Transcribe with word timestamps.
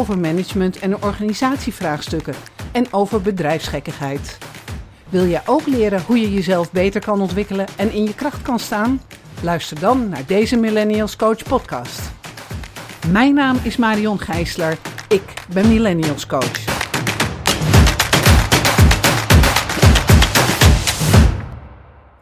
over 0.00 0.18
management 0.18 0.78
en 0.78 1.02
organisatievraagstukken 1.02 2.34
en 2.72 2.92
over 2.92 3.20
bedrijfsgekkigheid. 3.20 4.38
Wil 5.08 5.26
jij 5.26 5.42
ook 5.46 5.66
leren 5.66 6.02
hoe 6.02 6.20
je 6.20 6.32
jezelf 6.32 6.72
beter 6.72 7.00
kan 7.00 7.20
ontwikkelen 7.20 7.66
en 7.76 7.92
in 7.92 8.04
je 8.04 8.14
kracht 8.14 8.42
kan 8.42 8.58
staan? 8.58 9.00
Luister 9.42 9.80
dan 9.80 10.08
naar 10.08 10.26
deze 10.26 10.56
Millennials 10.56 11.16
Coach 11.16 11.42
podcast. 11.42 12.10
Mijn 13.12 13.34
naam 13.34 13.56
is 13.62 13.76
Marion 13.76 14.18
Gijsler. 14.18 14.78
Ik 15.08 15.34
ben 15.52 15.68
Millennials 15.68 16.26
Coach. 16.26 16.64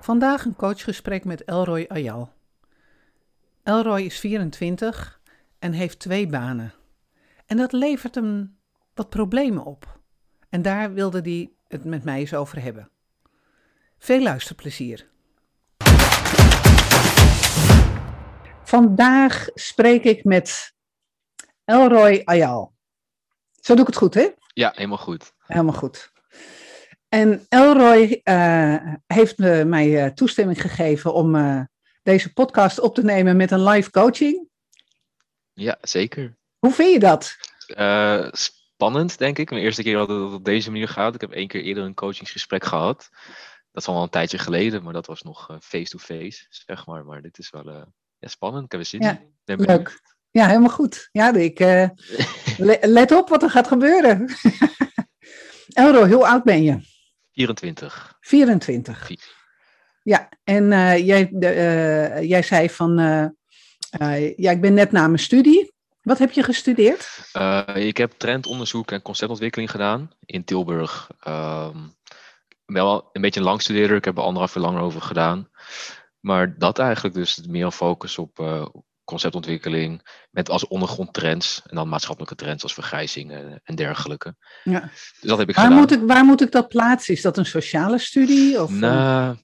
Vandaag 0.00 0.44
een 0.44 0.56
coachgesprek 0.56 1.24
met 1.24 1.44
Elroy 1.44 1.84
Ayal. 1.88 2.30
Elroy 3.62 4.00
is 4.00 4.18
24 4.18 5.20
en 5.58 5.72
heeft 5.72 5.98
twee 5.98 6.26
banen. 6.26 6.72
En 7.48 7.56
dat 7.56 7.72
levert 7.72 8.14
hem 8.14 8.58
wat 8.94 9.08
problemen 9.08 9.64
op. 9.64 10.00
En 10.48 10.62
daar 10.62 10.92
wilde 10.92 11.20
hij 11.20 11.52
het 11.68 11.84
met 11.84 12.04
mij 12.04 12.18
eens 12.18 12.34
over 12.34 12.62
hebben. 12.62 12.90
Veel 13.98 14.22
luisterplezier. 14.22 15.08
Vandaag 18.62 19.48
spreek 19.54 20.04
ik 20.04 20.24
met 20.24 20.74
Elroy 21.64 22.22
Ayal. 22.24 22.74
Zo 23.60 23.72
doe 23.72 23.80
ik 23.80 23.86
het 23.86 23.96
goed, 23.96 24.14
hè? 24.14 24.28
Ja, 24.54 24.72
helemaal 24.74 24.98
goed. 24.98 25.32
Helemaal 25.38 25.74
goed. 25.74 26.12
En 27.08 27.46
Elroy 27.48 28.20
uh, 28.24 28.94
heeft 29.06 29.38
me, 29.38 29.64
mij 29.64 30.04
uh, 30.04 30.10
toestemming 30.10 30.60
gegeven 30.60 31.14
om 31.14 31.34
uh, 31.34 31.60
deze 32.02 32.32
podcast 32.32 32.80
op 32.80 32.94
te 32.94 33.04
nemen 33.04 33.36
met 33.36 33.50
een 33.50 33.64
live 33.64 33.90
coaching. 33.90 34.48
Ja, 35.52 35.78
zeker. 35.80 36.37
Hoe 36.58 36.72
vind 36.72 36.92
je 36.92 36.98
dat? 36.98 37.36
spannend, 38.78 39.18
denk 39.18 39.38
ik. 39.38 39.50
Mijn 39.50 39.62
eerste 39.62 39.82
keer 39.82 39.96
dat 39.96 40.08
het 40.08 40.32
op 40.32 40.44
deze 40.44 40.70
manier 40.70 40.88
gaat. 40.88 41.14
Ik 41.14 41.20
heb 41.20 41.30
één 41.30 41.48
keer 41.48 41.62
eerder 41.62 41.84
een 41.84 41.94
coachingsgesprek 41.94 42.64
gehad. 42.64 43.08
Dat 43.72 43.82
is 43.82 43.88
al 43.88 44.02
een 44.02 44.08
tijdje 44.08 44.38
geleden, 44.38 44.82
maar 44.82 44.92
dat 44.92 45.06
was 45.06 45.22
nog 45.22 45.58
face-to-face, 45.60 46.46
zeg 46.48 46.86
maar. 46.86 47.04
Maar 47.04 47.22
dit 47.22 47.38
is 47.38 47.50
wel 47.50 47.70
ja, 48.18 48.28
spannend. 48.28 48.64
Ik 48.64 48.72
heb 48.72 48.80
er 48.80 48.86
zin 48.86 49.00
ja, 49.00 49.20
in. 49.44 49.60
Leuk. 49.60 50.00
Ja, 50.30 50.46
helemaal 50.46 50.70
goed. 50.70 51.08
Ja, 51.12 51.34
ik, 51.34 51.58
let 52.98 53.12
op 53.12 53.28
wat 53.28 53.42
er 53.42 53.50
gaat 53.50 53.68
gebeuren. 53.68 54.28
Elroy, 55.72 56.10
hoe 56.10 56.26
oud 56.26 56.44
ben 56.44 56.62
je? 56.62 56.80
24. 57.32 58.16
24. 58.20 59.10
Ja, 60.02 60.28
en 60.44 60.72
uh, 60.72 61.06
jij, 61.06 61.30
jij 62.22 62.42
zei 62.42 62.70
van, 62.70 62.96
ja, 64.36 64.50
ik 64.50 64.60
ben 64.60 64.74
net 64.74 64.92
na 64.92 65.06
mijn 65.06 65.18
studie. 65.18 65.76
Wat 66.08 66.18
heb 66.18 66.32
je 66.32 66.42
gestudeerd? 66.42 67.30
ik 67.74 67.96
heb 67.96 68.12
trendonderzoek 68.16 68.90
en 68.90 69.02
conceptontwikkeling 69.02 69.70
gedaan 69.70 70.10
in 70.24 70.44
Tilburg. 70.44 71.10
Um, 71.28 71.96
wel 72.64 73.08
een 73.12 73.20
beetje 73.20 73.40
een 73.40 73.46
lang 73.46 73.62
studeren, 73.62 73.96
ik 73.96 74.04
heb 74.04 74.16
er 74.16 74.22
anderhalf 74.22 74.54
jaar 74.54 74.62
langer 74.64 74.80
over 74.80 75.02
gedaan. 75.02 75.48
Maar 76.20 76.58
dat 76.58 76.78
eigenlijk 76.78 77.14
dus 77.14 77.46
meer 77.46 77.64
een 77.64 77.72
focus 77.72 78.18
op 78.18 78.38
conceptontwikkeling 79.04 80.08
met 80.30 80.50
als 80.50 80.66
ondergrond 80.66 81.12
trends 81.12 81.62
en 81.66 81.76
dan 81.76 81.88
maatschappelijke 81.88 82.34
trends 82.34 82.62
als 82.62 82.74
vergrijzing 82.74 83.32
en 83.62 83.74
dergelijke. 83.74 84.34
Ja. 84.64 84.80
Dus 84.80 85.16
dat 85.20 85.38
heb 85.38 85.48
ik 85.48 85.54
waar 85.54 85.64
gedaan. 85.64 85.80
Moet 85.80 85.92
ik, 85.92 86.00
waar 86.06 86.24
moet 86.24 86.40
ik 86.40 86.52
dat 86.52 86.68
plaatsen? 86.68 87.14
Is 87.14 87.22
dat 87.22 87.36
een 87.36 87.46
sociale 87.46 87.98
studie? 87.98 88.62
Of 88.62 88.70
nou, 88.70 89.36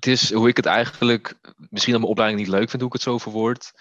het 0.00 0.06
is 0.06 0.32
hoe 0.32 0.48
ik 0.48 0.56
het 0.56 0.66
eigenlijk, 0.66 1.34
misschien 1.56 1.92
dat 1.92 2.00
mijn 2.00 2.12
opleiding 2.12 2.40
niet 2.40 2.50
leuk 2.50 2.70
vind 2.70 2.82
hoe 2.82 2.90
ik 2.90 2.92
het 2.92 3.02
zo 3.02 3.18
verwoord. 3.18 3.72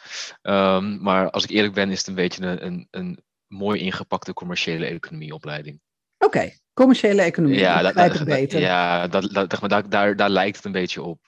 Um, 0.42 1.02
maar 1.02 1.30
als 1.30 1.44
ik 1.44 1.50
eerlijk 1.50 1.74
ben, 1.74 1.92
is 1.92 1.98
het 1.98 2.08
een 2.08 2.16
beetje 2.16 2.46
een, 2.46 2.66
een, 2.66 2.88
een 2.92 3.20
mooi 3.48 3.80
ingepakte 3.80 4.34
commerciële 4.34 4.86
economieopleiding. 4.86 5.80
Oké, 6.18 6.52
commerciële 6.74 7.22
economie, 7.22 7.60
ja, 7.60 7.82
dat, 7.82 7.94
dat, 7.94 8.24
beter. 8.24 8.60
Ja, 8.60 9.08
dat, 9.08 9.30
dat, 9.32 9.70
daar, 9.70 9.90
daar, 9.90 10.16
daar 10.16 10.30
lijkt 10.30 10.56
het 10.56 10.66
een 10.66 10.72
beetje 10.72 11.04
op. 11.04 11.20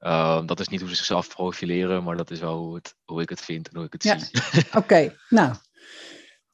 Uh, 0.00 0.46
dat 0.46 0.60
is 0.60 0.68
niet 0.68 0.80
hoe 0.80 0.88
ze 0.88 0.94
zichzelf 0.94 1.28
profileren, 1.28 2.04
maar 2.04 2.16
dat 2.16 2.30
is 2.30 2.40
wel 2.40 2.56
hoe, 2.56 2.74
het, 2.74 2.94
hoe 3.04 3.22
ik 3.22 3.28
het 3.28 3.40
vind 3.40 3.68
en 3.68 3.76
hoe 3.76 3.86
ik 3.86 3.92
het 3.92 4.02
ja. 4.02 4.18
zie. 4.18 4.64
Oké, 4.80 5.16
nou. 5.28 5.54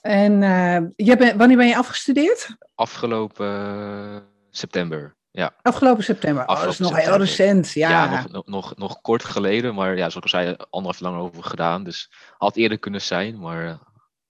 En 0.01 0.43
uh, 0.43 0.91
je 0.97 1.17
bent, 1.17 1.37
wanneer 1.39 1.57
ben 1.57 1.67
je 1.67 1.77
afgestudeerd? 1.77 2.57
Afgelopen 2.75 3.47
uh, 3.47 4.17
september. 4.51 5.17
Ja. 5.37 5.55
Afgelopen 5.63 6.05
september. 6.05 6.47
Oh, 6.47 6.61
dat 6.61 6.73
is 6.73 6.79
nog 6.79 6.97
heel 6.97 7.17
recent. 7.17 7.73
Ja, 7.73 7.91
ja 7.91 8.11
nog, 8.11 8.33
nog, 8.33 8.47
nog, 8.47 8.77
nog, 8.77 9.01
kort 9.01 9.25
geleden. 9.25 9.75
Maar 9.75 9.97
ja, 9.97 10.11
zoals 10.11 10.15
ik 10.15 10.23
al 10.23 10.29
zei, 10.29 10.57
anderhalf 10.71 11.01
lang 11.01 11.19
over 11.19 11.45
gedaan. 11.45 11.85
Dus 11.85 12.13
had 12.37 12.57
eerder 12.57 12.79
kunnen 12.79 13.03
zijn, 13.03 13.39
maar 13.39 13.79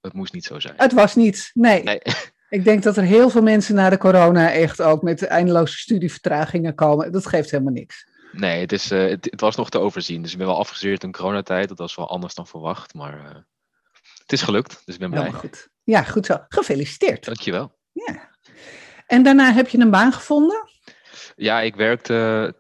het 0.00 0.12
moest 0.12 0.32
niet 0.32 0.44
zo 0.44 0.59
zijn. 0.60 0.75
Het 0.76 0.92
was 0.92 1.15
niet, 1.15 1.50
nee. 1.54 1.82
nee. 1.82 2.00
Ik 2.48 2.65
denk 2.65 2.82
dat 2.82 2.97
er 2.97 3.03
heel 3.03 3.31
veel 3.31 3.42
mensen 3.42 3.75
na 3.75 3.91
de 3.91 3.98
corona 3.98 4.53
echt 4.53 4.82
ook 4.82 5.03
met 5.03 5.25
eindeloze 5.25 5.78
studievertragingen 5.78 6.75
komen. 6.75 7.12
Dat 7.12 7.26
geeft 7.26 7.50
helemaal 7.50 7.72
niks. 7.72 8.06
Nee, 8.32 8.60
het, 8.60 8.72
is, 8.72 8.92
uh, 8.92 9.09
het, 9.09 9.25
het, 9.31 9.41
was 9.41 9.56
nog 9.56 9.71
te 9.71 9.78
overzien. 9.78 10.22
Dus 10.22 10.32
ik 10.32 10.38
ben 10.38 10.47
wel 10.47 10.59
afgestudeerd 10.59 11.03
in 11.03 11.12
coronatijd. 11.12 11.69
Dat 11.69 11.78
was 11.78 11.94
wel 11.94 12.09
anders 12.09 12.34
dan 12.34 12.47
verwacht. 12.47 12.94
Maar 12.94 13.19
uh, 13.19 13.34
het 14.19 14.32
is 14.32 14.42
gelukt, 14.42 14.82
dus 14.84 14.94
ik 14.94 15.00
ben 15.00 15.10
blij. 15.10 15.32
goed. 15.32 15.69
Ja, 15.82 16.03
goed 16.03 16.26
zo. 16.26 16.44
Gefeliciteerd. 16.48 17.25
Dankjewel. 17.25 17.72
Ja. 17.92 18.31
En 19.06 19.22
daarna 19.22 19.53
heb 19.53 19.69
je 19.69 19.78
een 19.78 19.91
baan 19.91 20.12
gevonden? 20.12 20.69
Ja, 21.37 21.61
ik 21.61 21.75
werkte 21.75 22.55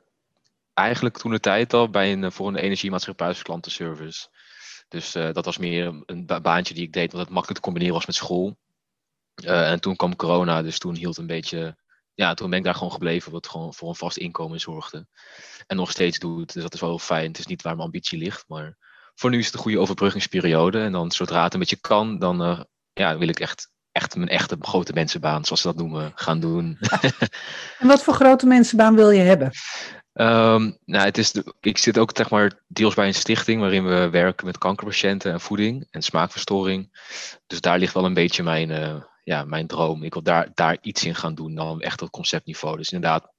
eigenlijk 0.74 1.18
toen 1.18 1.30
de 1.30 1.40
tijd 1.40 1.72
al 1.72 1.90
bij 1.90 2.12
een, 2.12 2.32
voor 2.32 2.48
een 2.48 2.56
energiemaatschappij 2.56 3.34
klantenservice. 3.42 4.28
Dus 4.88 5.16
uh, 5.16 5.32
dat 5.32 5.44
was 5.44 5.58
meer 5.58 6.02
een 6.06 6.26
baantje 6.26 6.74
die 6.74 6.82
ik 6.82 6.92
deed, 6.92 7.12
omdat 7.12 7.26
het 7.26 7.34
makkelijk 7.34 7.60
te 7.60 7.64
combineren 7.64 7.94
was 7.94 8.06
met 8.06 8.14
school. 8.14 8.58
Uh, 9.44 9.70
en 9.70 9.80
toen 9.80 9.96
kwam 9.96 10.16
corona, 10.16 10.62
dus 10.62 10.78
toen 10.78 10.94
hield 10.94 11.16
een 11.16 11.26
beetje. 11.26 11.76
Ja, 12.14 12.34
toen 12.34 12.50
ben 12.50 12.58
ik 12.58 12.64
daar 12.64 12.74
gewoon 12.74 12.92
gebleven, 12.92 13.32
wat 13.32 13.48
gewoon 13.48 13.74
voor 13.74 13.88
een 13.88 13.94
vast 13.94 14.16
inkomen 14.16 14.60
zorgde. 14.60 15.06
En 15.66 15.76
nog 15.76 15.90
steeds 15.90 16.18
doet, 16.18 16.52
dus 16.52 16.62
dat 16.62 16.74
is 16.74 16.80
wel 16.80 16.88
heel 16.88 16.98
fijn. 16.98 17.26
Het 17.26 17.38
is 17.38 17.46
niet 17.46 17.62
waar 17.62 17.72
mijn 17.72 17.84
ambitie 17.84 18.18
ligt, 18.18 18.44
maar 18.48 18.76
voor 19.14 19.30
nu 19.30 19.38
is 19.38 19.46
het 19.46 19.54
een 19.54 19.60
goede 19.60 19.78
overbruggingsperiode. 19.78 20.80
En 20.80 20.92
dan 20.92 21.10
zodra 21.10 21.42
het 21.42 21.52
een 21.52 21.58
beetje 21.58 21.80
kan, 21.80 22.18
dan 22.18 22.66
ja, 22.92 23.18
wil 23.18 23.28
ik 23.28 23.40
echt, 23.40 23.70
echt 23.94 24.16
mijn 24.16 24.28
echte 24.28 24.56
grote 24.60 24.92
mensenbaan, 24.92 25.44
zoals 25.44 25.60
ze 25.60 25.66
dat 25.66 25.76
noemen, 25.76 26.12
gaan 26.14 26.40
doen. 26.40 26.78
en 27.80 27.86
wat 27.86 28.02
voor 28.02 28.14
grote 28.14 28.46
mensenbaan 28.46 28.94
wil 28.94 29.10
je 29.10 29.20
hebben? 29.20 29.50
Um, 30.12 30.78
nou, 30.84 31.04
het 31.04 31.18
is 31.18 31.32
de, 31.32 31.54
ik 31.60 31.78
zit 31.78 31.98
ook 31.98 32.10
zeg 32.14 32.30
maar, 32.30 32.52
deels 32.66 32.94
bij 32.94 33.06
een 33.06 33.14
stichting 33.14 33.60
waarin 33.60 33.84
we 33.84 34.10
werken 34.10 34.46
met 34.46 34.58
kankerpatiënten 34.58 35.32
en 35.32 35.40
voeding 35.40 35.86
en 35.90 36.02
smaakverstoring. 36.02 36.90
Dus 37.46 37.60
daar 37.60 37.78
ligt 37.78 37.94
wel 37.94 38.04
een 38.04 38.14
beetje 38.14 38.42
mijn, 38.42 38.70
uh, 38.70 39.02
ja, 39.24 39.44
mijn 39.44 39.66
droom. 39.66 40.02
Ik 40.02 40.12
wil 40.12 40.22
daar, 40.22 40.48
daar 40.54 40.78
iets 40.80 41.04
in 41.04 41.14
gaan 41.14 41.34
doen, 41.34 41.54
dan 41.54 41.80
echt 41.80 42.02
op 42.02 42.10
conceptniveau. 42.10 42.76
Dus 42.76 42.90
inderdaad, 42.90 43.32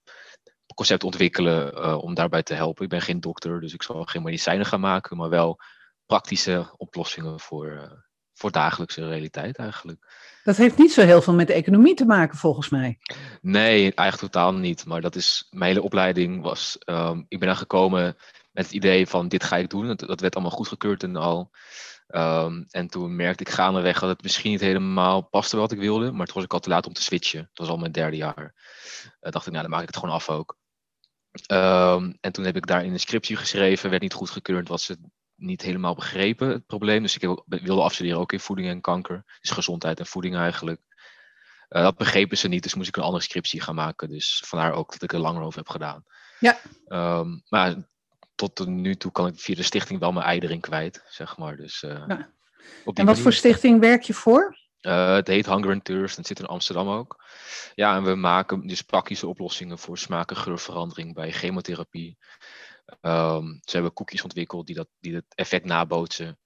concept 0.75 1.03
ontwikkelen 1.03 1.73
uh, 1.73 1.97
om 1.97 2.13
daarbij 2.13 2.43
te 2.43 2.53
helpen. 2.53 2.83
Ik 2.83 2.89
ben 2.89 3.01
geen 3.01 3.19
dokter, 3.19 3.61
dus 3.61 3.73
ik 3.73 3.83
zal 3.83 4.03
geen 4.03 4.23
medicijnen 4.23 4.65
gaan 4.65 4.79
maken, 4.79 5.17
maar 5.17 5.29
wel 5.29 5.59
praktische 6.05 6.73
oplossingen 6.77 7.39
voor, 7.39 7.65
uh, 7.65 7.91
voor 8.33 8.51
dagelijkse 8.51 9.07
realiteit 9.07 9.57
eigenlijk. 9.57 10.07
Dat 10.45 10.57
heeft 10.57 10.77
niet 10.77 10.91
zo 10.91 11.01
heel 11.01 11.21
veel 11.21 11.33
met 11.33 11.47
de 11.47 11.53
economie 11.53 11.93
te 11.93 12.05
maken, 12.05 12.37
volgens 12.37 12.69
mij. 12.69 12.97
Nee, 13.41 13.93
eigenlijk 13.93 14.31
totaal 14.31 14.53
niet. 14.53 14.85
Maar 14.85 15.01
dat 15.01 15.15
is, 15.15 15.47
mijn 15.49 15.71
hele 15.71 15.81
opleiding 15.81 16.41
was, 16.41 16.77
um, 16.85 17.25
ik 17.27 17.39
ben 17.39 17.47
daar 17.47 17.57
gekomen 17.57 18.17
met 18.51 18.65
het 18.65 18.71
idee 18.71 19.07
van 19.07 19.27
dit 19.27 19.43
ga 19.43 19.57
ik 19.57 19.69
doen. 19.69 19.95
Dat, 19.95 20.19
werd 20.19 20.35
allemaal 20.35 20.51
goedgekeurd 20.51 21.03
en 21.03 21.15
al. 21.15 21.51
Um, 22.07 22.65
en 22.69 22.87
toen 22.87 23.15
merkte 23.15 23.43
ik 23.43 23.49
gaandeweg 23.49 23.99
dat 23.99 24.09
het 24.09 24.23
misschien 24.23 24.51
niet 24.51 24.61
helemaal 24.61 25.21
paste 25.21 25.57
wat 25.57 25.71
ik 25.71 25.79
wilde. 25.79 26.11
Maar 26.11 26.25
toen 26.25 26.35
was 26.35 26.43
ik 26.43 26.53
al 26.53 26.59
te 26.59 26.69
laat 26.69 26.87
om 26.87 26.93
te 26.93 27.01
switchen. 27.01 27.39
Dat 27.39 27.65
was 27.65 27.69
al 27.69 27.77
mijn 27.77 27.91
derde 27.91 28.17
jaar. 28.17 28.53
Uh, 29.21 29.31
dacht 29.31 29.45
ik, 29.45 29.51
nou 29.51 29.63
dan 29.63 29.71
maak 29.71 29.81
ik 29.81 29.87
het 29.87 29.97
gewoon 29.97 30.15
af 30.15 30.29
ook. 30.29 30.57
Um, 31.51 32.17
en 32.21 32.31
toen 32.31 32.45
heb 32.45 32.55
ik 32.55 32.67
daar 32.67 32.85
in 32.85 32.93
een 32.93 32.99
scriptie 32.99 33.35
geschreven. 33.35 33.89
Werd 33.89 34.01
niet 34.01 34.13
goedgekeurd, 34.13 34.67
wat 34.67 34.81
ze 34.81 34.97
niet 35.45 35.61
helemaal 35.61 35.95
begrepen, 35.95 36.49
het 36.49 36.65
probleem. 36.65 37.01
Dus 37.01 37.15
ik 37.15 37.21
heb, 37.21 37.43
wilde 37.45 37.81
afstuderen 37.81 38.19
ook 38.19 38.31
in 38.31 38.39
voeding 38.39 38.67
en 38.67 38.81
kanker. 38.81 39.23
Dus 39.41 39.51
gezondheid 39.51 39.99
en 39.99 40.05
voeding 40.05 40.35
eigenlijk. 40.35 40.81
Uh, 41.69 41.81
dat 41.81 41.97
begrepen 41.97 42.37
ze 42.37 42.47
niet, 42.47 42.63
dus 42.63 42.73
moest 42.73 42.87
ik 42.87 42.95
een 42.95 43.03
andere 43.03 43.23
scriptie 43.23 43.61
gaan 43.61 43.75
maken. 43.75 44.09
Dus 44.09 44.43
vandaar 44.45 44.73
ook 44.73 44.91
dat 44.91 45.01
ik 45.01 45.13
er 45.13 45.19
langer 45.19 45.41
over 45.41 45.57
heb 45.59 45.69
gedaan. 45.69 46.03
Ja. 46.39 46.59
Um, 46.87 47.43
maar 47.49 47.75
tot 48.35 48.67
nu 48.67 48.95
toe 48.95 49.11
kan 49.11 49.27
ik 49.27 49.39
via 49.39 49.55
de 49.55 49.63
stichting 49.63 49.99
wel 49.99 50.11
mijn 50.11 50.25
ei 50.25 50.39
erin 50.39 50.59
kwijt, 50.59 51.03
zeg 51.07 51.37
maar. 51.37 51.55
Dus, 51.55 51.83
uh, 51.83 52.03
ja. 52.07 52.29
En 52.93 53.05
wat 53.05 53.19
voor 53.19 53.33
stichting 53.33 53.79
werk 53.79 54.03
je 54.03 54.13
voor? 54.13 54.63
het 54.91 55.27
heet 55.27 55.45
Hunger 55.45 55.71
and 55.71 55.83
Thirst 55.85 56.15
en 56.15 56.19
het 56.19 56.27
zit 56.27 56.39
in 56.39 56.45
Amsterdam 56.45 56.89
ook. 56.89 57.23
Ja, 57.75 57.95
en 57.95 58.03
we 58.03 58.15
maken 58.15 58.67
dus 58.67 58.81
praktische 58.81 59.27
oplossingen 59.27 59.79
voor 59.79 59.97
smaak- 59.97 60.29
en 60.29 60.37
geurverandering 60.37 61.13
bij 61.13 61.31
chemotherapie. 61.31 62.17
Um, 63.01 63.59
ze 63.63 63.71
hebben 63.71 63.93
koekjes 63.93 64.23
ontwikkeld 64.23 64.65
die, 64.65 64.75
dat, 64.75 64.87
die 64.99 65.15
het 65.15 65.25
effect 65.35 65.65
nabootsen. 65.65 66.39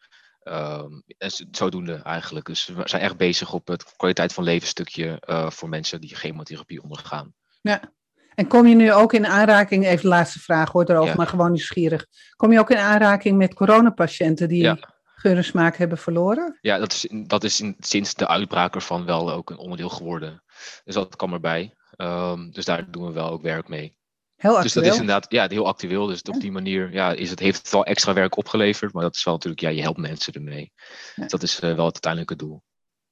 Um, 0.44 1.04
en 1.18 1.32
zodoende 1.52 1.94
eigenlijk. 1.94 2.46
Dus 2.46 2.66
we 2.66 2.82
zijn 2.84 3.02
echt 3.02 3.18
bezig 3.18 3.54
op 3.54 3.68
het 3.68 3.96
kwaliteit 3.96 4.34
van 4.34 4.44
leven 4.44 4.68
stukje 4.68 5.24
uh, 5.30 5.50
voor 5.50 5.70
mensen 5.70 6.02
die 6.02 6.16
chemotherapie 6.16 6.84
ondergaan. 6.84 7.34
Ja. 7.62 7.94
En 8.36 8.48
kom 8.48 8.68
je 8.68 8.76
nu 8.76 8.94
ook 8.94 9.14
in 9.14 9.28
aanraking, 9.28 9.86
even 9.86 10.02
de 10.02 10.08
laatste 10.08 10.40
vraag 10.40 10.72
hoor 10.72 10.90
erover, 10.90 11.10
ja. 11.10 11.16
maar 11.16 11.28
gewoon 11.28 11.52
nieuwsgierig. 11.52 12.06
Kom 12.36 12.52
je 12.52 12.60
ook 12.60 12.70
in 12.70 12.78
aanraking 12.78 13.38
met 13.38 13.54
coronapatiënten 13.54 14.48
die 14.48 14.62
ja. 14.62 14.78
geur 15.16 15.38
en 15.38 15.44
smaak 15.44 15.76
hebben 15.76 15.98
verloren? 15.98 16.58
Ja, 16.62 16.78
dat 16.78 16.92
is, 16.92 17.08
dat 17.28 17.44
is 17.44 17.62
in, 17.62 17.76
sinds 17.80 18.14
de 18.14 18.28
uitbraak 18.28 18.76
ervan 18.76 19.06
wel 19.06 19.32
ook 19.32 19.50
een 19.50 19.58
onderdeel 19.58 19.90
geworden. 19.90 20.44
Dus 20.84 20.94
dat 20.94 21.16
kwam 21.16 21.34
erbij. 21.34 21.74
Um, 21.98 22.52
dus 22.52 22.66
daar 22.66 22.92
doen 22.92 23.06
we 23.06 23.12
wel 23.12 23.30
ook 23.30 23.42
werk 23.42 23.68
mee. 23.68 23.98
Heel 24.40 24.58
actueel. 24.58 24.64
Dus 24.64 24.74
dat 24.74 24.84
is 24.84 25.00
inderdaad 25.00 25.32
ja, 25.32 25.48
heel 25.48 25.68
actueel. 25.68 26.06
Dus 26.06 26.22
op 26.22 26.42
die 26.42 26.52
manier 26.52 26.94
ja, 26.94 27.12
is 27.12 27.30
het, 27.30 27.40
heeft 27.40 27.58
het 27.58 27.70
wel 27.70 27.86
extra 27.86 28.14
werk 28.14 28.38
opgeleverd. 28.38 28.94
Maar 28.94 29.04
dat 29.04 29.16
is 29.16 29.24
wel 29.24 29.34
natuurlijk, 29.34 29.62
ja, 29.62 29.70
je 29.70 29.82
helpt 29.82 30.00
mensen 30.00 30.34
ermee. 30.34 30.72
Ja. 31.16 31.26
Dat 31.26 31.44
is 31.44 31.56
uh, 31.56 31.62
wel 31.62 31.86
het 31.86 32.06
uiteindelijke 32.06 32.36
doel. 32.36 32.64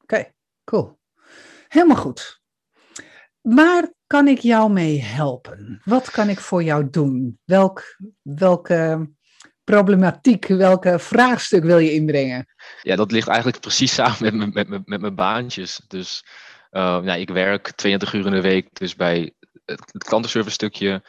Oké, 0.02 0.16
okay, 0.16 0.34
cool. 0.64 1.00
Helemaal 1.68 1.98
goed. 1.98 2.42
Waar 3.42 3.94
kan 4.08 4.28
ik 4.28 4.40
jou 4.40 4.72
mee 4.72 5.02
helpen? 5.02 5.82
Wat 5.84 6.12
kan 6.12 6.30
ik 6.30 6.40
voor 6.40 6.64
jou 6.64 6.90
doen? 6.90 7.40
Welk, 7.44 7.98
welke 8.22 9.10
problematiek, 9.64 10.48
welke 10.48 11.00
vraagstuk 11.00 11.64
wil 11.64 11.78
je 11.78 11.94
inbrengen? 11.94 12.46
Ja, 12.82 12.96
dat 12.96 13.12
ligt 13.12 13.28
eigenlijk 13.28 13.60
precies 13.60 13.94
samen 14.04 14.38
met, 14.38 14.54
met, 14.54 14.68
met, 14.68 14.86
met 14.86 15.02
mijn 15.02 15.16
baantjes. 15.16 15.82
Dus 15.88 16.26
uh, 16.72 17.02
nou, 17.02 17.20
ik 17.20 17.30
werk 17.30 17.72
22 17.72 18.14
uur 18.14 18.26
in 18.26 18.32
de 18.32 18.42
week 18.42 18.68
dus 18.72 18.96
bij 18.96 19.34
het, 19.76 20.04
klantenservice 20.04 20.54
stukje. 20.54 21.04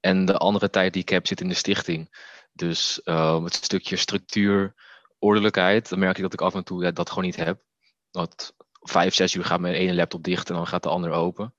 En 0.00 0.24
de 0.24 0.36
andere 0.36 0.70
tijd 0.70 0.92
die 0.92 1.02
ik 1.02 1.08
heb 1.08 1.26
zit 1.26 1.40
in 1.40 1.48
de 1.48 1.54
stichting. 1.54 2.16
Dus 2.52 3.00
uh, 3.04 3.44
het 3.44 3.54
stukje 3.54 3.96
structuur, 3.96 4.74
ordelijkheid, 5.18 5.88
dan 5.88 5.98
merk 5.98 6.16
ik 6.16 6.22
dat 6.22 6.32
ik 6.32 6.40
af 6.40 6.54
en 6.54 6.64
toe 6.64 6.82
ja, 6.82 6.90
dat 6.90 7.08
gewoon 7.08 7.24
niet 7.24 7.36
heb. 7.36 7.62
Dat 8.10 8.54
vijf, 8.80 9.14
zes 9.14 9.34
uur 9.34 9.44
gaat 9.44 9.60
mijn 9.60 9.74
ene 9.74 9.94
laptop 9.94 10.22
dicht 10.22 10.48
en 10.48 10.54
dan 10.54 10.66
gaat 10.66 10.82
de 10.82 10.88
ander 10.88 11.10
open. 11.10 11.54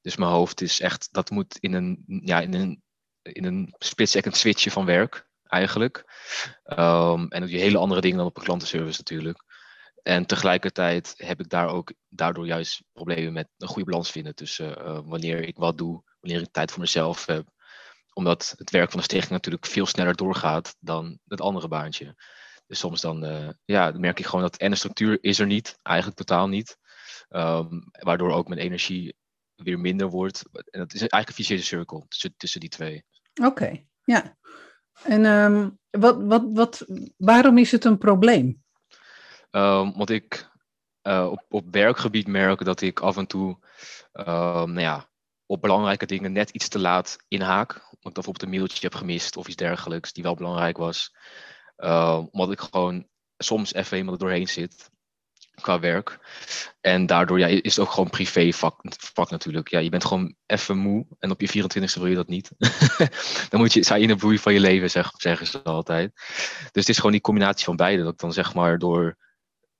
Dus 0.00 0.16
mijn 0.16 0.30
hoofd 0.30 0.60
is 0.60 0.80
echt, 0.80 1.08
dat 1.12 1.30
moet 1.30 1.58
in 1.58 1.72
een, 1.72 2.02
ja, 2.06 2.40
in 2.40 2.54
een, 2.54 2.82
in 3.22 3.44
een 3.44 3.74
split 3.78 4.10
second 4.10 4.36
switchen 4.36 4.72
van 4.72 4.84
werk 4.84 5.26
eigenlijk. 5.42 6.04
Um, 6.64 7.28
en 7.28 7.40
doe 7.40 7.50
je 7.50 7.58
hele 7.58 7.78
andere 7.78 8.00
dingen 8.00 8.16
dan 8.16 8.26
op 8.26 8.36
een 8.36 8.42
klantenservice 8.42 8.98
natuurlijk. 8.98 9.44
En 10.06 10.26
tegelijkertijd 10.26 11.14
heb 11.16 11.40
ik 11.40 11.48
daar 11.48 11.68
ook 11.68 11.92
daardoor 12.08 12.46
juist 12.46 12.82
problemen 12.92 13.32
met 13.32 13.48
een 13.56 13.68
goede 13.68 13.90
balans 13.90 14.10
vinden 14.10 14.34
tussen 14.34 14.78
uh, 14.78 15.00
wanneer 15.04 15.40
ik 15.42 15.56
wat 15.56 15.78
doe, 15.78 16.02
wanneer 16.20 16.40
ik 16.40 16.48
tijd 16.50 16.70
voor 16.70 16.80
mezelf 16.80 17.26
heb. 17.26 17.48
Omdat 18.12 18.54
het 18.56 18.70
werk 18.70 18.90
van 18.90 18.98
de 18.98 19.04
stichting 19.04 19.32
natuurlijk 19.32 19.66
veel 19.66 19.86
sneller 19.86 20.14
doorgaat 20.14 20.76
dan 20.78 21.18
het 21.26 21.40
andere 21.40 21.68
baantje. 21.68 22.14
Dus 22.66 22.78
soms 22.78 23.00
dan, 23.00 23.24
uh, 23.24 23.48
ja, 23.64 23.92
merk 23.96 24.18
ik 24.18 24.26
gewoon 24.26 24.40
dat 24.40 24.56
en 24.56 24.70
de 24.70 24.76
structuur 24.76 25.18
is 25.20 25.38
er 25.38 25.46
niet, 25.46 25.78
eigenlijk 25.82 26.16
totaal 26.16 26.48
niet. 26.48 26.78
Um, 27.28 27.84
waardoor 27.90 28.32
ook 28.32 28.48
mijn 28.48 28.60
energie 28.60 29.16
weer 29.54 29.78
minder 29.78 30.08
wordt. 30.08 30.42
En 30.52 30.80
dat 30.80 30.94
is 30.94 31.00
eigenlijk 31.00 31.28
een 31.28 31.34
vicieuze 31.34 31.64
cirkel 31.64 32.04
tussen, 32.08 32.34
tussen 32.36 32.60
die 32.60 32.68
twee. 32.68 33.04
Oké, 33.42 33.84
ja. 34.04 34.36
En 35.02 35.24
um, 35.24 35.78
wat, 35.90 36.22
wat, 36.22 36.44
wat, 36.52 36.84
waarom 37.16 37.58
is 37.58 37.72
het 37.72 37.84
een 37.84 37.98
probleem? 37.98 38.64
Um, 39.56 39.92
want 39.96 40.10
ik 40.10 40.50
uh, 41.02 41.28
op, 41.30 41.44
op 41.48 41.64
werkgebied 41.70 42.26
merk 42.26 42.64
dat 42.64 42.80
ik 42.80 43.00
af 43.00 43.16
en 43.16 43.26
toe 43.26 43.58
um, 44.12 44.24
nou 44.72 44.80
ja, 44.80 45.08
op 45.46 45.60
belangrijke 45.60 46.06
dingen 46.06 46.32
net 46.32 46.50
iets 46.50 46.68
te 46.68 46.78
laat 46.78 47.16
inhaak. 47.28 47.70
Omdat 47.70 47.90
ik 48.02 48.12
bijvoorbeeld 48.12 48.42
een 48.42 48.58
mailtje 48.58 48.78
heb 48.80 48.94
gemist 48.94 49.36
of 49.36 49.46
iets 49.46 49.56
dergelijks 49.56 50.12
die 50.12 50.22
wel 50.22 50.34
belangrijk 50.34 50.76
was. 50.76 51.14
Uh, 51.76 52.24
omdat 52.30 52.52
ik 52.52 52.60
gewoon 52.60 53.06
soms 53.38 53.74
even 53.74 53.90
helemaal 53.90 54.12
er 54.12 54.18
doorheen 54.18 54.48
zit 54.48 54.90
qua 55.60 55.80
werk. 55.80 56.18
En 56.80 57.06
daardoor 57.06 57.38
ja, 57.38 57.46
is 57.46 57.76
het 57.76 57.86
ook 57.86 57.90
gewoon 57.90 58.10
privé 58.10 58.52
vak, 58.52 58.80
vak 58.98 59.30
natuurlijk. 59.30 59.68
Ja, 59.68 59.78
je 59.78 59.88
bent 59.88 60.04
gewoon 60.04 60.34
even 60.46 60.76
moe 60.76 61.06
en 61.18 61.30
op 61.30 61.40
je 61.40 61.48
24e 61.48 61.92
wil 61.94 62.06
je 62.06 62.14
dat 62.14 62.28
niet. 62.28 62.50
dan 63.50 63.60
moet 63.60 63.72
je, 63.72 63.84
sta 63.84 63.94
je 63.94 64.02
in 64.02 64.08
de 64.08 64.16
bloei 64.16 64.38
van 64.38 64.52
je 64.52 64.60
leven, 64.60 64.90
zeg, 64.90 65.10
zeggen 65.16 65.46
ze 65.46 65.62
altijd. 65.62 66.12
Dus 66.14 66.70
het 66.72 66.88
is 66.88 66.96
gewoon 66.96 67.12
die 67.12 67.20
combinatie 67.20 67.64
van 67.64 67.76
beide. 67.76 68.02
Dat 68.02 68.12
ik 68.12 68.18
dan 68.18 68.32
zeg 68.32 68.54
maar 68.54 68.78
door 68.78 69.16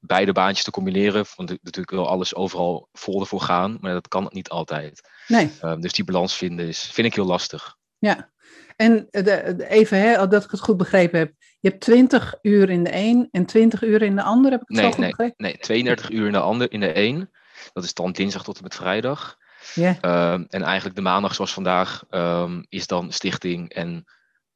beide 0.07 0.33
baantjes 0.33 0.65
te 0.65 0.71
combineren. 0.71 1.25
Want 1.37 1.49
natuurlijk 1.49 1.91
wil 1.91 2.09
alles 2.09 2.35
overal 2.35 2.89
vol 2.93 3.21
ervoor 3.21 3.41
gaan, 3.41 3.79
maar 3.81 3.93
dat 3.93 4.09
kan 4.09 4.27
niet 4.29 4.49
altijd. 4.49 5.09
Nee. 5.27 5.51
Um, 5.63 5.81
dus 5.81 5.93
die 5.93 6.05
balans 6.05 6.35
vinden 6.35 6.67
is, 6.67 6.91
vind 6.93 7.07
ik 7.07 7.15
heel 7.15 7.27
lastig. 7.27 7.77
Ja, 7.99 8.31
en 8.77 9.07
de, 9.11 9.67
even, 9.69 10.01
hè, 10.01 10.29
dat 10.29 10.45
ik 10.45 10.51
het 10.51 10.61
goed 10.61 10.77
begrepen 10.77 11.19
heb. 11.19 11.33
Je 11.61 11.69
hebt 11.69 11.81
20 11.81 12.35
uur 12.43 12.71
in 12.71 12.85
de 12.85 12.95
een 12.95 13.29
en 13.31 13.47
20 13.47 13.83
uur 13.83 14.03
in 14.03 14.17
de 14.17 14.23
ander, 14.23 14.51
heb 14.51 14.61
ik 14.61 14.69
het 14.69 14.77
nee, 14.77 14.87
zo 14.87 14.93
goed 14.93 15.01
nee, 15.01 15.11
begrepen? 15.11 15.45
Nee, 15.45 15.59
32 15.59 16.11
uur 16.11 16.27
in 16.27 16.33
de, 16.33 16.39
ander, 16.39 16.73
in 16.73 16.81
de 16.81 16.97
een. 16.97 17.31
Dat 17.73 17.85
is 17.85 17.95
dan 17.95 18.13
dinsdag 18.13 18.45
tot 18.45 18.57
en 18.57 18.63
met 18.63 18.75
vrijdag. 18.75 19.37
Ja. 19.75 19.89
Um, 20.33 20.47
en 20.49 20.63
eigenlijk 20.63 20.97
de 20.97 21.03
maandag 21.03 21.35
zoals 21.35 21.53
vandaag 21.53 22.05
um, 22.11 22.67
is 22.69 22.87
dan 22.87 23.13
stichting. 23.13 23.73
En 23.73 24.05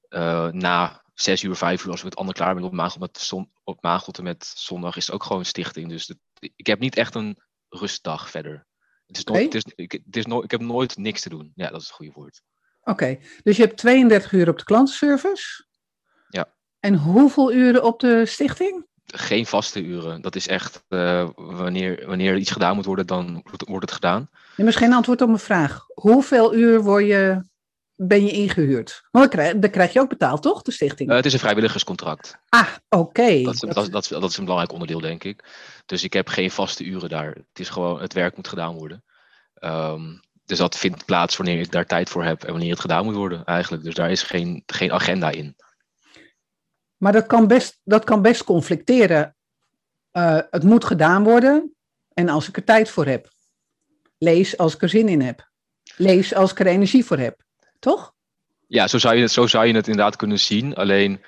uh, 0.08 0.48
na 0.48 1.02
zes 1.22 1.42
uur, 1.42 1.56
vijf 1.56 1.84
uur, 1.84 1.90
als 1.90 2.00
we 2.00 2.08
het 2.08 2.16
ander 2.16 2.34
klaar 2.34 2.52
zijn 2.52 2.64
op 2.64 2.72
maandag, 2.72 2.98
met 2.98 3.18
zon, 3.18 3.50
op 3.64 3.82
maandag 3.82 4.22
met 4.22 4.52
zondag, 4.56 4.96
is 4.96 5.06
het 5.06 5.14
ook 5.14 5.24
gewoon 5.24 5.44
stichting. 5.44 5.88
Dus 5.88 6.14
ik 6.56 6.66
heb 6.66 6.78
niet 6.78 6.96
echt 6.96 7.14
een 7.14 7.38
rustdag 7.68 8.30
verder. 8.30 8.66
Het 9.06 9.16
is 9.16 9.24
nooit, 9.24 9.52
het 9.52 9.54
is, 9.54 9.72
ik, 9.74 9.92
het 9.92 10.16
is 10.16 10.26
nooit, 10.26 10.44
ik 10.44 10.50
heb 10.50 10.60
nooit 10.60 10.96
niks 10.96 11.20
te 11.20 11.28
doen. 11.28 11.52
Ja, 11.54 11.70
dat 11.70 11.80
is 11.80 11.86
het 11.86 11.96
goede 11.96 12.12
woord. 12.12 12.42
Oké, 12.80 12.90
okay. 12.90 13.20
dus 13.42 13.56
je 13.56 13.62
hebt 13.62 13.76
32 13.76 14.32
uur 14.32 14.48
op 14.48 14.58
de 14.58 14.64
klantenservice. 14.64 15.64
Ja. 16.28 16.54
En 16.80 16.94
hoeveel 16.94 17.52
uren 17.52 17.84
op 17.84 18.00
de 18.00 18.26
stichting? 18.26 18.86
Geen 19.06 19.46
vaste 19.46 19.82
uren. 19.82 20.20
Dat 20.20 20.36
is 20.36 20.48
echt 20.48 20.84
uh, 20.88 21.28
wanneer, 21.34 22.06
wanneer 22.06 22.36
iets 22.36 22.50
gedaan 22.50 22.74
moet 22.74 22.84
worden, 22.84 23.06
dan 23.06 23.44
wordt 23.58 23.84
het 23.84 23.92
gedaan. 23.92 24.30
Maar 24.56 24.66
is 24.66 24.76
geen 24.76 24.92
antwoord 24.92 25.20
op 25.20 25.28
mijn 25.28 25.40
vraag. 25.40 25.84
Hoeveel 25.94 26.54
uur 26.54 26.82
word 26.82 27.06
je 27.06 27.49
ben 28.02 28.24
je 28.24 28.32
ingehuurd? 28.32 29.02
Want 29.10 29.24
dan 29.24 29.40
krijg, 29.40 29.58
dan 29.58 29.70
krijg 29.70 29.92
je 29.92 30.00
ook 30.00 30.08
betaald, 30.08 30.42
toch, 30.42 30.62
de 30.62 30.70
stichting? 30.70 31.10
Uh, 31.10 31.16
het 31.16 31.26
is 31.26 31.32
een 31.32 31.38
vrijwilligerscontract. 31.38 32.38
Ah, 32.48 32.68
oké. 32.88 33.02
Okay. 33.02 33.42
Dat, 33.42 33.58
dat, 33.58 33.90
dat, 33.90 34.08
dat, 34.08 34.30
is 34.30 34.36
een 34.36 34.44
belangrijk 34.44 34.72
onderdeel, 34.72 35.00
denk 35.00 35.24
ik. 35.24 35.44
Dus 35.86 36.04
ik 36.04 36.12
heb 36.12 36.28
geen 36.28 36.50
vaste 36.50 36.84
uren 36.84 37.08
daar. 37.08 37.26
Het 37.26 37.58
is 37.58 37.68
gewoon, 37.68 38.00
het 38.00 38.12
werk 38.12 38.36
moet 38.36 38.48
gedaan 38.48 38.74
worden. 38.74 39.04
Um, 39.64 40.20
dus 40.44 40.58
dat 40.58 40.76
vindt 40.76 41.04
plaats 41.04 41.36
wanneer 41.36 41.60
ik 41.60 41.70
daar 41.70 41.86
tijd 41.86 42.10
voor 42.10 42.24
heb 42.24 42.44
en 42.44 42.50
wanneer 42.50 42.70
het 42.70 42.80
gedaan 42.80 43.04
moet 43.04 43.14
worden, 43.14 43.44
eigenlijk. 43.44 43.82
Dus 43.82 43.94
daar 43.94 44.10
is 44.10 44.22
geen, 44.22 44.62
geen 44.66 44.92
agenda 44.92 45.30
in. 45.30 45.56
Maar 46.96 47.12
dat 47.12 47.26
kan 47.26 47.46
best, 47.46 47.80
dat 47.84 48.04
kan 48.04 48.22
best 48.22 48.44
conflicteren. 48.44 49.36
Uh, 50.12 50.38
het 50.50 50.62
moet 50.62 50.84
gedaan 50.84 51.24
worden 51.24 51.74
en 52.12 52.28
als 52.28 52.48
ik 52.48 52.56
er 52.56 52.64
tijd 52.64 52.90
voor 52.90 53.06
heb. 53.06 53.28
Lees 54.18 54.56
als 54.56 54.74
ik 54.74 54.82
er 54.82 54.88
zin 54.88 55.08
in 55.08 55.20
heb. 55.20 55.48
Lees 55.96 56.34
als 56.34 56.50
ik 56.50 56.60
er 56.60 56.66
energie 56.66 57.04
voor 57.04 57.18
heb 57.18 57.48
toch? 57.80 58.14
Ja, 58.66 58.88
zo 58.88 58.98
zou, 58.98 59.14
je 59.14 59.22
het, 59.22 59.30
zo 59.30 59.46
zou 59.46 59.66
je 59.66 59.74
het 59.74 59.88
inderdaad 59.88 60.16
kunnen 60.16 60.38
zien. 60.38 60.74
Alleen 60.74 61.24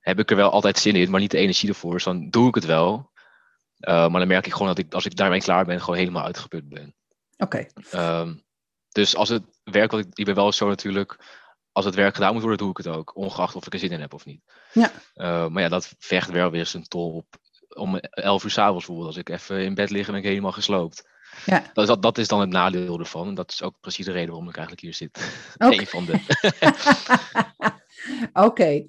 heb 0.00 0.18
ik 0.18 0.30
er 0.30 0.36
wel 0.36 0.50
altijd 0.50 0.78
zin 0.78 0.96
in, 0.96 1.10
maar 1.10 1.20
niet 1.20 1.30
de 1.30 1.38
energie 1.38 1.68
ervoor. 1.68 1.92
Dus 1.92 2.04
dan 2.04 2.30
doe 2.30 2.48
ik 2.48 2.54
het 2.54 2.64
wel. 2.64 3.10
Uh, 3.80 4.08
maar 4.08 4.18
dan 4.18 4.28
merk 4.28 4.46
ik 4.46 4.52
gewoon 4.52 4.68
dat 4.68 4.78
ik, 4.78 4.94
als 4.94 5.06
ik 5.06 5.16
daarmee 5.16 5.40
klaar 5.40 5.64
ben, 5.64 5.80
gewoon 5.80 5.98
helemaal 5.98 6.24
uitgeput 6.24 6.68
ben. 6.68 6.94
Oké. 7.36 7.68
Okay. 7.92 8.20
Um, 8.20 8.44
dus 8.88 9.16
als 9.16 9.28
het 9.28 9.42
werk, 9.64 9.90
wat 9.90 10.00
ik, 10.00 10.06
ik 10.12 10.24
ben 10.24 10.34
wel 10.34 10.52
zo 10.52 10.68
natuurlijk, 10.68 11.16
als 11.72 11.84
het 11.84 11.94
werk 11.94 12.14
gedaan 12.14 12.32
moet 12.32 12.42
worden, 12.42 12.58
doe 12.58 12.70
ik 12.70 12.76
het 12.76 12.86
ook. 12.86 13.16
Ongeacht 13.16 13.54
of 13.54 13.66
ik 13.66 13.72
er 13.72 13.78
zin 13.78 13.90
in 13.90 14.00
heb 14.00 14.14
of 14.14 14.24
niet. 14.24 14.42
Ja. 14.72 14.90
Uh, 15.14 15.48
maar 15.48 15.62
ja, 15.62 15.68
dat 15.68 15.94
vecht 15.98 16.30
wel 16.30 16.50
weer 16.50 16.66
zijn 16.66 16.88
tol 16.88 17.14
op. 17.14 17.26
Om 17.68 17.96
11 17.96 18.44
uur 18.44 18.50
s'avonds 18.50 18.86
bijvoorbeeld, 18.86 19.06
als 19.06 19.16
ik 19.16 19.28
even 19.28 19.64
in 19.64 19.74
bed 19.74 19.90
lig 19.90 20.06
en 20.06 20.12
ben 20.12 20.22
ik 20.22 20.28
helemaal 20.28 20.52
gesloopt. 20.52 21.08
Ja. 21.46 21.62
Dat, 21.72 21.86
dat, 21.86 22.02
dat 22.02 22.18
is 22.18 22.28
dan 22.28 22.40
het 22.40 22.50
nadeel 22.50 22.98
ervan. 22.98 23.28
En 23.28 23.34
dat 23.34 23.50
is 23.50 23.62
ook 23.62 23.74
precies 23.80 24.06
de 24.06 24.12
reden 24.12 24.28
waarom 24.28 24.48
ik 24.48 24.56
eigenlijk 24.56 24.86
hier 24.86 24.94
zit. 24.94 25.30
Okay. 25.56 25.76
Eén 25.78 25.86
van 25.86 26.04
de. 26.04 26.12
Oké. 28.32 28.46
Okay. 28.46 28.88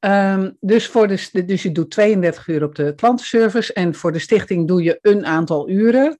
Um, 0.00 0.56
dus, 0.60 0.86
voor 0.86 1.08
de, 1.08 1.44
dus 1.44 1.62
je 1.62 1.72
doet 1.72 1.90
32 1.90 2.46
uur 2.46 2.64
op 2.64 2.74
de 2.74 2.94
klantenservice 2.94 3.72
en 3.72 3.94
voor 3.94 4.12
de 4.12 4.18
stichting 4.18 4.68
doe 4.68 4.82
je 4.82 4.98
een 5.02 5.26
aantal 5.26 5.68
uren. 5.68 6.18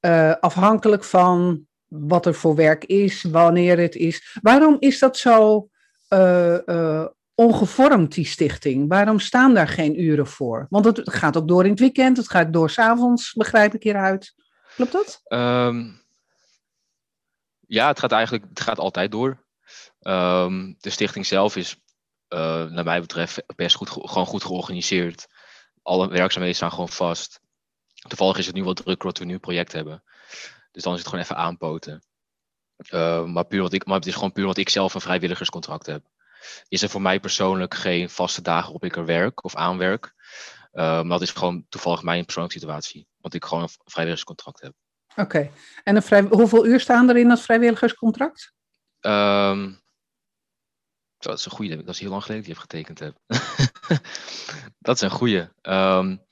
Uh, 0.00 0.34
afhankelijk 0.40 1.04
van 1.04 1.66
wat 1.86 2.26
er 2.26 2.34
voor 2.34 2.54
werk 2.54 2.84
is, 2.84 3.22
wanneer 3.22 3.78
het 3.78 3.94
is. 3.94 4.38
Waarom 4.42 4.76
is 4.78 4.98
dat 4.98 5.16
zo 5.16 5.68
uh, 6.08 6.58
uh, 6.66 7.06
ongevormd, 7.34 8.14
die 8.14 8.26
stichting? 8.26 8.88
Waarom 8.88 9.18
staan 9.18 9.54
daar 9.54 9.68
geen 9.68 10.00
uren 10.00 10.26
voor? 10.26 10.66
Want 10.70 10.84
het 10.84 11.00
gaat 11.04 11.36
ook 11.36 11.48
door 11.48 11.64
in 11.64 11.70
het 11.70 11.80
weekend, 11.80 12.16
het 12.16 12.30
gaat 12.30 12.52
door 12.52 12.70
s'avonds, 12.70 13.32
begrijp 13.32 13.74
ik 13.74 13.82
hieruit. 13.82 14.34
Klopt 14.74 14.92
dat? 14.92 15.22
Um, 15.28 16.02
ja, 17.66 17.86
het 17.86 17.98
gaat 17.98 18.12
eigenlijk 18.12 18.44
het 18.48 18.60
gaat 18.60 18.78
altijd 18.78 19.10
door. 19.10 19.44
Um, 20.00 20.76
de 20.78 20.90
stichting 20.90 21.26
zelf 21.26 21.56
is, 21.56 21.76
uh, 22.28 22.64
naar 22.64 22.84
mij 22.84 23.00
betreft, 23.00 23.42
best 23.56 23.76
goed, 23.76 23.90
gewoon 23.90 24.26
goed 24.26 24.44
georganiseerd. 24.44 25.26
Alle 25.82 26.08
werkzaamheden 26.08 26.56
staan 26.56 26.70
gewoon 26.70 26.88
vast. 26.88 27.40
Toevallig 28.08 28.38
is 28.38 28.46
het 28.46 28.54
nu 28.54 28.64
wat 28.64 28.76
drukker 28.76 29.06
wat 29.06 29.18
we 29.18 29.24
nu 29.24 29.32
een 29.32 29.40
project 29.40 29.72
hebben. 29.72 30.02
Dus 30.70 30.82
dan 30.82 30.92
is 30.92 30.98
het 30.98 31.08
gewoon 31.08 31.24
even 31.24 31.36
aanpoten. 31.36 32.04
Uh, 32.90 33.24
maar, 33.24 33.44
puur 33.44 33.62
wat 33.62 33.72
ik, 33.72 33.86
maar 33.86 33.96
het 33.96 34.06
is 34.06 34.14
gewoon 34.14 34.32
puur 34.32 34.46
wat 34.46 34.56
ik 34.56 34.68
zelf 34.68 34.94
een 34.94 35.00
vrijwilligerscontract 35.00 35.86
heb. 35.86 36.04
Is 36.68 36.82
er 36.82 36.88
voor 36.88 37.02
mij 37.02 37.20
persoonlijk 37.20 37.74
geen 37.74 38.10
vaste 38.10 38.42
dagen 38.42 38.62
waarop 38.62 38.84
ik 38.84 38.96
er 38.96 39.04
werk 39.04 39.44
of 39.44 39.54
aanwerk. 39.54 40.14
Uh, 40.72 40.82
maar 40.82 41.08
dat 41.08 41.22
is 41.22 41.30
gewoon 41.30 41.66
toevallig 41.68 42.02
mijn 42.02 42.24
persoonlijke 42.24 42.58
situatie. 42.58 43.06
Want 43.22 43.34
ik 43.34 43.44
gewoon 43.44 43.62
een 43.62 43.68
vrijwilligerscontract 43.84 44.60
heb. 44.60 44.72
Oké. 45.16 45.50
En 45.82 45.96
een 45.96 46.02
vrij, 46.02 46.22
hoeveel 46.22 46.66
uur 46.66 46.80
staan 46.80 47.08
er 47.08 47.16
in 47.16 47.28
dat 47.28 47.40
vrijwilligerscontract? 47.40 48.52
Um, 49.00 49.80
dat 51.18 51.38
is 51.38 51.44
een 51.44 51.50
goede. 51.50 51.76
Dat 51.76 51.94
is 51.94 52.00
heel 52.00 52.10
lang 52.10 52.22
geleden 52.22 52.46
dat 52.46 52.56
je 52.56 52.60
hebt 52.60 52.72
getekend 52.72 52.98
hebt. 52.98 53.20
dat 54.86 54.94
is 54.94 55.00
een 55.00 55.10
goede. 55.10 55.52
Um, 55.62 56.24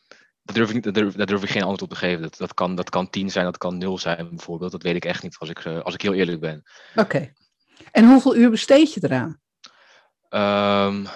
daar 0.43 0.55
durf, 0.55 0.71
ik, 0.71 0.95
durf, 0.95 1.15
daar 1.15 1.27
durf 1.27 1.43
ik 1.43 1.51
geen 1.51 1.63
antwoord 1.63 1.83
op 1.83 1.91
te 1.91 1.97
geven. 1.97 2.23
Dat, 2.23 2.37
dat, 2.37 2.55
kan, 2.55 2.75
dat 2.75 2.91
kan 2.91 3.11
10 3.11 3.31
zijn, 3.31 3.45
dat 3.45 3.59
kan 3.59 3.79
0 3.79 3.99
zijn 3.99 4.29
bijvoorbeeld. 4.29 4.73
Dat 4.73 4.83
weet 4.83 4.97
ik 4.97 5.05
echt 5.05 5.23
niet 5.23 5.37
als 5.39 5.49
ik, 5.49 5.67
als 5.67 5.95
ik 5.95 6.03
heel 6.03 6.15
eerlijk 6.15 6.41
ben. 6.41 6.63
Oké. 6.95 7.33
En 7.91 8.09
hoeveel 8.09 8.37
uur 8.37 8.51
besteed 8.51 8.95
je 8.95 9.01
eraan? 9.05 9.41
Um, 10.31 11.07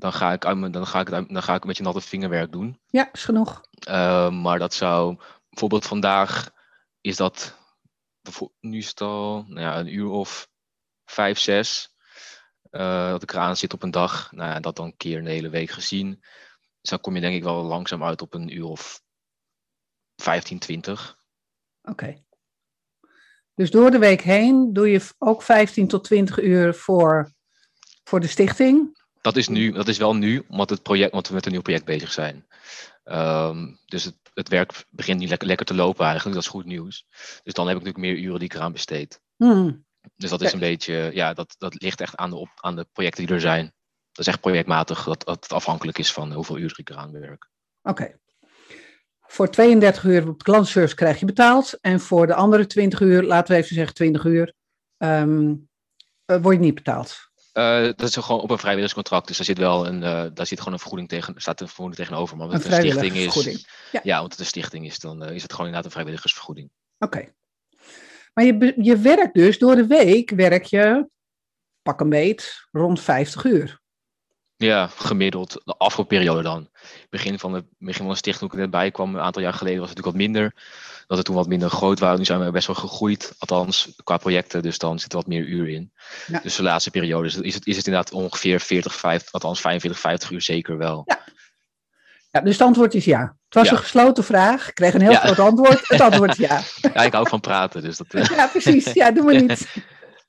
dan 0.00 0.12
ga 0.12 0.32
ik, 0.32 0.40
dan 0.72 0.86
ga 0.86 1.00
ik, 1.00 1.10
dan 1.10 1.42
ga 1.42 1.54
ik 1.54 1.64
met 1.64 1.76
je 1.76 1.82
natte 1.82 2.00
vingerwerk 2.00 2.52
doen. 2.52 2.80
Ja, 2.90 3.12
is 3.12 3.24
genoeg. 3.24 3.60
Uh, 3.88 4.30
maar 4.30 4.58
dat 4.58 4.74
zou, 4.74 5.16
bijvoorbeeld 5.48 5.86
vandaag 5.86 6.50
is 7.00 7.16
dat, 7.16 7.58
nu 8.60 8.78
is 8.78 8.88
het 8.88 9.00
al 9.00 9.44
nou 9.48 9.60
ja, 9.60 9.78
een 9.78 9.94
uur 9.94 10.08
of 10.08 10.48
vijf, 11.04 11.38
zes. 11.38 11.94
Uh, 12.70 13.10
dat 13.10 13.22
ik 13.22 13.32
eraan 13.32 13.56
zit 13.56 13.72
op 13.72 13.82
een 13.82 13.90
dag. 13.90 14.32
Nou 14.32 14.50
ja, 14.50 14.60
dat 14.60 14.76
dan 14.76 14.86
een 14.86 14.96
keer 14.96 15.18
een 15.18 15.26
hele 15.26 15.48
week 15.48 15.70
gezien. 15.70 16.18
Dus 16.80 16.90
dan 16.90 17.00
kom 17.00 17.14
je 17.14 17.20
denk 17.20 17.34
ik 17.34 17.42
wel 17.42 17.62
langzaam 17.62 18.04
uit 18.04 18.22
op 18.22 18.34
een 18.34 18.56
uur 18.56 18.64
of 18.64 19.02
15, 20.16 20.58
20. 20.58 21.18
Oké. 21.82 21.90
Okay. 21.90 22.24
Dus 23.54 23.70
door 23.70 23.90
de 23.90 23.98
week 23.98 24.20
heen 24.20 24.72
doe 24.72 24.90
je 24.90 25.08
ook 25.18 25.42
15 25.42 25.88
tot 25.88 26.04
20 26.04 26.40
uur 26.40 26.74
voor, 26.74 27.32
voor 28.04 28.20
de 28.20 28.26
stichting? 28.26 28.99
Dat 29.20 29.36
is, 29.36 29.48
nu, 29.48 29.72
dat 29.72 29.88
is 29.88 29.98
wel 29.98 30.14
nu, 30.14 30.44
omdat, 30.48 30.70
het 30.70 30.82
project, 30.82 31.10
omdat 31.10 31.28
we 31.28 31.34
met 31.34 31.46
een 31.46 31.52
nieuw 31.52 31.60
project 31.60 31.84
bezig 31.84 32.12
zijn. 32.12 32.46
Um, 33.04 33.78
dus 33.86 34.04
het, 34.04 34.16
het 34.34 34.48
werk 34.48 34.84
begint 34.90 35.20
nu 35.20 35.26
lekker, 35.26 35.46
lekker 35.46 35.66
te 35.66 35.74
lopen 35.74 36.04
eigenlijk, 36.04 36.34
dat 36.34 36.44
is 36.44 36.50
goed 36.50 36.64
nieuws. 36.64 37.06
Dus 37.42 37.54
dan 37.54 37.66
heb 37.66 37.76
ik 37.76 37.82
natuurlijk 37.82 38.14
meer 38.14 38.24
uren 38.24 38.38
die 38.38 38.48
ik 38.48 38.54
eraan 38.54 38.72
besteed. 38.72 39.20
Hmm. 39.36 39.84
Dus 40.16 40.30
dat 40.30 40.40
is 40.40 40.52
een 40.52 40.58
beetje, 40.58 41.10
ja, 41.14 41.34
dat, 41.34 41.54
dat 41.58 41.82
ligt 41.82 42.00
echt 42.00 42.16
aan 42.16 42.30
de, 42.30 42.36
op, 42.36 42.48
aan 42.54 42.76
de 42.76 42.86
projecten 42.92 43.26
die 43.26 43.34
er 43.34 43.40
zijn. 43.40 43.64
Dat 44.12 44.26
is 44.26 44.26
echt 44.26 44.40
projectmatig, 44.40 45.04
dat, 45.04 45.24
dat 45.24 45.42
het 45.42 45.52
afhankelijk 45.52 45.98
is 45.98 46.12
van 46.12 46.32
hoeveel 46.32 46.58
uren 46.58 46.78
ik 46.78 46.90
eraan 46.90 47.12
werk. 47.12 47.48
Oké. 47.82 48.18
Voor 49.20 49.50
32 49.50 50.04
uur 50.04 50.28
op 50.28 50.38
de 50.38 50.44
klantservice 50.44 50.94
krijg 50.94 51.20
je 51.20 51.26
betaald. 51.26 51.78
En 51.80 52.00
voor 52.00 52.26
de 52.26 52.34
andere 52.34 52.66
20 52.66 53.00
uur, 53.00 53.22
laten 53.22 53.54
we 53.54 53.60
even 53.60 53.74
zeggen 53.74 53.94
20 53.94 54.24
uur, 54.24 54.54
um, 54.98 55.68
word 56.24 56.54
je 56.54 56.60
niet 56.60 56.74
betaald. 56.74 57.29
Uh, 57.54 57.82
dat 57.82 58.02
is 58.02 58.16
gewoon 58.16 58.40
op 58.40 58.50
een 58.50 58.58
vrijwilligerscontract, 58.58 59.26
dus 59.26 59.36
daar 59.36 59.46
zit 59.46 59.58
wel 59.58 59.86
een, 59.86 60.02
uh, 60.02 60.24
daar 60.34 60.46
zit 60.46 60.58
gewoon 60.58 60.72
een 60.72 60.78
vergoeding 60.78 61.08
tegen, 61.08 61.34
staat 61.36 61.60
een 61.60 61.66
vergoeding 61.66 61.96
tegenover. 61.96 62.36
Maar 62.36 62.46
omdat 62.46 62.64
een, 62.64 62.70
het 62.70 62.84
een 62.84 62.90
stichting 62.90 63.16
is, 63.16 63.66
ja. 63.92 64.00
ja, 64.02 64.16
omdat 64.16 64.30
het 64.30 64.40
een 64.40 64.46
stichting 64.46 64.86
is, 64.86 64.98
dan 64.98 65.22
uh, 65.22 65.34
is 65.34 65.42
het 65.42 65.50
gewoon 65.50 65.66
inderdaad 65.66 65.84
een 65.84 65.90
vrijwilligersvergoeding. 65.90 66.70
Oké. 66.98 67.16
Okay. 67.16 67.34
Maar 68.34 68.44
je, 68.44 68.74
je 68.76 68.98
werkt 68.98 69.34
dus 69.34 69.58
door 69.58 69.76
de 69.76 69.86
week, 69.86 70.30
werk 70.30 70.64
je, 70.64 71.08
pak 71.82 72.00
een 72.00 72.08
beet, 72.08 72.68
rond 72.70 73.00
50 73.00 73.44
uur. 73.44 73.79
Ja, 74.66 74.86
gemiddeld. 74.96 75.60
De 75.64 75.74
afgelopen 75.78 76.16
periode 76.16 76.42
dan. 76.42 76.68
Begin 77.10 77.38
van 77.38 77.52
de, 77.52 77.64
begin 77.78 78.02
van 78.02 78.08
de 78.12 78.16
stichting, 78.16 78.50
toen 78.50 78.58
ik 78.58 78.64
net 78.64 78.80
bij 78.80 78.90
kwam, 78.90 79.14
een 79.14 79.20
aantal 79.20 79.42
jaar 79.42 79.52
geleden, 79.52 79.80
was 79.80 79.88
het 79.88 79.96
natuurlijk 79.96 80.24
wat 80.24 80.34
minder. 80.34 80.54
Dat 81.06 81.16
het 81.16 81.26
toen 81.26 81.36
wat 81.36 81.48
minder 81.48 81.70
groot 81.70 81.98
waren. 81.98 82.18
Nu 82.18 82.24
zijn 82.24 82.44
we 82.44 82.50
best 82.50 82.66
wel 82.66 82.76
gegroeid, 82.76 83.34
althans 83.38 83.92
qua 84.04 84.16
projecten. 84.16 84.62
Dus 84.62 84.78
dan 84.78 84.98
zit 84.98 85.12
er 85.12 85.18
wat 85.18 85.26
meer 85.26 85.44
uur 85.44 85.68
in. 85.68 85.92
Ja. 86.26 86.40
Dus 86.42 86.56
de 86.56 86.62
laatste 86.62 86.90
periode 86.90 87.26
is 87.26 87.34
het, 87.34 87.44
is 87.44 87.54
het, 87.54 87.66
is 87.66 87.76
het 87.76 87.86
inderdaad 87.86 88.12
ongeveer 88.12 88.60
40, 88.60 88.94
50, 88.94 89.32
althans 89.32 89.60
45, 89.60 90.00
50 90.00 90.30
uur 90.30 90.42
zeker 90.42 90.78
wel. 90.78 91.02
Ja. 91.06 91.18
Ja, 92.30 92.40
dus 92.40 92.52
het 92.52 92.66
antwoord 92.66 92.94
is 92.94 93.04
ja. 93.04 93.20
Het 93.20 93.54
was 93.54 93.68
ja. 93.68 93.72
een 93.72 93.78
gesloten 93.78 94.24
vraag. 94.24 94.68
Ik 94.68 94.74
kreeg 94.74 94.94
een 94.94 95.00
heel 95.00 95.14
groot 95.14 95.38
antwoord. 95.38 95.88
Het 95.88 96.00
antwoord 96.00 96.30
is 96.30 96.36
ja. 96.36 96.60
Ja, 96.94 97.02
ik 97.02 97.12
hou 97.12 97.28
van 97.28 97.40
praten. 97.40 97.82
Dus 97.82 97.96
dat, 97.96 98.06
Ja, 98.36 98.46
precies. 98.46 98.92
Ja, 98.92 99.10
doe 99.10 99.24
maar 99.24 99.40
niet. 99.42 99.68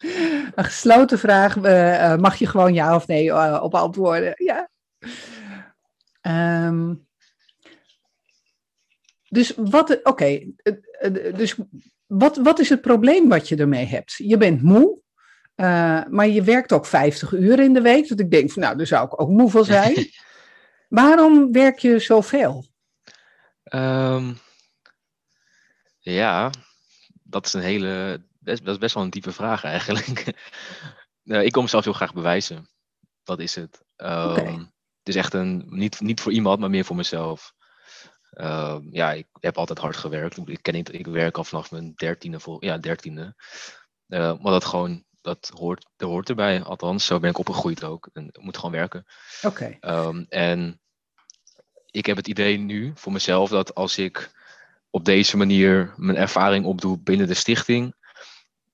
Een 0.56 0.64
gesloten 0.64 1.20
vraag 1.20 1.56
uh, 1.56 2.16
mag 2.18 2.36
je 2.36 2.48
gewoon 2.48 2.74
ja 2.74 2.96
of 2.96 3.08
nee 3.08 3.26
uh, 3.26 3.60
op 3.64 3.76
antwoorden. 3.76 4.34
Ja. 4.36 4.70
Um, 6.68 7.08
dus 9.30 9.54
wat, 9.56 9.90
oké, 9.90 10.10
okay, 10.10 10.54
dus 11.36 11.56
wat, 12.08 12.38
wat 12.38 12.60
is 12.60 12.70
het 12.70 12.82
probleem 12.82 13.30
wat 13.30 13.50
je 13.50 13.56
ermee 13.56 13.86
hebt? 13.86 14.14
Je 14.18 14.38
bent 14.38 14.62
moe, 14.62 15.00
uh, 15.56 16.04
maar 16.10 16.28
je 16.28 16.44
werkt 16.44 16.72
ook 16.72 16.86
50 16.86 17.32
uur 17.32 17.60
in 17.60 17.74
de 17.74 17.82
week. 17.82 18.08
Dat 18.08 18.20
ik 18.20 18.32
denk, 18.32 18.52
van, 18.52 18.62
nou, 18.62 18.78
daar 18.78 18.88
zou 18.88 19.06
ik 19.06 19.22
ook 19.22 19.30
moe 19.30 19.50
van 19.50 19.66
zijn. 19.66 20.10
Waarom 20.90 21.52
werk 21.52 21.80
je 21.80 22.00
zoveel? 22.00 22.66
Um, 23.74 24.38
ja, 26.00 26.52
dat 27.24 27.46
is 27.46 27.54
een 27.54 27.62
hele 27.62 28.24
best, 28.42 28.66
dat 28.66 28.74
is 28.74 28.80
best 28.80 28.94
wel 28.94 29.04
een 29.04 29.10
diepe 29.10 29.32
vraag 29.32 29.64
eigenlijk. 29.64 30.34
uh, 31.24 31.44
ik 31.48 31.52
kom 31.52 31.64
mezelf 31.64 31.84
heel 31.84 31.94
graag 31.94 32.14
bewijzen. 32.14 32.70
Dat 33.24 33.40
is 33.40 33.56
het. 33.56 33.84
Um, 33.98 34.30
okay. 34.30 34.54
Het 35.00 35.10
is 35.10 35.16
echt 35.16 35.34
een, 35.34 35.66
niet, 35.68 36.00
niet 36.00 36.22
voor 36.22 36.32
iemand, 36.32 36.60
maar 36.60 36.70
meer 36.70 36.86
voor 36.86 36.96
mezelf. 36.96 37.54
Uh, 38.32 38.78
ja, 38.90 39.12
ik 39.12 39.28
heb 39.40 39.58
altijd 39.58 39.80
hard 39.80 39.98
gewerkt. 39.98 40.50
Ik, 40.50 40.62
ken 40.62 40.74
niet, 40.74 40.94
ik 40.94 41.08
werk 41.08 41.38
al 41.38 41.44
vanaf 41.44 41.72
mijn 41.72 41.94
dertiende, 41.96 42.40
vol, 42.40 42.66
ja, 42.66 42.78
dertiende. 42.78 43.36
Uh, 44.08 44.38
maar 44.40 44.52
dat 44.52 44.66
gewoon, 44.66 45.06
dat 45.22 45.52
hoort, 45.54 45.90
dat 45.96 46.10
hoort 46.10 46.30
erbij. 46.30 46.64
Althans, 46.64 47.06
zo 47.06 47.20
ben 47.20 47.30
ik 47.30 47.38
opgegroeid 47.38 47.84
ook. 47.84 48.10
En 48.14 48.28
ik 48.28 48.42
moet 48.42 48.56
gewoon 48.56 48.72
werken. 48.72 49.06
Oké. 49.42 49.78
Okay. 49.80 50.06
Um, 50.08 50.26
en 50.30 50.82
ik 51.86 52.06
heb 52.06 52.18
het 52.18 52.28
idee 52.28 52.58
nu 52.58 52.92
voor 52.96 53.12
mezelf 53.12 53.50
dat 53.50 53.76
als 53.76 53.98
ik 53.98 54.32
op 54.90 55.06
deze 55.06 55.38
manier 55.38 55.94
mijn 55.96 56.18
ervaring 56.18 56.66
opdoe 56.66 57.00
binnen 57.00 57.28
de 57.28 57.34
stichting, 57.34 57.96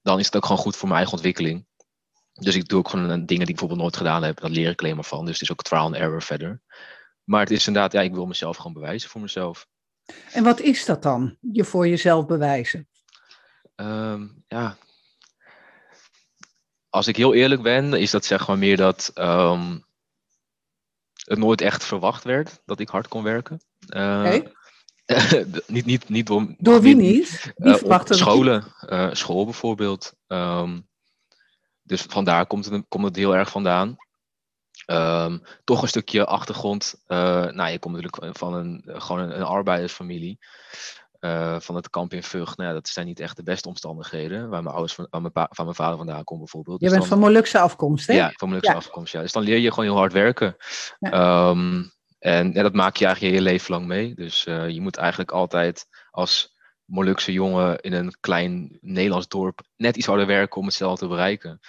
dan 0.08 0.20
is 0.20 0.26
het 0.26 0.36
ook 0.36 0.46
gewoon 0.46 0.62
goed 0.62 0.76
voor 0.76 0.88
mijn 0.88 1.00
eigen 1.00 1.16
ontwikkeling. 1.16 1.66
Dus 2.34 2.56
ik 2.56 2.68
doe 2.68 2.80
ook 2.80 2.90
gewoon 2.90 3.08
dingen 3.08 3.26
die 3.26 3.40
ik 3.40 3.46
bijvoorbeeld 3.46 3.80
nooit 3.80 3.98
gedaan 3.98 4.24
heb. 4.24 4.40
Dat 4.40 4.52
leer 4.52 4.70
ik 4.70 4.82
alleen 4.82 4.96
maar 4.96 5.04
van. 5.04 5.26
Dus 5.26 5.34
het 5.34 5.42
is 5.42 5.52
ook 5.52 5.62
trial 5.62 5.84
and 5.84 5.96
error 5.96 6.22
verder. 6.22 6.62
Maar 7.24 7.40
het 7.40 7.52
is 7.52 7.68
inderdaad, 7.68 7.92
ja, 7.92 8.02
ik 8.02 8.14
wil 8.14 8.26
mezelf 8.26 8.58
gewoon 8.58 8.74
bewijzen 8.74 9.10
voor 9.10 9.22
mezelf. 9.22 9.68
En 10.32 10.44
wat 10.44 10.60
is 10.60 10.86
dat 10.86 11.04
dan, 11.04 11.38
je 11.52 11.64
voor 11.64 11.88
jezelf 11.88 12.26
bewijzen? 12.26 12.88
Um, 13.76 14.44
ja. 14.48 14.78
Als 16.90 17.08
ik 17.08 17.16
heel 17.16 17.34
eerlijk 17.34 17.62
ben, 17.62 17.94
is 17.94 18.12
dat 18.12 18.26
zeg 18.26 18.48
maar 18.48 18.58
meer 18.58 18.78
dat 18.78 19.12
um, 19.16 19.86
het 21.26 21.38
nooit 21.38 21.62
echt 21.62 21.84
verwacht 21.84 22.24
werd 22.24 22.62
dat 22.66 22.80
ik 22.80 22.90
hard 22.90 23.08
kon 23.08 23.24
werken. 23.24 23.62
Uh, 23.96 24.20
okay. 24.20 24.52
niet, 25.68 25.86
niet, 25.86 26.10
niet 26.10 26.28
door, 26.28 26.56
door 26.58 26.82
wie 26.82 26.96
niet? 26.96 27.54
Uh, 27.58 27.76
op 27.84 28.06
scholen, 28.06 28.64
uh, 28.90 29.10
school 29.12 29.44
bijvoorbeeld. 29.44 30.14
Um, 30.28 30.88
dus 31.82 32.02
vandaar 32.02 32.46
komt 32.46 32.66
het, 32.66 32.86
komt 32.88 33.06
het 33.06 33.16
heel 33.16 33.36
erg 33.36 33.50
vandaan. 33.50 33.98
Um, 34.86 35.42
toch 35.64 35.82
een 35.82 35.88
stukje 35.88 36.26
achtergrond. 36.26 36.96
Uh, 37.08 37.18
nou, 37.46 37.70
je 37.70 37.80
komt 37.80 37.96
natuurlijk 37.96 38.38
van 38.38 38.54
een, 38.54 38.84
gewoon 38.86 39.22
een, 39.22 39.36
een 39.36 39.46
arbeidersfamilie. 39.46 40.38
van 41.60 41.76
het 41.76 41.90
kamp 41.90 42.14
in 42.14 42.24
Vught. 42.24 42.58
Nou, 42.58 42.70
ja, 42.70 42.76
dat 42.76 42.88
zijn 42.88 43.06
niet 43.06 43.20
echt 43.20 43.36
de 43.36 43.44
beste 43.44 43.68
omstandigheden. 43.68 44.50
Waar 44.50 44.64
mijn 44.64 44.76
ouders 44.76 44.94
van, 44.94 45.08
mijn, 45.10 45.32
van 45.34 45.66
mijn 45.66 45.76
vader 45.76 45.98
vandaan 45.98 46.24
komen 46.24 46.44
bijvoorbeeld. 46.44 46.80
Je 46.80 46.90
dus 46.90 46.98
bent 46.98 47.10
dan, 47.10 47.20
van 47.20 47.28
Molukse 47.28 47.60
afkomst, 47.60 48.08
hè? 48.08 48.14
Ja, 48.14 48.32
van 48.36 48.48
Molukse 48.48 48.72
ja. 48.72 48.78
afkomst, 48.78 49.14
ja. 49.14 49.22
Dus 49.22 49.32
dan 49.32 49.44
leer 49.44 49.58
je 49.58 49.70
gewoon 49.70 49.86
heel 49.86 49.98
hard 49.98 50.14
werken. 50.14 50.56
Ja. 51.00 51.50
Um, 51.50 51.96
en 52.20 52.52
ja, 52.54 52.62
dat 52.62 52.74
maak 52.74 52.96
je 52.96 53.06
eigenlijk 53.06 53.34
je 53.34 53.40
hele 53.40 53.52
leven 53.52 53.72
lang 53.72 53.86
mee. 53.86 54.16
Dus 54.16 54.46
uh, 54.46 54.70
je 54.70 54.82
moet 54.82 54.98
eigenlijk 54.98 55.32
altijd 55.32 55.88
als 56.12 56.56
Molukse 56.86 57.32
jongen 57.32 57.80
in 57.80 57.94
een 57.94 58.16
klein 58.20 58.78
Nederlands 58.82 59.28
dorp 59.28 59.62
net 59.76 59.98
iets 59.98 60.06
harder 60.06 60.26
werken 60.26 60.60
om 60.60 60.66
hetzelfde 60.66 61.06
te 61.06 61.12
bereiken. 61.12 61.60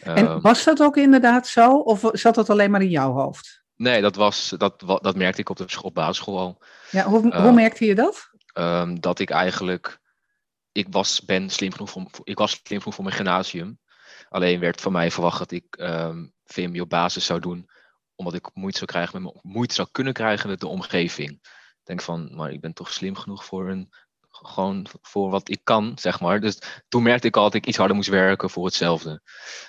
En 0.00 0.24
uh, 0.24 0.40
was 0.40 0.64
dat 0.64 0.82
ook 0.82 0.96
inderdaad 0.96 1.46
zo? 1.46 1.76
Of 1.76 2.08
zat 2.12 2.34
dat 2.34 2.50
alleen 2.50 2.70
maar 2.70 2.82
in 2.82 2.90
jouw 2.90 3.12
hoofd? 3.12 3.62
Nee, 3.76 4.00
dat, 4.00 4.16
was, 4.16 4.54
dat, 4.56 4.80
dat 4.80 5.16
merkte 5.16 5.40
ik 5.40 5.48
op 5.48 5.56
de 5.56 5.78
op 5.82 5.94
basisschool 5.94 6.38
al. 6.38 6.62
Ja, 6.90 7.04
hoe, 7.04 7.26
uh, 7.26 7.42
hoe 7.42 7.52
merkte 7.52 7.84
je 7.84 7.94
dat? 7.94 8.30
Um, 8.54 9.00
dat 9.00 9.18
ik 9.18 9.30
eigenlijk... 9.30 9.98
Ik 10.72 10.86
was, 10.90 11.24
ben 11.24 11.50
slim 11.50 11.72
genoeg 11.72 11.90
voor, 11.90 12.08
ik 12.24 12.38
was 12.38 12.60
slim 12.64 12.78
genoeg 12.78 12.94
voor 12.94 13.04
mijn 13.04 13.16
gymnasium. 13.16 13.78
Alleen 14.28 14.60
werd 14.60 14.80
van 14.80 14.92
mij 14.92 15.10
verwacht 15.10 15.38
dat 15.38 15.50
ik 15.50 15.76
um, 15.80 16.32
VMBO 16.44 16.86
basis 16.86 17.24
zou 17.24 17.40
doen 17.40 17.70
omdat 18.20 18.34
ik 18.34 18.50
moeite 18.54 18.78
zou, 18.78 18.90
krijgen 18.90 19.22
met 19.22 19.42
moeite 19.42 19.74
zou 19.74 19.88
kunnen 19.92 20.12
krijgen 20.12 20.48
met 20.48 20.60
de 20.60 20.66
omgeving. 20.66 21.30
Ik 21.30 21.84
denk 21.84 22.02
van, 22.02 22.34
maar 22.34 22.52
ik 22.52 22.60
ben 22.60 22.72
toch 22.72 22.92
slim 22.92 23.16
genoeg 23.16 23.44
voor 23.44 23.70
een, 23.70 23.92
gewoon 24.30 24.86
voor 25.02 25.30
wat 25.30 25.48
ik 25.48 25.60
kan, 25.64 25.92
zeg 25.94 26.20
maar. 26.20 26.40
Dus 26.40 26.58
toen 26.88 27.02
merkte 27.02 27.26
ik 27.26 27.36
al 27.36 27.42
dat 27.42 27.54
ik 27.54 27.66
iets 27.66 27.76
harder 27.76 27.96
moest 27.96 28.08
werken 28.08 28.50
voor 28.50 28.64
hetzelfde. 28.64 29.20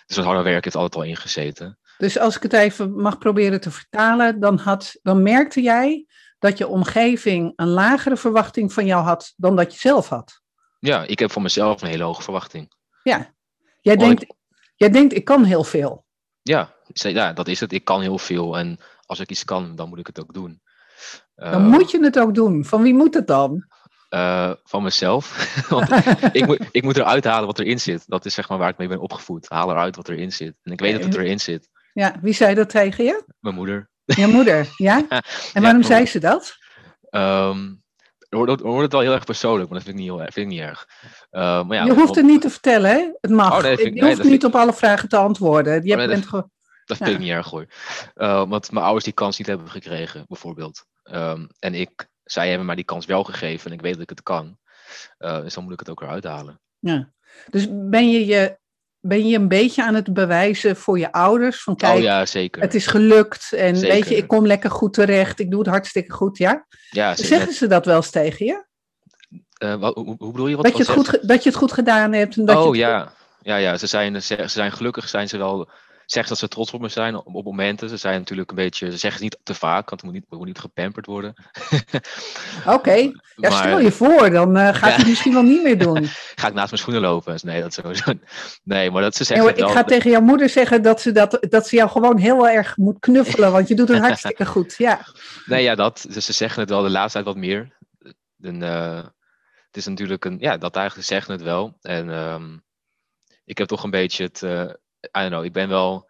Dus 0.06 0.16
dat 0.16 0.26
harder 0.26 0.44
werken 0.44 0.64
heeft 0.64 0.76
altijd 0.76 0.96
al 0.96 1.10
ingezeten. 1.10 1.80
Dus 1.98 2.20
als 2.20 2.36
ik 2.36 2.44
het 2.44 2.54
even 2.54 2.96
mag 2.96 3.18
proberen 3.18 3.62
te 3.62 3.72
vertalen, 3.72 4.40
dan, 4.40 4.58
had, 4.58 5.00
dan 5.02 5.22
merkte 5.22 5.62
jij 5.62 6.06
dat 6.40 6.58
je 6.58 6.68
omgeving 6.68 7.54
een 7.56 7.68
lagere 7.68 8.18
verwachting 8.18 8.74
van 8.74 8.86
jou 8.86 9.04
had 9.04 9.34
dan 9.36 9.56
dat 9.56 9.74
je 9.74 9.80
zelf 9.80 10.10
had. 10.10 10.42
Ja, 10.80 11.04
ik 11.04 11.20
heb 11.20 11.32
voor 11.32 11.42
mezelf 11.42 11.82
een 11.82 11.88
hele 11.88 12.04
hoge 12.04 12.22
verwachting. 12.22 12.74
Ja, 13.04 13.34
jij, 13.82 13.96
denkt, 13.96 14.36
jij 14.76 14.90
denkt 14.90 15.14
ik 15.14 15.26
kan 15.26 15.44
heel 15.44 15.64
veel. 15.64 16.06
Ja, 16.42 16.76
ja, 16.94 17.34
dat 17.34 17.48
is 17.48 17.60
het. 17.60 17.72
Ik 17.74 17.84
kan 17.86 18.02
heel 18.02 18.18
veel 18.18 18.58
en 18.58 18.80
als 19.06 19.20
ik 19.20 19.30
iets 19.30 19.44
kan, 19.44 19.76
dan 19.76 19.90
moet 19.90 20.00
ik 20.00 20.08
het 20.08 20.20
ook 20.20 20.34
doen. 20.34 20.62
Dan 21.36 21.52
Eh, 21.52 21.66
moet 21.68 21.92
je 21.92 22.04
het 22.04 22.20
ook 22.20 22.36
doen. 22.36 22.66
Van 22.66 22.82
wie 22.82 22.94
moet 22.94 23.14
het 23.14 23.28
dan? 23.28 23.66
eh, 24.10 24.52
van 24.64 24.84
mezelf. 24.84 25.26
Want 25.70 25.90
ik, 26.40 26.46
moet, 26.46 26.60
ik 26.72 26.84
moet 26.84 26.98
eruit 26.98 27.24
halen 27.24 27.46
wat 27.48 27.60
erin 27.60 27.80
zit. 27.80 28.04
Dat 28.08 28.26
is 28.26 28.34
zeg 28.34 28.50
maar 28.50 28.58
waar 28.58 28.70
ik 28.70 28.78
mee 28.78 28.88
ben 28.88 29.00
opgevoed. 29.00 29.50
Haal 29.50 29.70
eruit 29.72 29.96
wat 29.96 30.10
erin 30.10 30.32
zit. 30.32 30.56
En 30.64 30.72
ik 30.72 30.80
weet 30.80 30.94
dat 30.94 31.04
het 31.04 31.16
erin 31.16 31.40
zit. 31.40 31.70
Ja, 31.94 32.16
wie 32.22 32.34
zei 32.34 32.56
dat 32.56 32.70
tegen 32.70 33.04
je? 33.04 33.24
Mijn 33.40 33.56
moeder. 33.56 33.90
Je 34.06 34.28
moeder, 34.28 34.68
ja? 34.78 35.06
En 35.54 35.62
waarom 35.62 35.84
zei 35.84 36.06
ze 36.06 36.20
dat? 36.20 36.56
Ehm 37.10 37.74
wordt, 38.30 38.52
dan 38.58 38.68
wordt 38.68 38.82
het 38.84 38.92
wel 38.92 39.02
heel 39.02 39.14
erg 39.14 39.24
persoonlijk, 39.26 39.70
maar 39.70 39.78
dat 39.78 39.88
vind 39.88 40.00
ik 40.00 40.04
niet, 40.06 40.14
heel, 40.14 40.24
vind 40.32 40.38
ik 40.38 40.48
niet 40.48 40.60
erg. 40.60 40.88
Eh, 41.30 41.42
maar 41.64 41.78
ja, 41.78 41.84
je 41.86 41.94
hoeft 41.94 42.16
het 42.16 42.26
niet 42.26 42.42
te 42.42 42.50
vertellen, 42.50 42.90
hè? 42.92 43.10
Het 43.22 43.32
mag. 43.32 43.58
Oh, 43.58 43.62
nee, 43.64 43.76
vind 43.76 43.88
ik- 43.88 43.96
je 44.04 44.06
hoeft 44.06 44.24
niet 44.24 44.46
op 44.46 44.56
alle 44.56 44.74
vragen 44.74 45.10
te 45.10 45.18
antwoorden. 45.18 45.74
Je 45.86 45.92
Oh, 45.92 45.98
nee, 45.98 46.08
bent 46.08 46.32
dat-. 46.32 46.48
Dat 46.98 47.08
vind 47.08 47.20
ik 47.20 47.26
niet 47.26 47.36
erg 47.36 47.50
hoor. 47.50 47.66
Eh, 48.14 48.50
want 48.50 48.72
mijn 48.72 48.84
ouders 48.86 49.06
die 49.06 49.14
kans 49.14 49.38
niet 49.38 49.48
hebben 49.48 49.70
gekregen, 49.70 50.26
bijvoorbeeld. 50.28 50.86
Ehm, 51.04 51.48
en 51.60 51.74
ik, 51.74 52.08
zij 52.24 52.48
hebben 52.50 52.66
mij 52.66 52.76
die 52.76 52.86
kans 52.86 53.06
wel 53.06 53.24
gegeven 53.24 53.68
en 53.72 53.78
ik 53.78 53.82
weet 53.82 53.94
dat 53.94 54.02
ik 54.02 54.10
het 54.10 54.24
kan. 54.24 54.58
Eh, 55.18 55.42
dus 55.42 55.54
dan 55.54 55.64
moet 55.64 55.74
ik 55.74 55.80
het 55.80 55.90
ook 55.90 56.02
eruit 56.02 56.24
halen. 56.24 56.62
Ja. 56.80 57.12
Dus 57.50 57.68
ben 57.70 58.10
je, 58.12 58.26
je, 58.26 58.60
ben 59.00 59.28
je 59.28 59.38
een 59.38 59.48
beetje 59.48 59.84
aan 59.84 59.94
het 59.96 60.14
bewijzen 60.14 60.76
voor 60.76 61.00
je 61.00 61.12
ouders? 61.12 61.64
Van 61.64 61.76
kijk, 61.76 61.96
oh 61.98 62.02
ja, 62.02 62.26
zeker. 62.26 62.62
het 62.62 62.74
is 62.76 62.88
gelukt 62.88 63.54
en 63.54 63.76
Zeker. 63.78 63.96
weet 63.96 64.08
je, 64.08 64.16
ik 64.16 64.28
kom 64.28 64.46
lekker 64.48 64.72
goed 64.72 64.94
terecht. 64.94 65.40
Ik 65.40 65.50
doe 65.52 65.60
het 65.60 65.70
hartstikke 65.70 66.12
goed, 66.14 66.38
ja? 66.38 66.66
ja, 66.90 67.16
ze- 67.16 67.26
Zeggen 67.26 67.54
ze 67.54 67.68
dat 67.68 67.86
wel 67.86 67.96
eens 67.96 68.10
tegen 68.10 68.46
je? 68.46 68.66
eh, 69.58 69.76
wat, 69.76 69.96
hoe, 69.96 70.16
hoe 70.18 70.32
bedoel 70.32 70.48
je? 70.48 70.56
Wat, 70.56 70.66
Dat 70.66 70.78
je, 70.78 70.84
het 70.84 70.92
goed, 70.92 71.28
dat 71.28 71.44
je 71.44 71.50
het 71.50 71.58
goed 71.58 71.72
gedaan 71.72 72.14
hebt. 72.14 72.38
En 72.38 72.46
dat 72.46 72.56
je 72.56 72.62
oh 72.62 72.68
het- 72.68 72.78
ja. 72.78 73.14
Ja, 73.44 73.56
ja 73.56 73.78
ze, 73.78 73.88
zijn, 73.88 74.22
ze 74.24 74.44
zijn 74.46 74.72
gelukkig, 74.72 75.10
zijn 75.10 75.30
ze 75.30 75.38
wel. 75.38 75.70
Zeggen 76.06 76.30
dat 76.34 76.38
ze 76.42 76.48
trots 76.48 76.72
op 76.72 76.82
me 76.82 76.90
zijn 76.90 77.16
op, 77.16 77.36
op 77.36 77.46
momenten. 77.46 77.90
Ze 77.90 77.98
zijn 77.98 78.20
natuurlijk 78.20 78.50
een 78.50 78.56
beetje. 78.56 78.92
Ze 78.92 78.98
zeggen 78.98 79.22
het 79.24 79.32
niet 79.32 79.46
te 79.46 79.54
vaak, 79.54 79.90
want 79.90 80.02
het 80.02 80.04
moet 80.04 80.14
niet, 80.14 80.26
het 80.30 80.38
moet 80.38 80.48
niet 80.48 80.60
gepamperd 80.60 81.06
worden. 81.06 81.34
Oké, 82.66 82.94
ja, 82.94 83.12
Maar- 83.36 83.52
stel 83.52 83.80
je 83.80 83.92
voor, 83.92 84.30
dan 84.30 84.58
eh, 84.58 84.66
gaat 84.68 84.80
hij 84.82 84.90
Ja. 84.90 84.96
het 84.98 85.08
misschien 85.08 85.34
wel 85.34 85.44
niet 85.44 85.64
meer 85.64 85.78
doen. 85.88 86.06
Ga 86.36 86.48
ik 86.48 86.54
naast 86.54 86.70
mijn 86.70 86.82
schoenen 86.82 87.02
lopen? 87.02 87.40
Nee, 87.44 87.62
dat 87.62 87.74
sowieso. 87.74 88.14
Nee, 88.64 88.92
maar 88.92 89.02
dat 89.02 89.16
ze 89.16 89.22
Ja, 89.24 89.28
zeggen. 89.28 89.48
het 89.48 89.58
ik 89.58 89.64
wel. 89.64 89.74
ga 89.74 89.84
tegen 89.84 90.12
jouw 90.12 90.22
moeder 90.22 90.50
zeggen 90.50 90.82
dat 90.82 91.02
ze, 91.02 91.12
dat, 91.12 91.38
dat 91.50 91.68
ze 91.68 91.76
jou 91.76 91.90
gewoon 91.90 92.18
heel 92.18 92.48
erg 92.50 92.78
moet 92.78 93.00
knuffelen, 93.00 93.52
want 93.52 93.68
je 93.68 93.76
doet 93.76 93.88
het 93.90 94.00
hartstikke 94.08 94.46
goed. 94.46 94.76
Ja, 94.78 95.06
Nee, 95.46 95.64
ja, 95.64 95.76
dat. 95.76 96.06
Dus 96.10 96.26
ze 96.26 96.34
zeggen 96.34 96.62
het 96.62 96.70
wel 96.70 96.82
de 96.82 96.90
laatste 96.90 97.12
tijd 97.14 97.26
wat 97.26 97.36
meer. 97.44 97.78
En, 98.42 98.62
eh, 98.64 99.04
het 99.68 99.78
is 99.78 99.86
natuurlijk 99.86 100.26
een. 100.26 100.38
Ja, 100.40 100.58
dat 100.58 100.76
eigenlijk 100.76 101.08
ze 101.08 101.14
zeggen 101.14 101.34
het 101.34 101.42
wel. 101.44 101.78
En 101.82 102.10
ehm, 102.12 102.58
ik 103.46 103.58
heb 103.58 103.68
toch 103.68 103.84
een 103.84 103.90
beetje 103.90 104.24
het. 104.24 104.44
eh 104.44 104.66
I 105.04 105.10
don't 105.20 105.30
know, 105.30 105.44
ik 105.44 105.54
ben 105.54 105.70
wel. 105.70 106.10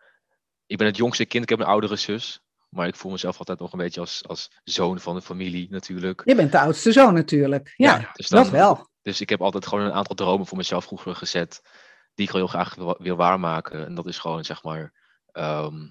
Ik 0.65 0.77
ben 0.77 0.87
het 0.87 0.97
jongste 0.97 1.25
kind, 1.25 1.43
ik 1.43 1.49
heb 1.49 1.59
een 1.59 1.65
oudere 1.65 1.95
zus. 1.95 2.41
Maar 2.69 2.87
ik 2.87 2.95
voel 2.95 3.11
mezelf 3.11 3.37
altijd 3.39 3.59
nog 3.59 3.71
een 3.71 3.77
beetje 3.79 3.99
als, 3.99 4.27
als 4.27 4.51
zoon 4.63 4.99
van 4.99 5.15
de 5.15 5.21
familie 5.21 5.67
natuurlijk. 5.69 6.21
je 6.25 6.35
bent 6.35 6.51
de 6.51 6.59
oudste 6.59 6.91
zoon 6.91 7.13
natuurlijk. 7.13 7.73
Ja, 7.75 8.09
dus 8.13 8.27
dat 8.29 8.49
wel. 8.49 8.89
Dus 9.01 9.21
ik 9.21 9.29
heb 9.29 9.41
altijd 9.41 9.67
gewoon 9.67 9.85
een 9.85 9.93
aantal 9.93 10.15
dromen 10.15 10.45
voor 10.47 10.57
mezelf 10.57 10.85
vroeger 10.85 11.15
gezet. 11.15 11.61
Die 12.13 12.27
ik 12.27 12.33
heel 12.33 12.47
graag 12.47 12.75
wil, 12.75 12.95
wil 12.99 13.15
waarmaken. 13.15 13.85
En 13.85 13.95
dat 13.95 14.07
is 14.07 14.17
gewoon, 14.19 14.43
zeg 14.43 14.63
maar. 14.63 14.93
ehm, 15.31 15.89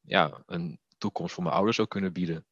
ja, 0.00 0.42
een 0.46 0.80
toekomst 0.98 1.34
voor 1.34 1.42
mijn 1.42 1.54
ouders 1.54 1.80
ook 1.80 1.88
kunnen 1.90 2.12
bieden. 2.12 2.46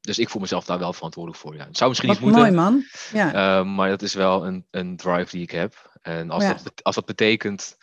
Dus 0.00 0.18
ik 0.18 0.28
voel 0.28 0.40
mezelf 0.40 0.64
daar 0.64 0.78
wel 0.78 0.92
verantwoordelijk 0.92 1.42
voor. 1.42 1.54
Ja. 1.56 1.66
Het 1.66 1.76
zou 1.76 1.88
misschien 1.88 2.10
Wat 2.10 2.20
niet 2.20 2.28
moeten. 2.30 2.54
mooi 2.54 2.64
man. 2.70 2.84
Ja. 3.12 3.58
eh, 3.58 3.64
maar 3.74 3.88
dat 3.88 4.02
is 4.02 4.14
wel 4.14 4.46
een, 4.46 4.66
een 4.70 4.96
drive 4.96 5.30
die 5.30 5.42
ik 5.42 5.50
heb. 5.50 5.98
En 6.02 6.30
als, 6.30 6.42
Ja. 6.44 6.54
dat, 6.64 6.84
als 6.84 6.94
dat 6.94 7.04
betekent 7.06 7.76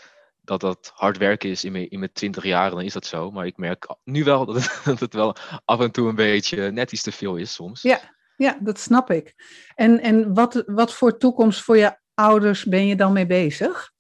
dat 0.50 0.62
dat 0.62 0.92
hard 0.96 1.18
werken 1.18 1.50
is 1.50 1.64
in 1.64 1.72
mijn, 1.72 1.90
in 1.90 2.00
mijn 2.00 2.12
twintig 2.14 2.44
jaar, 2.44 2.70
dan 2.70 2.82
is 2.82 2.94
dat 2.94 3.06
zo. 3.06 3.32
Maar 3.32 3.46
ik 3.46 3.58
merk 3.58 3.96
nu 4.04 4.24
wel 4.24 4.46
dat 4.46 4.56
het, 4.56 4.82
dat 4.86 5.00
het 5.00 5.14
wel 5.14 5.36
af 5.66 5.80
en 5.80 5.92
toe 5.92 6.10
een 6.10 6.16
beetje 6.16 6.72
net 6.72 6.92
iets 6.92 7.02
te 7.02 7.12
veel 7.12 7.36
is 7.36 7.54
soms. 7.54 7.82
Ja. 7.82 8.18
Ja, 8.36 8.58
dat 8.62 8.80
snap 8.80 9.12
ik. 9.12 9.36
En, 9.76 10.00
en 10.02 10.34
wat, 10.34 10.64
wat 10.66 10.94
voor 10.94 11.18
toekomst 11.18 11.62
voor 11.62 11.78
je 11.78 11.98
ouders 12.14 12.64
ben 12.64 12.88
je 12.88 12.96
dan 12.96 13.14
mee 13.14 13.26
bezig? 13.26 13.92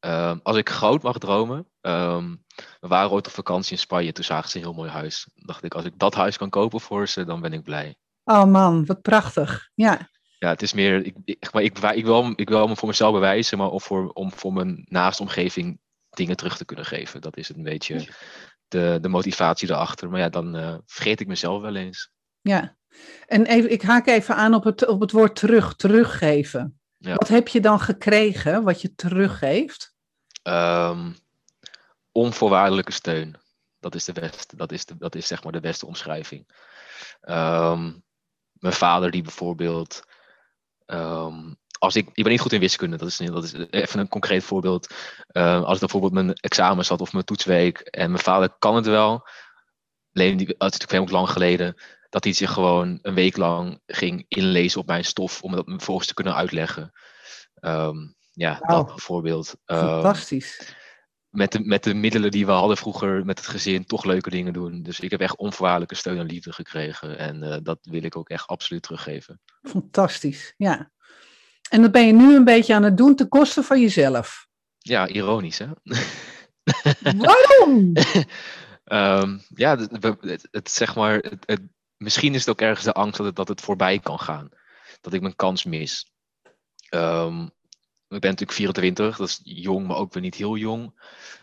Ehm, 0.00 0.38
als 0.42 0.56
ik 0.56 0.68
groot 0.68 1.02
mag 1.02 1.18
dromen. 1.18 1.66
ehm, 1.80 2.34
we 2.80 2.88
waren 2.88 3.10
ooit 3.10 3.26
op 3.26 3.32
vakantie 3.32 3.72
in 3.72 3.78
Spanje. 3.78 4.12
Toen 4.12 4.24
zagen 4.24 4.50
ze 4.50 4.56
een 4.56 4.62
heel 4.62 4.72
mooi 4.72 4.90
huis. 4.90 5.28
Dacht 5.34 5.64
ik, 5.64 5.74
als 5.74 5.84
ik 5.84 5.98
dat 5.98 6.14
huis 6.14 6.36
kan 6.36 6.50
kopen 6.50 6.80
voor 6.80 7.08
ze, 7.08 7.24
dan 7.24 7.40
ben 7.40 7.52
ik 7.52 7.62
blij. 7.62 7.96
Oh 8.24 8.44
man, 8.44 8.86
wat 8.86 9.02
prachtig. 9.02 9.70
Ja, 9.74 10.08
Ja, 10.38 10.48
het 10.48 10.62
is 10.62 10.72
meer. 10.72 11.04
Ik, 11.04 11.14
ik, 11.24 11.52
maar 11.52 11.62
ik, 11.62 11.78
ik, 11.78 12.04
wil, 12.04 12.32
ik 12.36 12.48
wil 12.48 12.68
me 12.68 12.76
voor 12.76 12.88
mezelf 12.88 13.12
bewijzen, 13.12 13.58
maar 13.58 13.70
of 13.70 13.84
voor, 13.84 14.10
om 14.12 14.32
voor 14.32 14.52
mijn 14.52 14.86
naaste 14.88 15.22
omgeving 15.22 15.78
dingen 16.10 16.36
terug 16.36 16.56
te 16.56 16.64
kunnen 16.64 16.84
geven. 16.84 17.20
Dat 17.20 17.36
is 17.36 17.48
een 17.48 17.62
beetje 17.62 18.08
de, 18.68 18.98
de 19.00 19.08
motivatie 19.08 19.70
erachter. 19.70 20.10
Maar 20.10 20.20
ja, 20.20 20.28
dan 20.28 20.56
eh, 20.56 20.74
vergeet 20.86 21.20
ik 21.20 21.26
mezelf 21.26 21.62
wel 21.62 21.76
eens. 21.76 22.10
ja. 22.40 22.76
En 23.26 23.46
even, 23.46 23.70
ik 23.70 23.82
haak 23.82 24.06
even 24.06 24.36
aan 24.36 24.54
op 24.54 24.64
het, 24.64 24.86
op 24.86 25.00
het 25.00 25.12
woord 25.12 25.36
terug, 25.36 25.74
teruggeven. 25.74 26.80
Ja. 26.96 27.14
Wat 27.14 27.28
heb 27.28 27.48
je 27.48 27.60
dan 27.60 27.80
gekregen 27.80 28.62
wat 28.62 28.80
je 28.80 28.94
teruggeeft? 28.94 29.94
Ehm, 30.42 31.12
onvoorwaardelijke 32.12 32.92
steun. 32.92 33.36
Dat 33.80 33.94
is, 33.94 34.04
de 34.04 34.12
beste, 34.12 34.56
dat, 34.56 34.72
is 34.72 34.84
de, 34.84 34.96
dat 34.98 35.14
is 35.14 35.26
zeg 35.26 35.42
maar 35.42 35.52
de 35.52 35.60
beste 35.60 35.86
omschrijving. 35.86 36.48
Ehm, 37.20 37.92
mijn 38.52 38.74
vader 38.74 39.10
die 39.10 39.22
bijvoorbeeld... 39.22 40.02
ehm, 40.88 41.52
als 41.78 41.96
ik, 41.96 42.08
ik 42.12 42.22
ben 42.22 42.32
niet 42.32 42.40
goed 42.40 42.52
in 42.52 42.60
wiskunde, 42.60 42.96
dat 42.96 43.08
is, 43.08 43.16
dat 43.16 43.44
is 43.44 43.52
even 43.70 44.00
een 44.00 44.08
concreet 44.08 44.44
voorbeeld. 44.44 44.94
Ehm, 45.28 45.62
als 45.62 45.74
ik 45.74 45.80
bijvoorbeeld 45.80 46.12
mijn 46.12 46.32
examen 46.32 46.84
zat 46.84 47.00
of 47.00 47.12
mijn 47.12 47.24
toetsweek 47.24 47.78
en 47.78 48.10
mijn 48.10 48.22
vader 48.22 48.56
kan 48.58 48.76
het 48.76 48.86
wel. 48.86 49.28
Alleen, 50.12 50.36
die, 50.36 50.46
het 50.46 50.56
is 50.56 50.58
natuurlijk 50.58 50.90
helemaal 50.90 51.14
lang 51.14 51.30
geleden, 51.30 51.74
dat 52.10 52.24
hij 52.24 52.32
zich 52.32 52.52
gewoon 52.52 52.98
een 53.02 53.14
week 53.14 53.36
lang 53.36 53.80
ging 53.86 54.24
inlezen 54.28 54.80
op 54.80 54.86
mijn 54.86 55.04
stof 55.04 55.42
om 55.42 55.52
dat 55.52 55.66
me 55.66 55.74
vervolgens 55.74 56.08
te 56.08 56.14
kunnen 56.14 56.34
uitleggen. 56.34 56.92
Ehm, 57.54 57.96
ja, 58.32 58.58
dat 58.66 58.86
bijvoorbeeld. 58.86 59.56
Fantastisch. 59.64 60.74
Met 61.30 61.52
de, 61.52 61.60
met 61.60 61.84
de 61.84 61.94
middelen 61.94 62.30
die 62.30 62.46
we 62.46 62.52
hadden 62.52 62.76
vroeger 62.76 63.24
met 63.24 63.38
het 63.38 63.46
gezin 63.46 63.84
toch 63.86 64.04
leuke 64.04 64.30
dingen 64.30 64.52
doen. 64.52 64.82
Dus 64.82 65.00
ik 65.00 65.10
heb 65.10 65.20
echt 65.20 65.36
onvoorwaardelijke 65.36 65.94
steun 65.94 66.18
en 66.18 66.26
liefde 66.26 66.52
gekregen. 66.52 67.18
En 67.18 67.42
eh, 67.42 67.58
dat 67.62 67.78
wil 67.82 68.02
ik 68.02 68.16
ook 68.16 68.28
echt 68.28 68.46
absoluut 68.46 68.82
teruggeven. 68.82 69.40
Fantastisch, 69.62 70.54
ja. 70.56 70.90
En 71.70 71.82
dat 71.82 71.92
ben 71.92 72.06
je 72.06 72.12
nu 72.12 72.36
een 72.36 72.44
beetje 72.44 72.74
aan 72.74 72.82
het 72.82 72.96
doen 72.96 73.14
ten 73.16 73.28
koste 73.28 73.62
van 73.62 73.80
jezelf. 73.80 74.46
Ja, 74.78 75.08
ironisch 75.08 75.58
hè? 75.58 75.66
Waarom? 77.26 77.92
Ehm, 78.84 79.38
ja, 79.54 79.76
het, 79.78 80.48
het, 80.50 80.70
zeg 80.70 80.94
maar, 80.94 81.14
het, 81.14 81.42
het- 81.46 81.68
misschien 81.96 82.34
is 82.34 82.40
het 82.40 82.48
ook 82.48 82.60
ergens 82.60 82.84
de 82.84 82.92
angst 82.92 83.16
dat 83.16 83.26
het, 83.26 83.36
dat 83.36 83.48
het 83.48 83.60
voorbij 83.60 83.98
kan 83.98 84.18
gaan. 84.18 84.48
Dat 85.00 85.12
ik 85.12 85.20
mijn 85.20 85.36
kans 85.36 85.64
mis. 85.64 86.12
Ehm, 86.88 87.46
ik 88.08 88.20
ben 88.20 88.30
natuurlijk 88.30 88.58
24, 88.58 89.16
dat 89.16 89.28
is 89.28 89.40
jong, 89.42 89.86
maar 89.86 89.96
ook 89.96 90.12
weer 90.12 90.22
niet 90.22 90.34
heel 90.34 90.56
jong. 90.56 91.00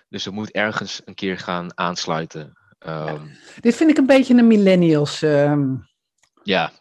Dus 0.10 0.25
er 0.25 0.34
moet 0.34 0.51
ergens 0.51 1.01
een 1.06 1.13
keer 1.13 1.38
gaan 1.38 1.78
aansluiten. 1.78 2.58
Ehm, 2.80 3.25
Dit 3.60 3.75
vind 3.75 3.89
ik 3.89 3.97
een 3.97 4.06
beetje 4.06 4.34
een 4.34 4.47
millennials 4.47 5.21
ehm, 5.21 5.75
ja. 6.43 6.71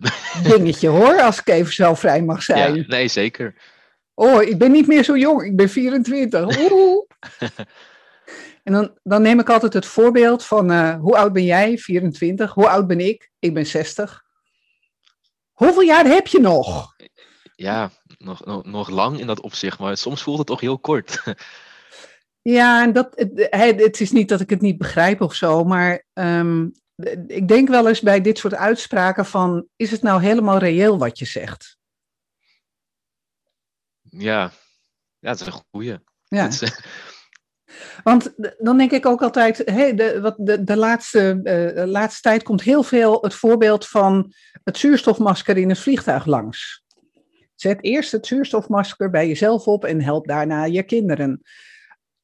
dingetje 0.43 0.89
hoor, 0.99 1.21
als 1.21 1.39
ik 1.39 1.49
even 1.49 1.73
zo 1.73 1.95
vrij 1.95 2.23
mag 2.23 2.43
zijn. 2.43 2.75
ja, 2.75 2.85
nee, 2.87 3.09
zeker. 3.09 3.55
Oh, 4.15 4.43
ik 4.43 4.59
ben 4.59 4.71
niet 4.71 4.87
meer 4.87 5.05
zo 5.05 5.17
jong, 5.17 5.43
ik 5.43 5.57
ben 5.57 5.69
24. 5.69 6.59
Oeh. 6.73 7.07
en 8.63 8.73
dan, 8.73 8.99
dan 9.03 9.23
neem 9.23 9.41
ik 9.41 9.49
altijd 9.49 9.73
het 9.73 9.87
voorbeeld 9.87 10.45
van, 10.45 10.71
eh, 10.71 10.95
hoe 11.01 11.17
oud 11.17 11.33
ben 11.33 11.45
jij? 11.45 11.79
24. 11.79 12.53
Hoe 12.55 12.69
oud 12.69 12.87
ben 12.87 13.01
ik? 13.01 13.31
Ik 13.39 13.55
ben 13.55 13.67
60. 13.67 14.23
Hoeveel 15.53 15.83
jaar 15.83 16.05
heb 16.05 16.27
je 16.27 16.41
nog? 16.41 16.95
Ja, 17.57 17.91
nog, 18.19 18.45
nog, 18.45 18.65
nog 18.65 18.89
lang 18.89 19.21
in 19.21 19.27
dat 19.27 19.41
opzicht, 19.41 19.79
maar 19.79 19.97
soms 19.97 20.23
voelt 20.23 20.39
het 20.39 20.47
toch 20.47 20.61
heel 20.61 20.79
kort. 20.79 21.23
Ja, 22.47 22.83
en 22.83 22.93
dat, 22.93 23.27
het, 23.51 24.01
is 24.01 24.11
niet 24.13 24.29
dat 24.29 24.41
ik 24.41 24.51
het 24.51 24.61
niet 24.61 24.79
begrijp 24.79 25.21
of 25.21 25.35
zo, 25.35 25.65
maar 25.65 26.05
ehm, 26.13 26.69
ik 27.27 27.49
denk 27.49 27.69
wel 27.69 27.89
eens 27.89 28.01
bij 28.01 28.21
dit 28.21 28.39
soort 28.39 28.55
uitspraken 28.55 29.27
van, 29.27 29.67
is 29.77 29.91
het 29.91 30.03
nou 30.03 30.23
helemaal 30.23 30.59
reëel 30.59 30.99
wat 30.99 31.19
je 31.19 31.25
zegt? 31.25 31.77
ja. 34.03 34.53
ja, 35.19 35.31
het 35.31 35.41
is 35.41 35.47
een 35.47 35.63
goeie. 35.71 35.99
Ja. 36.25 36.47
Is- 36.47 36.83
Want 38.03 38.35
dan 38.59 38.79
denk 38.79 38.91
ik 38.91 39.07
ook 39.07 39.23
altijd, 39.23 39.63
hey, 39.65 39.95
de, 39.95 40.21
wat 40.21 40.35
de, 40.39 40.65
de 40.65 40.77
laatste, 40.77 41.41
eh, 41.43 41.75
de 41.75 41.87
laatste 41.87 42.21
tijd 42.21 42.43
komt 42.43 42.63
heel 42.63 42.83
veel 42.83 43.19
het 43.23 43.35
voorbeeld 43.35 43.89
van 43.89 44.33
het 44.65 44.79
zuurstofmasker 44.79 45.57
in 45.57 45.69
het 45.69 45.79
vliegtuig 45.79 46.27
langs. 46.27 46.84
Zet 47.65 47.85
eerst 47.85 48.13
het 48.13 48.27
zuurstofmasker 48.27 49.11
bij 49.11 49.29
jezelf 49.29 49.67
op 49.67 49.85
en 49.85 50.01
help 50.01 50.27
daarna 50.27 50.65
je 50.65 50.83
kinderen. 50.83 51.43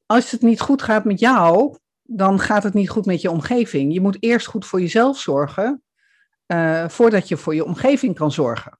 Als 0.05 0.31
het 0.31 0.41
niet 0.41 0.59
goed 0.59 0.81
gaat 0.81 1.05
met 1.05 1.19
jou, 1.19 1.77
dan 2.01 2.39
gaat 2.39 2.63
het 2.63 2.73
niet 2.73 2.89
goed 2.89 3.05
met 3.05 3.21
je 3.21 3.31
omgeving. 3.31 3.93
Je 3.93 4.01
moet 4.01 4.17
eerst 4.19 4.47
goed 4.47 4.65
voor 4.65 4.81
jezelf 4.81 5.19
zorgen 5.19 5.83
eh, 6.45 6.87
voordat 6.89 7.27
je 7.27 7.37
voor 7.37 7.55
je 7.55 7.65
omgeving 7.65 8.15
kan 8.15 8.31
zorgen. 8.31 8.79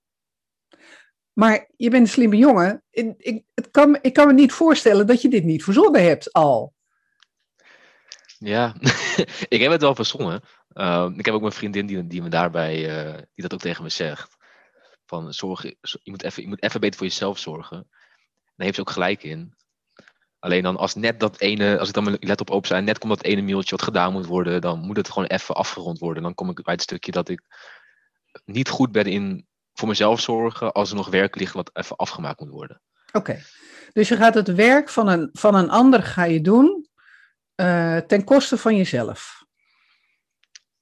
Maar 1.34 1.70
je 1.76 1.90
bent 1.90 2.04
een 2.04 2.14
slimme 2.14 2.38
jongen. 2.38 2.84
Ik, 2.90 3.14
ik, 3.18 3.44
het 3.54 3.72
kan, 3.72 3.98
ik 4.02 4.14
kan 4.14 4.28
me 4.28 4.34
niet 4.34 4.52
voorstellen 4.52 5.08
dat 5.08 5.22
je 5.22 5.30
dit 5.30 5.44
niet 5.44 5.64
verzonnen 5.64 6.04
hebt 6.04 6.34
al. 6.34 6.74
Ja, 8.38 8.76
ik 9.56 9.62
heb 9.62 9.72
het 9.72 9.82
wel 9.82 9.96
verzonnen. 9.96 10.42
Ehm, 10.74 11.20
ik 11.20 11.26
heb 11.26 11.34
ook 11.34 11.42
mijn 11.42 11.54
vriendin 11.54 11.86
die, 11.86 12.08
die 12.08 12.22
me 12.22 12.30
daarbij, 12.30 12.90
eh, 12.90 13.14
die 13.14 13.44
dat 13.44 13.54
ook 13.54 13.60
tegen 13.60 13.84
me 13.84 13.90
zegt. 13.90 14.40
Van 15.12 15.34
zorg, 15.34 15.62
je, 15.62 15.78
moet 16.04 16.24
even, 16.24 16.44
je 16.44 16.48
moet 16.48 16.64
even 16.64 16.80
beter 16.80 16.98
voor 16.98 17.08
jezelf 17.08 17.40
zorgen. 17.40 17.88
Daar 18.56 18.66
heeft 18.66 18.76
ze 18.76 18.82
ook 18.82 18.90
gelijk 18.90 19.24
in. 19.24 19.56
Alleen 20.40 20.64
dan 20.64 20.78
als 20.78 20.96
net 20.96 21.20
dat 21.20 21.40
ene, 21.40 21.80
als 21.80 21.88
ik 21.88 21.94
dan 21.94 22.04
mijn 22.04 22.18
laptop 22.20 22.50
open 22.50 22.66
sta 22.66 22.80
net 22.80 22.98
komt 22.98 23.16
dat 23.16 23.24
ene 23.24 23.42
mailtje 23.42 23.76
wat 23.76 23.86
gedaan 23.86 24.12
moet 24.12 24.26
worden, 24.26 24.62
dan 24.62 24.80
moet 24.80 24.98
het 24.98 25.10
gewoon 25.10 25.28
even 25.28 25.56
afgerond 25.56 26.00
worden. 26.00 26.24
Dan 26.24 26.34
kom 26.34 26.50
ik 26.50 26.64
bij 26.64 26.74
het 26.74 26.82
stukje 26.82 27.12
dat 27.12 27.30
ik 27.30 27.42
niet 28.46 28.70
goed 28.70 28.92
ben 28.92 29.06
in 29.06 29.48
voor 29.74 29.88
mezelf 29.88 30.20
zorgen 30.20 30.72
als 30.72 30.90
er 30.90 30.96
nog 30.96 31.10
werk 31.10 31.36
ligt 31.36 31.54
wat 31.54 31.70
even 31.74 31.96
afgemaakt 31.96 32.40
moet 32.40 32.50
worden. 32.50 32.82
Oké, 33.12 33.44
dus 33.94 34.08
je 34.08 34.16
gaat 34.16 34.34
het 34.34 34.54
werk 34.54 34.90
van 34.90 35.08
een, 35.08 35.30
van 35.34 35.56
een 35.56 35.70
ander 35.70 36.04
ga 36.04 36.24
je 36.24 36.42
doen 36.42 36.90
uh, 37.56 37.98
ten 37.98 38.24
koste 38.24 38.58
van 38.58 38.76
jezelf. 38.76 39.44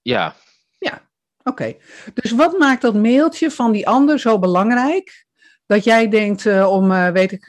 Ja. 0.01 0.35
Oké. 1.43 1.77
Dus 2.13 2.31
wat 2.31 2.57
maakt 2.57 2.81
dat 2.81 2.95
mailtje 2.95 3.51
van 3.51 3.71
die 3.71 3.87
ander 3.87 4.19
zo 4.19 4.39
belangrijk? 4.39 5.27
Dat 5.65 5.83
jij 5.83 6.09
denkt 6.09 6.45
uh, 6.45 6.71
om, 6.71 6.91
uh, 6.91 7.09
weet 7.09 7.31
ik, 7.31 7.45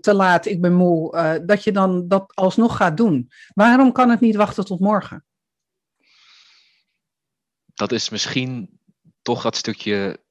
te 0.00 0.14
laat, 0.14 0.46
ik 0.46 0.60
ben 0.60 0.74
moe, 0.74 1.42
dat 1.46 1.64
je 1.64 1.72
dan 1.72 2.08
dat 2.08 2.32
alsnog 2.34 2.76
gaat 2.76 2.96
doen. 2.96 3.30
Waarom 3.54 3.92
kan 3.92 4.10
het 4.10 4.20
niet 4.20 4.36
wachten 4.36 4.64
tot 4.64 4.80
morgen? 4.80 5.24
Dat 7.74 7.92
is 7.92 8.08
misschien 8.08 8.80
toch 9.22 9.42
dat 9.42 9.56
stukje 9.56 10.24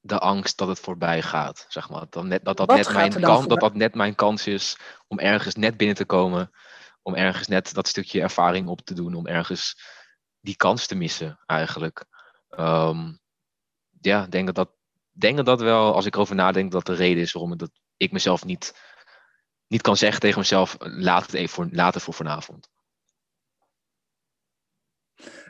de 0.00 0.18
angst 0.18 0.58
dat 0.58 0.68
het 0.68 0.80
voorbij 0.80 1.22
gaat, 1.22 1.66
zeg 1.68 1.88
maar. 1.88 2.06
Dat 2.10 2.24
net, 2.24 2.44
dat, 2.44 2.56
dat, 2.56 2.68
net 2.68 2.92
mijn, 2.92 3.20
kan, 3.20 3.48
dat 3.48 3.60
dat 3.60 3.74
net 3.74 3.94
mijn 3.94 4.14
kans 4.14 4.46
is 4.46 4.78
om 5.06 5.18
ergens 5.18 5.54
net 5.54 5.76
binnen 5.76 5.96
te 5.96 6.04
komen. 6.04 6.50
Om 7.02 7.14
ergens 7.14 7.46
net 7.46 7.74
dat 7.74 7.88
stukje 7.88 8.20
ervaring 8.20 8.68
op 8.68 8.80
te 8.80 8.94
doen. 8.94 9.14
Om 9.14 9.26
ergens 9.26 9.80
die 10.40 10.56
kans 10.56 10.86
te 10.86 10.94
missen, 10.94 11.38
eigenlijk. 11.46 12.06
Um, 12.58 13.18
ja, 14.00 14.26
denk 14.26 14.46
dat 14.46 14.54
dat, 14.54 14.70
denk 15.10 15.44
dat 15.44 15.60
wel, 15.60 15.94
als 15.94 16.06
ik 16.06 16.14
erover 16.14 16.34
nadenk, 16.34 16.72
dat 16.72 16.86
de 16.86 16.94
reden 16.94 17.22
is 17.22 17.32
waarom 17.32 17.56
dat 17.56 17.70
ik 17.96 18.12
mezelf 18.12 18.44
niet, 18.44 18.74
niet 19.66 19.82
kan 19.82 19.96
zeggen 19.96 20.20
tegen 20.20 20.38
mezelf, 20.38 20.76
laat 20.78 21.26
het 21.26 21.34
even 21.34 21.54
voor, 21.54 21.68
later 21.70 22.00
voor 22.00 22.14
vanavond. 22.14 22.68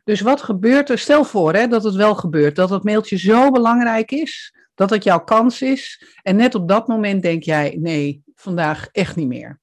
Dus 0.04 0.20
wat 0.20 0.42
gebeurt 0.42 0.90
er? 0.90 0.98
Stel 0.98 1.24
voor 1.24 1.54
hè, 1.54 1.66
dat 1.66 1.84
het 1.84 1.94
wel 1.94 2.14
gebeurt, 2.14 2.56
dat 2.56 2.70
het 2.70 2.84
mailtje 2.84 3.18
zo 3.18 3.50
belangrijk 3.50 4.10
is, 4.10 4.54
dat 4.74 4.90
het 4.90 5.04
jouw 5.04 5.24
kans 5.24 5.62
is. 5.62 6.04
En 6.22 6.36
net 6.36 6.54
op 6.54 6.68
dat 6.68 6.86
moment 6.86 7.22
denk 7.22 7.42
jij, 7.42 7.76
nee, 7.80 8.22
vandaag 8.34 8.88
echt 8.92 9.16
niet 9.16 9.26
meer. 9.26 9.60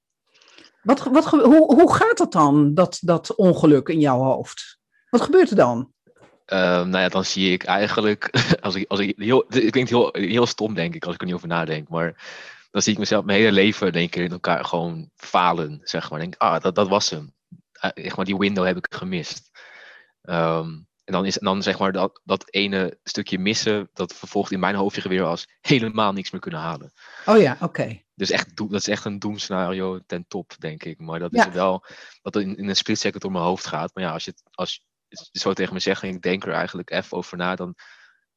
Wat, 0.82 1.04
wat, 1.04 1.26
hoe, 1.26 1.76
hoe 1.76 1.94
gaat 1.94 2.18
dat 2.18 2.32
dan, 2.32 2.74
dat, 2.74 2.98
dat 3.02 3.36
ongeluk 3.36 3.88
in 3.88 4.00
jouw 4.00 4.20
hoofd? 4.20 4.80
Wat 5.10 5.22
gebeurt 5.22 5.50
er 5.50 5.56
dan? 5.56 5.94
Uh, 6.48 6.60
nou 6.60 6.98
ja, 6.98 7.10
dan 7.10 7.26
zie 7.26 7.52
ik 7.52 7.64
eigenlijk, 7.64 8.30
als 8.62 8.76
ik, 8.76 8.86
als 8.88 9.00
ik 9.00 9.14
heel, 9.18 9.46
het 9.48 9.70
klinkt 9.70 9.90
heel, 9.90 10.10
heel 10.12 10.46
stom 10.46 10.74
denk 10.74 10.96
ik, 10.96 11.06
als 11.06 11.14
ik 11.14 11.20
er 11.20 11.26
niet 11.26 11.36
over 11.36 11.48
nadenk, 11.48 11.90
maar 11.90 12.16
dan 12.72 12.82
zie 12.82 12.94
ik 12.94 13.00
mezelf 13.00 13.26
mijn 13.26 13.40
hele 13.40 13.52
leven 13.52 13.92
denk 13.92 14.16
ik 14.16 14.24
in 14.24 14.32
elkaar 14.32 14.66
gewoon 14.66 15.10
falen, 15.16 15.80
zeg 15.84 16.10
maar. 16.10 16.20
Denk, 16.20 16.36
ah, 16.38 16.62
dat, 16.62 16.76
dat 16.76 16.88
was 16.88 17.10
hem. 17.10 17.34
Zeg 17.94 18.16
maar, 18.16 18.26
die 18.26 18.38
window 18.38 18.66
heb 18.66 18.78
ik 18.78 18.88
gemist. 18.90 19.52
Um, 20.22 20.88
en 21.04 21.14
dan 21.14 21.26
is 21.26 21.36
dan 21.36 21.64
zeg 21.64 21.80
maar 21.80 21.92
dat, 21.92 22.22
dat 22.24 22.44
ene 22.50 22.98
stukje 23.04 23.40
missen, 23.40 23.90
dat 23.94 24.14
vervolgt 24.14 24.52
in 24.52 24.60
mijn 24.60 24.76
hoofdje 24.76 25.10
weer 25.10 25.24
als 25.24 25.48
helemaal 25.62 26.14
niks 26.14 26.32
meer 26.32 26.42
kunnen 26.42 26.60
halen. 26.60 26.94
Oh 27.26 27.42
ja, 27.42 27.58
oké. 27.60 28.02
Dus 28.16 28.30
echt, 28.30 28.58
dat 28.58 28.74
is 28.74 28.88
echt 28.88 29.06
een 29.06 29.20
doemscenario 29.20 30.00
ten 30.06 30.26
top, 30.28 30.54
denk 30.60 30.84
ik. 30.84 31.00
Maar 31.00 31.20
dat 31.20 31.34
is 31.34 31.48
wel 31.48 31.86
dat 32.22 32.36
in, 32.36 32.58
in 32.58 32.70
een 32.70 32.76
split 32.76 33.00
second 33.00 33.22
door 33.22 33.32
mijn 33.32 33.44
hoofd 33.44 33.68
gaat. 33.68 33.92
Maar 33.94 34.04
ja, 34.04 34.12
als 34.12 34.26
je 34.26 34.32
het 34.32 34.44
als 34.52 34.86
zo 35.32 35.54
tegen 35.54 35.73
me 35.73 35.80
zegt 35.80 36.04
en 36.04 36.10
ik 36.10 36.21
denk 36.21 36.45
er 36.45 36.54
eigenlijk 36.54 36.91
even 36.91 37.17
over 37.17 37.38
na, 37.38 37.56
dan 37.56 37.76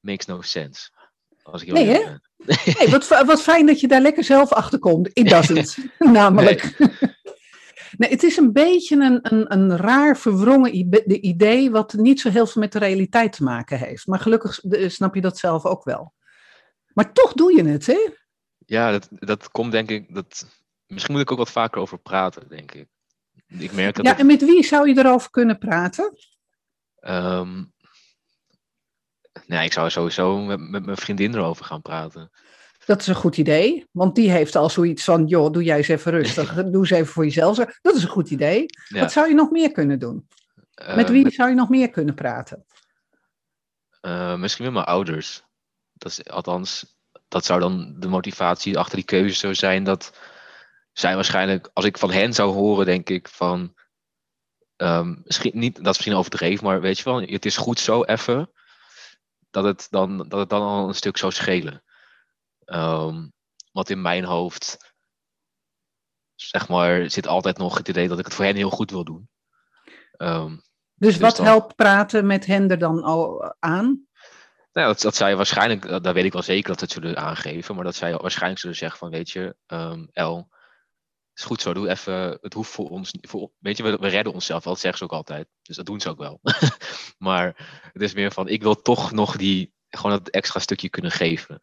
makes 0.00 0.26
no 0.26 0.40
sense. 0.40 0.90
Als 1.42 1.62
ik 1.62 1.72
nee, 1.72 1.86
hè? 1.86 2.00
Nee, 2.78 2.90
wat, 2.90 3.08
wat 3.08 3.42
fijn 3.42 3.66
dat 3.66 3.80
je 3.80 3.88
daar 3.88 4.00
lekker 4.00 4.24
zelf 4.24 4.52
achter 4.52 4.78
komt. 4.78 5.10
It 5.12 5.28
doesn't, 5.28 5.76
namelijk. 5.98 6.76
Nee, 7.96 8.10
het 8.10 8.22
is 8.22 8.36
een 8.36 8.52
beetje 8.52 8.96
een, 8.96 9.18
een, 9.22 9.52
een 9.52 9.76
raar 9.76 10.18
verwrongen 10.18 10.74
idee 11.26 11.70
wat 11.70 11.92
niet 11.92 12.20
zo 12.20 12.30
heel 12.30 12.46
veel 12.46 12.62
met 12.62 12.72
de 12.72 12.78
realiteit 12.78 13.32
te 13.32 13.42
maken 13.42 13.78
heeft. 13.78 14.06
Maar 14.06 14.18
gelukkig 14.18 14.60
snap 14.86 15.14
je 15.14 15.20
dat 15.20 15.38
zelf 15.38 15.64
ook 15.64 15.84
wel. 15.84 16.14
Maar 16.92 17.12
toch 17.12 17.32
doe 17.32 17.56
je 17.56 17.64
het, 17.64 17.86
hè? 17.86 18.08
Ja, 18.58 18.90
dat, 18.90 19.08
dat 19.10 19.50
komt 19.50 19.72
denk 19.72 19.90
ik. 19.90 20.14
Dat, 20.14 20.46
misschien 20.86 21.14
moet 21.14 21.22
ik 21.22 21.30
ook 21.30 21.38
wat 21.38 21.50
vaker 21.50 21.80
over 21.80 21.98
praten, 21.98 22.48
denk 22.48 22.72
ik. 22.72 22.86
ik 23.46 23.72
merk 23.72 23.96
dat 23.96 24.06
ja, 24.06 24.18
en 24.18 24.26
met 24.26 24.44
wie 24.44 24.64
zou 24.64 24.88
je 24.88 24.98
erover 24.98 25.30
kunnen 25.30 25.58
praten? 25.58 26.16
Um, 27.08 27.72
nee, 29.46 29.64
ik 29.64 29.72
zou 29.72 29.90
sowieso 29.90 30.38
met, 30.38 30.60
met 30.60 30.84
mijn 30.84 30.96
vriendin 30.96 31.34
erover 31.34 31.64
gaan 31.64 31.82
praten. 31.82 32.30
Dat 32.86 33.00
is 33.00 33.06
een 33.06 33.14
goed 33.14 33.36
idee, 33.36 33.86
want 33.90 34.14
die 34.14 34.30
heeft 34.30 34.56
al 34.56 34.70
zoiets 34.70 35.04
van, 35.04 35.26
joh, 35.26 35.52
doe 35.52 35.62
jij 35.62 35.76
eens 35.76 35.88
even 35.88 36.12
rustig, 36.12 36.54
doe 36.64 36.80
eens 36.80 36.90
even 36.90 37.12
voor 37.12 37.24
jezelf. 37.24 37.56
Dat 37.56 37.94
is 37.94 38.02
een 38.02 38.08
goed 38.08 38.30
idee. 38.30 38.66
Wat 38.88 39.12
zou 39.12 39.28
je 39.28 39.34
nog 39.34 39.50
meer 39.50 39.72
kunnen 39.72 39.98
doen? 39.98 40.28
met 40.94 41.10
wie 41.10 41.30
zou 41.30 41.48
je 41.48 41.54
nog 41.54 41.68
meer 41.68 41.90
kunnen 41.90 42.14
praten? 42.14 42.64
Uh, 44.02 44.36
misschien 44.36 44.64
met 44.64 44.74
mijn 44.74 44.84
ouders. 44.84 45.44
Dat 45.92 46.10
is, 46.10 46.24
althans, 46.24 46.96
dat 47.28 47.44
zou 47.44 47.60
dan 47.60 47.94
de 47.98 48.08
motivatie 48.08 48.78
achter 48.78 48.96
die 48.96 49.04
keuze 49.04 49.34
zo 49.34 49.52
zijn 49.52 49.84
dat 49.84 50.18
zij 50.92 51.14
waarschijnlijk, 51.14 51.70
als 51.72 51.84
ik 51.84 51.98
van 51.98 52.10
hen 52.10 52.32
zou 52.32 52.52
horen, 52.52 52.86
denk 52.86 53.08
ik 53.08 53.28
van, 53.28 53.74
um, 54.76 55.20
misschien 55.24 55.58
niet, 55.58 55.74
dat 55.74 55.86
is 55.86 55.96
misschien 55.96 56.14
overdreven, 56.14 56.64
maar 56.64 56.80
weet 56.80 56.98
je 56.98 57.04
wel, 57.04 57.20
het 57.20 57.44
is 57.44 57.56
goed 57.56 57.78
zo 57.78 58.04
even, 58.04 58.50
dat 59.50 59.64
het 59.64 59.86
dan, 59.90 60.28
dat 60.28 60.38
het 60.38 60.50
dan 60.50 60.62
al 60.62 60.88
een 60.88 60.94
stuk 60.94 61.16
zou 61.16 61.32
schelen. 61.32 61.82
Um, 62.64 63.32
want 63.72 63.90
in 63.90 64.02
mijn 64.02 64.24
hoofd, 64.24 64.94
zeg 66.34 66.68
maar, 66.68 67.10
zit 67.10 67.26
altijd 67.26 67.58
nog 67.58 67.76
het 67.76 67.88
idee 67.88 68.08
dat 68.08 68.18
ik 68.18 68.24
het 68.24 68.34
voor 68.34 68.44
hen 68.44 68.56
heel 68.56 68.70
goed 68.70 68.90
wil 68.90 69.04
doen. 69.04 69.28
Um, 70.18 70.62
dus, 70.94 71.16
wat 71.16 71.38
helpt 71.38 71.74
praten 71.74 72.26
met 72.26 72.46
hen 72.46 72.70
er 72.70 72.78
dan 72.78 73.02
al 73.02 73.54
aan? 73.58 74.06
Nou, 74.72 74.88
dat, 74.88 75.00
dat 75.00 75.16
zij 75.16 75.36
waarschijnlijk, 75.36 75.88
dat, 75.88 76.14
weet 76.14 76.24
ik 76.24 76.32
wel 76.32 76.42
zeker 76.42 76.68
dat 76.68 76.78
ze 76.78 76.84
het 76.84 76.92
zullen 76.92 77.16
aangeven, 77.16 77.74
maar 77.74 77.84
dat 77.84 77.94
zij 77.94 78.16
waarschijnlijk 78.16 78.60
zullen 78.60 78.76
zeggen 78.76 78.98
van, 78.98 79.10
weet 79.10 79.30
je, 79.30 79.56
um, 79.66 80.08
El, 80.12 80.48
is 81.38 81.44
goed 81.44 81.60
zo, 81.60 81.74
doe 81.74 81.88
even, 81.88 82.38
het 82.40 82.52
hoeft 82.52 82.70
voor 82.70 82.88
ons, 82.90 83.12
voor, 83.20 83.50
weet 83.58 83.76
je, 83.76 83.82
we, 83.82 83.96
we 83.96 84.08
redden 84.08 84.32
onszelf 84.32 84.64
wel, 84.64 84.72
dat 84.72 84.82
zeggen 84.82 84.98
ze 84.98 85.04
ook 85.04 85.18
altijd. 85.18 85.48
Dus 85.62 85.76
dat 85.76 85.86
doen 85.86 86.00
ze 86.00 86.08
ook 86.08 86.18
wel. 86.18 86.40
maar 87.18 87.54
het 87.92 88.02
is 88.02 88.14
meer 88.14 88.32
van, 88.32 88.48
ik 88.48 88.62
wil 88.62 88.82
toch 88.82 89.12
nog 89.12 89.36
die, 89.36 89.74
gewoon 89.88 90.18
dat 90.18 90.28
extra 90.28 90.60
stukje 90.60 90.88
kunnen 90.88 91.10
geven. 91.10 91.62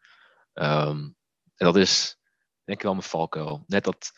Um, 0.53 1.15
en 1.55 1.65
dat 1.65 1.75
is 1.75 2.17
denk 2.63 2.77
ik 2.77 2.83
wel 2.83 2.93
mijn 2.93 3.03
valkuil. 3.03 3.63
Net 3.67 3.83
dat, 3.83 4.11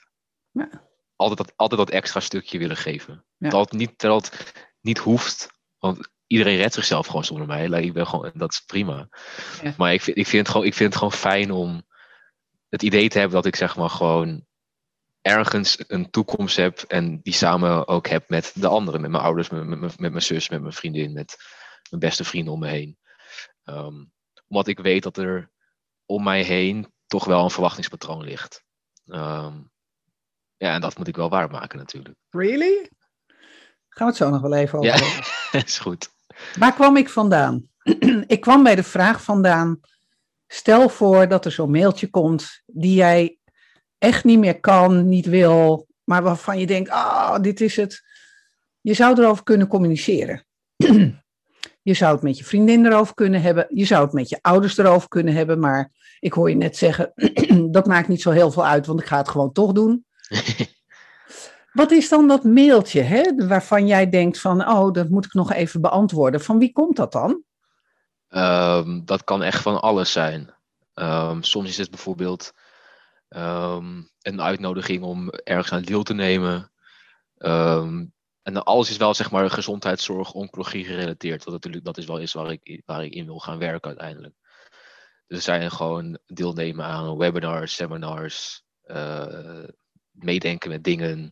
ja. 0.52 0.70
altijd, 1.16 1.38
dat 1.38 1.58
altijd 1.58 1.80
dat 1.80 1.90
extra 1.90 2.20
stukje 2.20 2.58
willen 2.58 2.78
geven. 2.78 3.26
Ja. 3.38 3.50
Dat, 3.50 3.72
niet, 3.72 4.00
dat 4.00 4.32
het 4.32 4.70
niet 4.82 4.98
hoeft, 4.98 5.50
want 5.78 6.10
iedereen 6.28 6.58
redt 6.58 6.74
zichzelf 6.74 7.08
gewoon 7.08 7.26
zonder 7.26 7.48
mij. 7.48 7.84
ik 7.84 7.94
ben 7.94 8.08
gewoon, 8.08 8.32
dat 8.34 8.52
is 8.52 8.60
prima. 8.60 9.10
Ja. 9.62 9.74
Maar 9.78 9.94
ik 9.94 10.02
vind, 10.02 10.18
ik, 10.18 10.28
vind 10.28 10.42
het 10.42 10.52
gewoon, 10.52 10.68
ik 10.68 10.74
vind 10.74 10.90
het 10.90 10.98
gewoon 10.98 11.20
fijn 11.20 11.52
om 11.52 11.86
het 12.70 12.84
idee 12.84 13.10
te 13.10 13.18
hebben 13.18 13.36
dat 13.36 13.46
ik 13.46 13.56
zeg 13.56 13.76
maar 13.76 13.90
gewoon 13.90 14.46
ergens 15.26 15.84
een 15.88 16.10
toekomst 16.10 16.56
heb 16.56 16.80
en 16.80 17.20
die 17.22 17.34
samen 17.34 17.88
ook 17.88 18.08
heb 18.08 18.30
met 18.30 18.52
de 18.56 18.68
anderen, 18.68 19.02
met 19.02 19.12
mijn 19.12 19.24
ouders, 19.24 19.50
met, 19.50 19.66
met, 19.66 20.00
met 20.00 20.12
mijn 20.12 20.22
zus, 20.22 20.50
met 20.50 20.62
mijn 20.62 20.74
vriendin, 20.74 21.14
met 21.14 21.36
mijn 21.90 22.02
beste 22.02 22.24
vrienden 22.24 22.54
om 22.54 22.60
me 22.60 22.68
heen. 22.68 22.98
Um, 23.64 24.12
omdat 24.48 24.68
ik 24.68 24.80
weet 24.80 25.04
dat 25.04 25.18
er 25.18 25.52
om 26.06 26.24
mij 26.24 26.42
heen 26.42 26.94
toch 27.08 27.26
wel 27.26 27.44
een 27.44 27.52
verwachtingspatroon 27.52 28.24
ligt. 28.24 28.64
Um, 29.06 29.72
ja, 30.58 30.74
en 30.74 30.82
dat 30.82 30.98
moet 30.98 31.08
ik 31.08 31.16
wel 31.16 31.30
waarmaken 31.30 31.78
natuurlijk. 31.78 32.16
Really? 32.30 32.90
Gaan 33.90 34.08
we 34.08 34.14
het 34.14 34.16
zo 34.16 34.30
nog 34.30 34.42
wel 34.42 34.54
even 34.54 34.80
over 34.80 35.24
Ja, 35.52 35.60
is 35.66 35.80
goed. 35.80 36.10
Waar 36.60 36.74
kwam 36.74 36.98
ik 36.98 37.10
vandaan? 37.10 37.70
ik 38.28 38.42
kwam 38.42 38.64
bij 38.64 38.76
de 38.76 38.84
vraag 38.84 39.24
vandaan, 39.24 39.80
stel 40.48 40.90
voor 40.90 41.28
dat 41.28 41.46
er 41.46 41.52
zo'n 41.52 41.72
mailtje 41.72 42.10
komt 42.10 42.62
die 42.66 42.96
jij 42.96 43.40
echt 44.06 44.24
niet 44.24 44.40
meer 44.40 44.60
kan, 44.60 45.10
niet 45.10 45.26
wil, 45.26 45.88
maar 46.04 46.24
waarvan 46.24 46.60
je 46.60 46.68
denkt, 46.68 46.90
ah, 46.90 47.30
oh, 47.32 47.40
dit 47.42 47.62
is 47.62 47.76
het. 47.76 48.04
Je 48.82 48.94
zou 48.94 49.22
erover 49.22 49.44
kunnen 49.44 49.68
communiceren. 49.68 50.46
Je 51.82 51.94
zou 51.94 52.14
het 52.14 52.24
met 52.24 52.38
je 52.38 52.44
vriendin 52.44 52.86
erover 52.86 53.14
kunnen 53.14 53.42
hebben. 53.42 53.66
Je 53.70 53.86
zou 53.86 54.04
het 54.04 54.14
met 54.14 54.30
je 54.30 54.38
ouders 54.42 54.78
erover 54.78 55.08
kunnen 55.08 55.34
hebben. 55.34 55.60
Maar 55.60 55.92
ik 56.20 56.34
hoor 56.34 56.50
je 56.50 56.56
net 56.56 56.78
zeggen, 56.78 57.14
dat 57.72 57.86
maakt 57.86 58.08
niet 58.08 58.22
zo 58.22 58.32
heel 58.32 58.52
veel 58.52 58.66
uit, 58.66 58.86
want 58.86 59.00
ik 59.00 59.06
ga 59.06 59.18
het 59.18 59.30
gewoon 59.30 59.52
toch 59.52 59.72
doen. 59.72 60.06
Wat 61.72 61.92
is 61.92 62.10
dan 62.10 62.28
dat 62.28 62.44
mailtje 62.44 63.02
hè, 63.02 63.48
waarvan 63.48 63.88
jij 63.88 64.10
denkt 64.10 64.40
van, 64.40 64.68
oh, 64.68 64.92
dat 64.92 65.10
moet 65.10 65.26
ik 65.26 65.34
nog 65.34 65.54
even 65.54 65.82
beantwoorden. 65.82 66.42
Van 66.42 66.60
wie 66.60 66.72
komt 66.72 66.96
dat 66.96 67.12
dan? 67.12 67.44
Ehm, 68.28 69.02
dat 69.06 69.24
kan 69.24 69.44
echt 69.44 69.62
van 69.62 69.82
alles 69.82 70.12
zijn. 70.12 70.54
Ehm, 70.94 71.42
soms 71.42 71.70
is 71.70 71.78
het 71.78 71.90
bijvoorbeeld 71.90 72.54
ehm, 73.28 74.02
een 74.22 74.42
uitnodiging 74.42 75.04
om 75.04 75.30
ergens 75.30 75.72
aan 75.72 75.82
deel 75.82 76.04
te 76.04 76.14
nemen. 76.14 76.72
en 78.42 78.64
alles 78.64 78.90
is 78.90 78.98
wel 78.98 79.14
zeg 79.14 79.32
maar 79.32 79.50
gezondheidszorg, 79.50 80.34
oncologie 80.34 80.86
gerelateerd. 80.86 81.44
Dat, 81.44 81.54
natuurlijk, 81.54 81.86
dat 81.86 81.98
is 81.98 82.06
wel 82.06 82.22
iets 82.22 82.34
waar 82.34 82.52
ik, 82.52 82.82
waar 82.86 83.04
ik 83.04 83.14
in 83.14 83.26
wil 83.26 83.40
gaan 83.40 83.58
werken 83.58 83.90
uiteindelijk. 83.90 84.36
Dus 85.28 85.38
er 85.38 85.44
zijn 85.44 85.72
gewoon 85.72 86.20
deelnemen 86.26 86.86
aan 86.86 87.18
webinars, 87.18 87.76
seminars, 87.76 88.64
uh, 88.86 89.64
meedenken 90.12 90.70
met 90.70 90.84
dingen. 90.84 91.30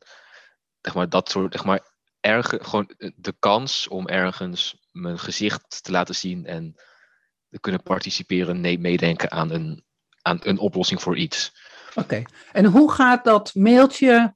Zeg 0.81 0.93
maar, 0.93 1.09
dat 1.09 1.29
soort, 1.29 1.53
zeg 1.53 1.63
maar, 1.63 1.91
erg, 2.19 2.47
gewoon 2.47 2.91
de 3.15 3.35
kans 3.39 3.87
om 3.87 4.07
ergens 4.07 4.77
mijn 4.91 5.19
gezicht 5.19 5.83
te 5.83 5.91
laten 5.91 6.15
zien 6.15 6.45
en 6.45 6.75
te 7.49 7.59
kunnen 7.59 7.83
participeren, 7.83 8.61
meedenken 8.81 9.31
aan 9.31 9.51
een, 9.51 9.85
aan 10.21 10.39
een 10.43 10.57
oplossing 10.57 11.01
voor 11.01 11.17
iets. 11.17 11.62
Oké, 11.95 12.21
en 12.51 12.65
hoe 12.65 12.91
gaat 12.91 13.23
dat 13.23 13.55
mailtje 13.55 14.35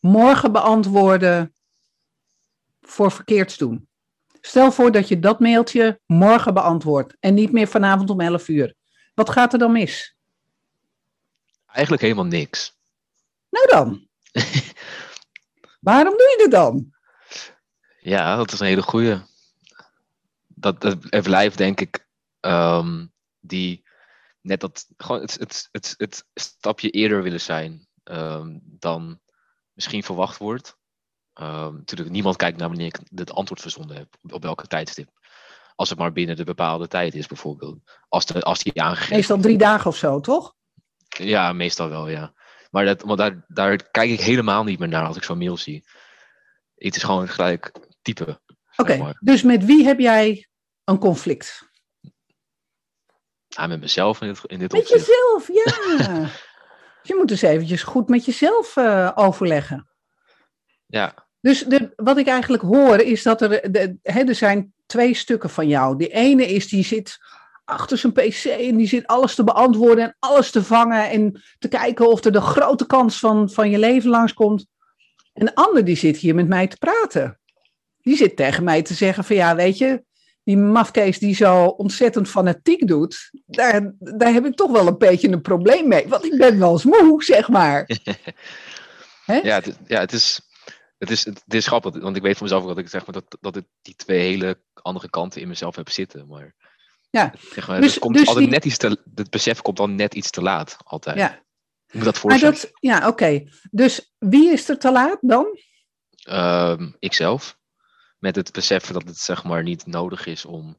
morgen 0.00 0.52
beantwoorden 0.52 1.54
voor 2.80 3.12
verkeerds 3.12 3.56
doen? 3.56 3.88
Stel 4.40 4.72
voor 4.72 4.92
dat 4.92 5.08
je 5.08 5.18
dat 5.18 5.40
mailtje 5.40 6.00
morgen 6.06 6.54
beantwoordt 6.54 7.16
en 7.20 7.34
niet 7.34 7.52
meer 7.52 7.68
vanavond 7.68 8.10
om 8.10 8.20
11 8.20 8.48
uur. 8.48 8.74
Wat 9.14 9.30
gaat 9.30 9.52
er 9.52 9.58
dan 9.58 9.72
mis? 9.72 10.16
Eigenlijk 11.66 12.02
helemaal 12.02 12.24
niks. 12.24 12.76
Nou 13.50 13.66
dan. 13.66 14.08
Waarom 15.80 16.16
doe 16.16 16.34
je 16.36 16.42
het 16.42 16.50
dan? 16.50 16.92
Ja, 18.00 18.36
dat 18.36 18.52
is 18.52 18.60
een 18.60 18.66
hele 18.66 18.82
goeie. 18.82 19.18
Dat, 20.48 20.80
dat 20.80 20.96
er 21.10 21.22
blijft 21.22 21.58
denk 21.58 21.80
ik 21.80 22.06
um, 22.40 23.12
die 23.40 23.83
net 24.44 24.60
dat 24.60 24.86
gewoon 24.96 25.20
het, 25.20 25.36
het, 25.38 25.68
het, 25.72 25.94
het 25.96 26.24
stapje 26.34 26.90
eerder 26.90 27.22
willen 27.22 27.40
zijn 27.40 27.86
um, 28.04 28.60
dan 28.64 29.20
misschien 29.72 30.02
verwacht 30.02 30.38
wordt. 30.38 30.76
Um, 31.40 31.76
natuurlijk, 31.76 32.10
niemand 32.10 32.36
kijkt 32.36 32.58
naar 32.58 32.68
wanneer 32.68 32.86
ik 32.86 33.00
het 33.14 33.32
antwoord 33.32 33.60
verzonden 33.60 33.96
heb, 33.96 34.16
op 34.22 34.42
welke 34.42 34.66
tijdstip. 34.66 35.10
Als 35.74 35.88
het 35.88 35.98
maar 35.98 36.12
binnen 36.12 36.36
de 36.36 36.44
bepaalde 36.44 36.88
tijd 36.88 37.14
is, 37.14 37.26
bijvoorbeeld. 37.26 37.78
Als, 38.08 38.26
de, 38.26 38.42
als 38.42 38.62
die 38.62 38.82
aangegeven 38.82 39.16
Meestal 39.16 39.40
drie 39.40 39.58
dagen 39.58 39.90
of 39.90 39.96
zo, 39.96 40.20
toch? 40.20 40.54
Ja, 41.08 41.52
meestal 41.52 41.88
wel, 41.88 42.08
ja. 42.08 42.34
Maar 42.70 42.84
dat, 42.84 43.02
want 43.02 43.18
daar, 43.18 43.44
daar 43.48 43.90
kijk 43.90 44.10
ik 44.10 44.20
helemaal 44.20 44.64
niet 44.64 44.78
meer 44.78 44.88
naar 44.88 45.06
als 45.06 45.16
ik 45.16 45.22
zo'n 45.22 45.38
mail 45.38 45.56
zie. 45.56 45.84
Het 46.74 46.96
is 46.96 47.02
gewoon 47.02 47.28
gelijk 47.28 47.72
type. 48.02 48.40
Oké, 48.76 49.14
dus 49.20 49.42
met 49.42 49.64
wie 49.64 49.84
heb 49.84 49.98
jij 49.98 50.48
een 50.84 50.98
conflict? 50.98 51.72
Ah, 53.54 53.68
met 53.68 53.80
mezelf 53.80 54.20
in 54.20 54.28
dit, 54.28 54.40
in 54.46 54.58
dit 54.58 54.72
met 54.72 54.80
opzicht. 54.80 55.06
jezelf, 55.06 55.48
ja. 55.48 56.28
je 57.08 57.14
moet 57.14 57.28
dus 57.28 57.42
eventjes 57.42 57.82
goed 57.82 58.08
met 58.08 58.24
jezelf 58.24 58.76
uh, 58.76 59.10
overleggen. 59.14 59.88
Ja. 60.86 61.26
Dus 61.40 61.64
de, 61.64 61.92
wat 61.96 62.16
ik 62.16 62.26
eigenlijk 62.26 62.62
hoor 62.62 62.98
is 63.00 63.22
dat 63.22 63.42
er, 63.42 63.72
de, 63.72 63.96
hè, 64.02 64.20
er 64.20 64.34
zijn 64.34 64.74
twee 64.86 65.14
stukken 65.14 65.50
van 65.50 65.68
jou. 65.68 65.96
Die 65.96 66.08
ene 66.08 66.46
is 66.46 66.68
die 66.68 66.84
zit 66.84 67.18
achter 67.64 67.98
zijn 67.98 68.12
pc 68.12 68.44
en 68.44 68.76
die 68.76 68.86
zit 68.86 69.06
alles 69.06 69.34
te 69.34 69.44
beantwoorden 69.44 70.04
en 70.04 70.16
alles 70.18 70.50
te 70.50 70.64
vangen 70.64 71.10
en 71.10 71.42
te 71.58 71.68
kijken 71.68 72.08
of 72.08 72.24
er 72.24 72.32
de 72.32 72.40
grote 72.40 72.86
kans 72.86 73.18
van, 73.18 73.50
van 73.50 73.70
je 73.70 73.78
leven 73.78 74.10
langskomt. 74.10 74.66
En 75.32 75.46
de 75.46 75.54
ander 75.54 75.84
die 75.84 75.96
zit 75.96 76.16
hier 76.16 76.34
met 76.34 76.48
mij 76.48 76.66
te 76.66 76.76
praten. 76.76 77.40
Die 78.00 78.16
zit 78.16 78.36
tegen 78.36 78.64
mij 78.64 78.82
te 78.82 78.94
zeggen 78.94 79.24
van 79.24 79.36
ja, 79.36 79.56
weet 79.56 79.78
je, 79.78 80.04
die 80.44 80.56
mafkees 80.56 81.18
die 81.18 81.34
zo 81.34 81.64
ontzettend 81.64 82.28
fanatiek 82.28 82.86
doet, 82.86 83.30
daar, 83.46 83.94
daar 83.98 84.32
heb 84.32 84.46
ik 84.46 84.56
toch 84.56 84.70
wel 84.70 84.86
een 84.86 84.98
beetje 84.98 85.28
een 85.28 85.42
probleem 85.42 85.88
mee. 85.88 86.08
Want 86.08 86.24
ik 86.24 86.38
ben 86.38 86.58
wel 86.58 86.72
eens 86.72 86.84
moe, 86.84 87.24
zeg 87.24 87.48
maar. 87.48 87.90
ja, 89.42 89.54
het, 89.54 89.78
ja, 89.86 90.00
het 90.00 90.12
is, 90.12 90.40
het 90.98 91.10
is, 91.10 91.24
het 91.24 91.54
is 91.54 91.66
grappig, 91.66 92.00
want 92.00 92.16
ik 92.16 92.22
weet 92.22 92.36
van 92.36 92.46
mezelf 92.46 92.64
dat 92.64 92.78
ik 92.78 92.88
zeg 92.88 93.06
maar 93.06 93.14
dat, 93.14 93.36
dat 93.40 93.56
ik 93.56 93.64
die 93.82 93.94
twee 93.94 94.20
hele 94.20 94.60
andere 94.74 95.10
kanten 95.10 95.40
in 95.40 95.48
mezelf 95.48 95.76
heb 95.76 95.90
zitten. 95.90 96.26
Maar, 96.26 96.54
ja. 97.10 97.32
zeg 97.52 97.68
maar, 97.68 97.80
dus, 97.80 97.90
het 97.90 98.02
komt 98.02 98.16
dus 98.16 98.28
altijd 98.28 98.50
net 98.50 98.64
iets 98.64 98.76
te, 98.76 99.02
het 99.14 99.30
besef 99.30 99.62
komt 99.62 99.76
dan 99.76 99.94
net 99.94 100.14
iets 100.14 100.30
te 100.30 100.42
laat, 100.42 100.76
altijd. 100.84 101.16
Ja. 101.16 101.42
Ik 101.86 101.94
moet 101.94 102.04
dat 102.04 102.18
voorstellen. 102.18 102.58
Ja, 102.80 103.08
oké. 103.08 103.42
Dus 103.70 104.14
wie 104.18 104.52
is 104.52 104.68
er 104.68 104.78
te 104.78 104.92
laat 104.92 105.18
dan? 105.20 105.58
Uh, 106.28 106.80
ikzelf. 106.98 107.58
Met 108.24 108.36
het 108.36 108.52
beseffen 108.52 108.94
dat 108.94 109.02
het 109.06 109.18
zeg 109.18 109.44
maar 109.44 109.62
niet 109.62 109.86
nodig 109.86 110.26
is 110.26 110.44
om. 110.44 110.76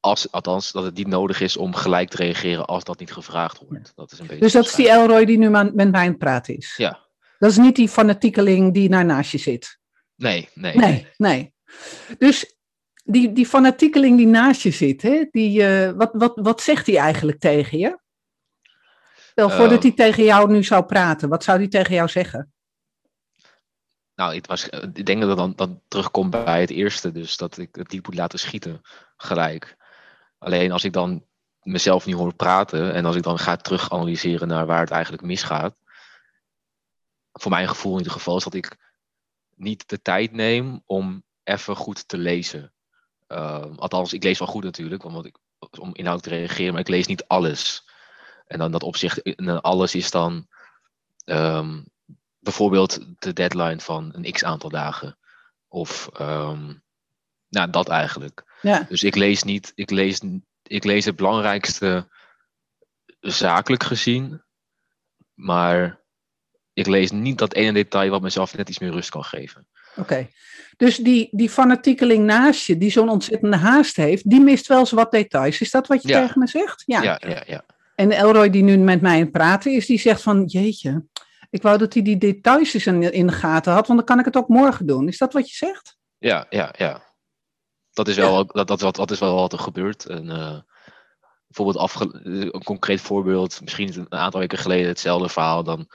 Als, 0.00 0.30
althans, 0.32 0.72
dat 0.72 0.84
het 0.84 0.94
niet 0.94 1.06
nodig 1.06 1.40
is 1.40 1.56
om 1.56 1.74
gelijk 1.74 2.08
te 2.08 2.16
reageren 2.16 2.66
als 2.66 2.84
dat 2.84 2.98
niet 2.98 3.12
gevraagd 3.12 3.58
wordt. 3.68 3.92
Dat 3.94 4.12
is 4.12 4.18
een 4.18 4.26
beetje 4.26 4.42
dus 4.42 4.52
dat 4.52 4.64
is 4.64 4.74
die 4.74 4.90
Elroy 4.90 5.24
die 5.24 5.38
nu 5.38 5.50
met 5.50 5.74
mij 5.74 5.86
aan 5.92 6.06
het 6.06 6.18
praten 6.18 6.56
is? 6.56 6.74
Ja. 6.76 7.06
Dat 7.38 7.50
is 7.50 7.56
niet 7.56 7.76
die 7.76 7.88
fanatiekeling 7.88 8.74
die 8.74 8.88
naar 8.88 9.04
naast 9.04 9.30
je 9.30 9.38
zit? 9.38 9.78
Nee, 10.14 10.48
nee. 10.54 10.76
Nee, 10.76 11.06
nee. 11.16 11.54
Dus 12.18 12.56
die, 13.04 13.32
die 13.32 13.46
fanatiekeling 13.46 14.16
die 14.16 14.26
naast 14.26 14.60
je 14.60 14.70
zit, 14.70 15.02
hè, 15.02 15.26
die, 15.30 15.60
uh, 15.60 15.90
wat, 15.90 16.10
wat, 16.12 16.32
wat 16.34 16.60
zegt 16.60 16.86
hij 16.86 16.96
eigenlijk 16.96 17.38
tegen 17.38 17.78
je? 17.78 17.98
Stel 19.30 19.50
voordat 19.50 19.76
uh, 19.76 19.82
hij 19.82 19.92
tegen 19.92 20.24
jou 20.24 20.50
nu 20.50 20.64
zou 20.64 20.84
praten, 20.84 21.28
wat 21.28 21.44
zou 21.44 21.58
hij 21.58 21.68
tegen 21.68 21.94
jou 21.94 22.08
zeggen? 22.08 22.54
Nou, 24.16 24.34
ik, 24.34 24.46
was, 24.46 24.68
ik 24.68 25.06
denk 25.06 25.20
dat 25.20 25.28
het 25.28 25.38
dan, 25.38 25.52
dan 25.56 25.80
terugkomt 25.88 26.30
bij 26.30 26.60
het 26.60 26.70
eerste, 26.70 27.12
dus 27.12 27.36
dat 27.36 27.58
ik 27.58 27.74
het 27.74 27.90
niet 27.90 28.06
moet 28.06 28.14
laten 28.14 28.38
schieten 28.38 28.80
gelijk. 29.16 29.76
Alleen 30.38 30.72
als 30.72 30.84
ik 30.84 30.92
dan 30.92 31.24
mezelf 31.62 32.06
niet 32.06 32.14
hoor 32.14 32.34
praten 32.34 32.94
en 32.94 33.04
als 33.04 33.16
ik 33.16 33.22
dan 33.22 33.38
ga 33.38 33.56
terug 33.56 33.90
analyseren 33.90 34.48
naar 34.48 34.66
waar 34.66 34.80
het 34.80 34.90
eigenlijk 34.90 35.22
misgaat, 35.22 35.76
voor 37.32 37.50
mijn 37.50 37.68
gevoel 37.68 37.92
in 37.92 37.98
ieder 37.98 38.12
geval, 38.12 38.36
is 38.36 38.44
dat 38.44 38.54
ik 38.54 38.76
niet 39.54 39.88
de 39.88 40.02
tijd 40.02 40.32
neem 40.32 40.82
om 40.86 41.24
even 41.42 41.76
goed 41.76 42.08
te 42.08 42.18
lezen. 42.18 42.72
Uh, 43.28 43.76
althans, 43.76 44.12
ik 44.12 44.22
lees 44.22 44.38
wel 44.38 44.48
goed 44.48 44.64
natuurlijk, 44.64 45.04
omdat 45.04 45.24
ik, 45.24 45.36
om 45.78 45.94
inhoud 45.94 46.22
te 46.22 46.28
reageren, 46.28 46.72
maar 46.72 46.80
ik 46.80 46.88
lees 46.88 47.06
niet 47.06 47.26
alles. 47.26 47.88
En 48.46 48.58
dan 48.58 48.72
dat 48.72 48.82
opzicht, 48.82 49.36
alles 49.62 49.94
is 49.94 50.10
dan 50.10 50.46
um, 51.24 51.86
bijvoorbeeld 52.46 53.00
de 53.18 53.32
deadline 53.32 53.80
van 53.80 54.10
een 54.12 54.32
x 54.32 54.44
aantal 54.44 54.70
dagen. 54.70 55.18
Of 55.68 56.10
um, 56.20 56.82
nou, 57.48 57.70
dat 57.70 57.88
eigenlijk. 57.88 58.58
Ja. 58.62 58.86
Dus 58.88 59.02
ik 59.02 59.14
lees 59.14 59.42
niet, 59.42 59.72
ik 59.74 59.90
lees, 59.90 60.20
ik 60.62 60.84
lees 60.84 61.04
het 61.04 61.16
belangrijkste 61.16 62.08
zakelijk 63.20 63.84
gezien, 63.84 64.42
maar 65.34 66.00
ik 66.72 66.86
lees 66.86 67.10
niet 67.10 67.38
dat 67.38 67.54
ene 67.54 67.72
detail 67.72 68.10
wat 68.10 68.22
mezelf 68.22 68.56
net 68.56 68.68
iets 68.68 68.78
meer 68.78 68.92
rust 68.92 69.10
kan 69.10 69.24
geven. 69.24 69.66
Oké, 69.90 70.00
okay. 70.00 70.30
dus 70.76 70.96
die, 70.96 71.28
die 71.30 71.50
fanatiekeling 71.50 72.24
naast 72.24 72.66
je, 72.66 72.78
die 72.78 72.90
zo'n 72.90 73.08
ontzettende 73.08 73.56
haast 73.56 73.96
heeft, 73.96 74.30
die 74.30 74.40
mist 74.40 74.66
wel 74.66 74.78
eens 74.78 74.90
wat 74.90 75.10
details. 75.10 75.60
Is 75.60 75.70
dat 75.70 75.86
wat 75.86 76.02
je 76.02 76.08
ja. 76.08 76.20
tegen 76.20 76.40
me 76.40 76.46
zegt? 76.46 76.82
Ja, 76.86 77.02
ja, 77.02 77.20
ja. 77.26 77.42
ja. 77.46 77.64
En 77.94 78.10
Elroy 78.10 78.50
die 78.50 78.62
nu 78.62 78.76
met 78.76 79.00
mij 79.00 79.14
aan 79.14 79.20
het 79.20 79.32
praten 79.32 79.72
is, 79.72 79.86
die 79.86 79.98
zegt 79.98 80.22
van, 80.22 80.44
jeetje, 80.44 81.04
ik 81.56 81.62
wou 81.62 81.78
dat 81.78 81.94
hij 81.94 82.02
die 82.02 82.18
details 82.18 82.74
eens 82.74 82.86
in, 82.86 83.26
de 83.26 83.32
gaten 83.32 83.72
had, 83.72 83.86
want 83.86 83.98
dan 83.98 84.08
kan 84.08 84.18
ik 84.18 84.24
het 84.24 84.36
ook 84.36 84.48
morgen 84.48 84.86
doen. 84.86 85.08
Is 85.08 85.18
dat 85.18 85.32
wat 85.32 85.50
je 85.50 85.56
zegt? 85.56 85.96
Ja, 86.18 86.46
ja, 86.50 86.74
ja. 86.78 87.14
Dat 87.92 88.08
is 88.08 88.16
wel, 88.16 88.46
dat, 88.46 88.68
dat, 88.68 88.96
dat, 88.96 89.10
is 89.10 89.18
wel 89.18 89.34
wat 89.34 89.52
er 89.52 89.58
gebeurt. 89.58 90.06
En, 90.06 90.24
uh, 90.26 90.58
bijvoorbeeld 91.46 91.76
afge, 91.76 92.08
een 92.52 92.64
concreet 92.64 93.00
voorbeeld, 93.00 93.60
misschien 93.60 93.94
een 93.98 94.18
aantal 94.18 94.40
weken 94.40 94.58
geleden 94.58 94.88
hetzelfde 94.88 95.28
verhaal, 95.28 95.64
dan 95.64 95.88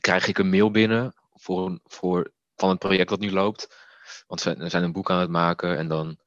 krijg 0.00 0.26
ik 0.26 0.38
een 0.38 0.50
mail 0.50 0.70
binnen 0.70 1.14
voor, 1.32 1.66
een, 1.66 1.80
voor, 1.84 2.32
van 2.56 2.70
een 2.70 2.78
project 2.78 3.08
dat 3.08 3.20
nu 3.20 3.32
loopt. 3.32 3.76
Want 4.26 4.42
we 4.42 4.68
zijn 4.68 4.82
een 4.82 4.92
boek 4.92 5.10
aan 5.10 5.20
het 5.20 5.30
maken 5.30 5.78
en 5.78 5.88
dan, 5.88 6.18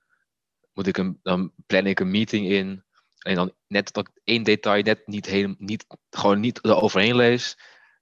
moet 0.73 0.87
ik 0.87 0.97
een, 0.97 1.19
dan 1.23 1.51
plan 1.65 1.85
ik 1.85 1.99
een 1.99 2.11
meeting 2.11 2.47
in. 2.47 2.83
En 3.17 3.35
dan 3.35 3.53
net 3.67 3.93
dat 3.93 4.07
ik 4.07 4.21
één 4.23 4.43
detail 4.43 4.83
net 4.83 5.07
niet, 5.07 5.25
helemaal, 5.25 5.55
niet, 5.59 5.85
gewoon 6.09 6.39
niet 6.39 6.65
eroverheen 6.65 7.15
lees, 7.15 7.57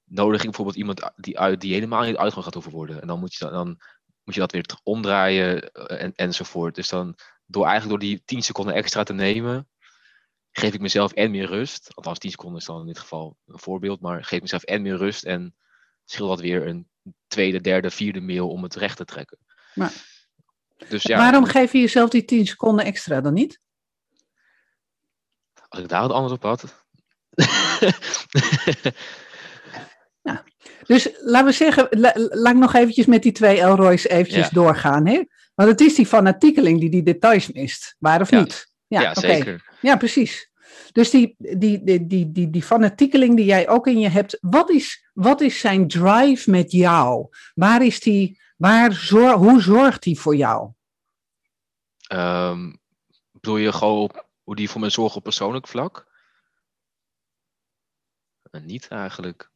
nodig 0.05 0.39
ik 0.39 0.45
bijvoorbeeld 0.45 0.77
iemand 0.77 1.11
die, 1.15 1.39
uit, 1.39 1.61
die 1.61 1.73
helemaal 1.73 2.03
niet 2.03 2.15
uitgang 2.15 2.43
gaat 2.43 2.53
hoeven 2.53 2.71
worden. 2.71 3.01
En 3.01 3.07
dan 3.07 3.19
moet 3.19 3.33
je, 3.33 3.49
dan, 3.49 3.81
moet 4.23 4.33
je 4.33 4.39
dat 4.39 4.51
weer 4.51 4.65
omdraaien 4.83 5.71
en, 5.71 6.13
enzovoort. 6.15 6.75
Dus 6.75 6.89
dan 6.89 7.15
door 7.45 7.65
eigenlijk 7.65 7.99
door 7.99 8.09
die 8.09 8.21
10 8.25 8.43
seconden 8.43 8.73
extra 8.73 9.03
te 9.03 9.13
nemen, 9.13 9.69
geef 10.51 10.73
ik 10.73 10.81
mezelf 10.81 11.11
en 11.11 11.31
meer 11.31 11.47
rust. 11.47 11.95
Althans, 11.95 12.19
10 12.19 12.31
seconden 12.31 12.59
is 12.59 12.65
dan 12.65 12.79
in 12.79 12.85
dit 12.85 12.99
geval 12.99 13.37
een 13.45 13.59
voorbeeld, 13.59 14.01
maar 14.01 14.23
geef 14.23 14.41
mezelf 14.41 14.63
en 14.63 14.81
meer 14.81 14.97
rust 14.97 15.23
en 15.23 15.55
schil 16.05 16.27
dat 16.27 16.39
weer 16.39 16.67
een 16.67 16.87
tweede, 17.27 17.61
derde, 17.61 17.91
vierde 17.91 18.21
mail 18.21 18.49
om 18.49 18.63
het 18.63 18.75
recht 18.75 18.97
te 18.97 19.05
trekken. 19.05 19.37
Maar, 19.73 19.93
dus 20.89 21.03
ja, 21.03 21.17
waarom 21.17 21.45
geef 21.45 21.71
je 21.71 21.79
jezelf 21.79 22.09
die 22.09 22.25
10 22.25 22.47
seconden 22.47 22.85
extra 22.85 23.21
dan 23.21 23.33
niet? 23.33 23.59
Als 25.67 25.79
ik 25.79 25.89
daar 25.89 26.01
wat 26.01 26.11
anders 26.11 26.33
op 26.33 26.43
had. 26.43 26.83
nou, 30.25 30.37
dus 30.83 31.09
laten 31.19 31.47
we 31.47 31.53
zeggen, 31.53 31.87
la, 31.89 32.11
laat 32.15 32.53
ik 32.53 32.59
nog 32.59 32.73
eventjes 32.73 33.05
met 33.05 33.23
die 33.23 33.31
twee 33.31 33.59
Elroys 33.59 34.07
eventjes 34.07 34.47
ja. 34.47 34.53
doorgaan. 34.53 35.07
Hè? 35.07 35.23
Want 35.55 35.69
het 35.69 35.81
is 35.81 35.95
die 35.95 36.05
fanatiekeling 36.05 36.79
die 36.79 36.89
die 36.89 37.03
details 37.03 37.51
mist, 37.51 37.95
waar 37.99 38.21
of 38.21 38.29
Ja. 38.29 38.39
niet? 38.39 38.73
Ja, 38.87 39.13
zeker. 39.13 39.77
Ja, 39.81 39.97
precies. 39.97 40.49
Dus 40.91 41.09
die, 41.09 41.35
die, 41.37 41.83
die, 41.83 42.07
die, 42.07 42.31
die, 42.31 42.49
die 42.49 42.63
fanatiekeling 42.63 43.35
die 43.35 43.45
jij 43.45 43.69
ook 43.69 43.87
in 43.87 43.99
je 43.99 44.09
hebt, 44.09 44.37
wat 44.41 44.69
is, 44.69 45.09
wat 45.13 45.41
is 45.41 45.59
zijn 45.59 45.87
drive 45.87 46.51
met 46.51 46.71
jou? 46.71 47.27
Waar 47.53 47.85
is 47.85 47.99
die, 47.99 48.41
waar 48.57 48.93
zor, 48.93 49.33
hoe 49.33 49.61
zorgt 49.61 50.03
die 50.03 50.19
voor 50.19 50.35
jou? 50.35 50.71
Ehm, 52.07 52.73
bedoel 53.31 53.57
je 53.57 53.71
gewoon 53.71 54.01
op 54.01 54.27
hoe 54.43 54.55
die 54.55 54.69
voor 54.69 54.81
mij 54.81 54.89
zorgt 54.89 55.15
op 55.15 55.23
persoonlijk 55.23 55.67
vlak? 55.67 56.07
Eh, 58.51 58.61
niet 58.61 58.87
eigenlijk. 58.87 59.51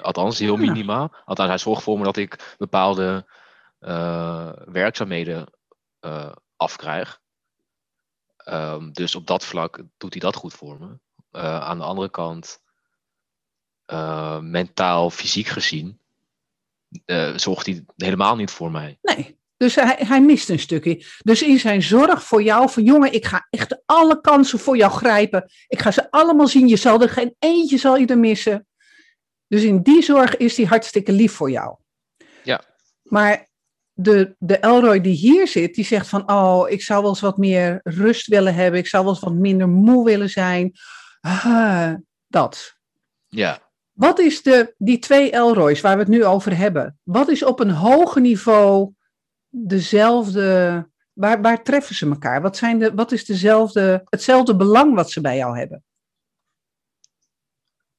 Althans, 0.00 0.38
heel 0.38 0.58
Ja. 0.60 0.60
minimaal. 0.60 1.14
Althans, 1.24 1.48
hij 1.48 1.58
zorgt 1.58 1.82
voor 1.82 1.98
me 1.98 2.04
dat 2.04 2.16
ik 2.16 2.54
bepaalde 2.58 3.26
eh, 3.78 4.52
werkzaamheden 4.64 5.46
eh, 6.00 6.32
afkrijg. 6.56 7.20
Ehm, 8.36 8.92
dus 8.92 9.14
op 9.14 9.26
dat 9.26 9.44
vlak 9.44 9.82
doet 9.96 10.12
hij 10.12 10.20
dat 10.20 10.34
goed 10.34 10.54
voor 10.54 10.78
me. 10.78 10.98
Eh, 11.30 11.60
aan 11.60 11.78
de 11.78 11.84
andere 11.84 12.10
kant, 12.10 12.60
mentaal, 14.40 15.10
fysiek 15.10 15.46
gezien, 15.46 16.00
zorgt 17.36 17.66
hij 17.66 17.84
helemaal 17.96 18.36
niet 18.36 18.50
voor 18.50 18.70
mij. 18.70 18.98
Nee, 19.02 19.38
dus 19.56 19.74
hij, 19.74 19.98
hij 19.98 20.22
mist 20.22 20.48
een 20.48 20.58
stukje. 20.58 21.04
Dus 21.18 21.42
in 21.42 21.58
zijn 21.58 21.82
zorg 21.82 22.22
voor 22.22 22.42
jou, 22.42 22.70
van 22.70 22.82
jongen, 22.82 23.12
ik 23.12 23.26
ga 23.26 23.46
echt 23.50 23.82
alle 23.86 24.20
kansen 24.20 24.58
voor 24.58 24.76
jou 24.76 24.92
grijpen. 24.92 25.50
Ik 25.68 25.80
ga 25.80 25.90
ze 25.90 26.10
allemaal 26.10 26.48
zien. 26.48 26.68
Je 26.68 26.76
zal 26.76 27.00
er 27.02 27.08
geen 27.08 27.34
eentje 27.38 27.78
zal 27.78 27.96
je 27.96 28.06
er 28.06 28.18
missen. 28.18 28.66
Dus 29.52 29.62
in 29.62 29.82
die 29.82 30.02
zorg 30.02 30.36
is 30.36 30.56
hij 30.56 30.66
hartstikke 30.66 31.12
lief 31.12 31.32
voor 31.32 31.50
jou. 31.50 31.76
Ja. 32.44 32.60
Maar 33.02 33.48
de, 33.92 34.34
de 34.38 34.58
Elroy 34.58 35.00
die 35.00 35.14
hier 35.14 35.48
zit, 35.48 35.74
die 35.74 35.84
zegt 35.84 36.08
van, 36.08 36.30
oh, 36.30 36.70
ik 36.70 36.82
zou 36.82 37.00
wel 37.00 37.10
eens 37.10 37.20
wat 37.20 37.36
meer 37.36 37.80
rust 37.82 38.26
willen 38.26 38.54
hebben. 38.54 38.80
Ik 38.80 38.86
zou 38.86 39.04
wel 39.04 39.12
eens 39.12 39.22
wat 39.22 39.34
minder 39.34 39.68
moe 39.68 40.04
willen 40.04 40.30
zijn. 40.30 40.72
Ah, 41.20 41.94
dat. 42.26 42.76
Ja, 43.28 43.58
Wat 43.92 44.18
is 44.18 44.42
de, 44.42 44.74
die 44.78 44.98
twee 44.98 45.30
Elroys 45.30 45.80
waar 45.80 45.94
we 45.94 46.00
het 46.00 46.10
nu 46.10 46.24
over 46.24 46.56
hebben? 46.56 46.98
Wat 47.02 47.28
is 47.28 47.44
op 47.44 47.60
een 47.60 47.70
hoger 47.70 48.20
niveau 48.20 48.92
dezelfde. 49.48 50.90
Waar, 51.12 51.42
waar 51.42 51.62
treffen 51.62 51.94
ze 51.94 52.08
elkaar? 52.08 52.42
Wat, 52.42 52.56
zijn 52.56 52.78
de, 52.78 52.94
wat 52.94 53.12
is 53.12 53.24
dezelfde, 53.24 54.02
hetzelfde 54.04 54.56
belang 54.56 54.94
wat 54.94 55.10
ze 55.10 55.20
bij 55.20 55.36
jou 55.36 55.58
hebben? 55.58 55.84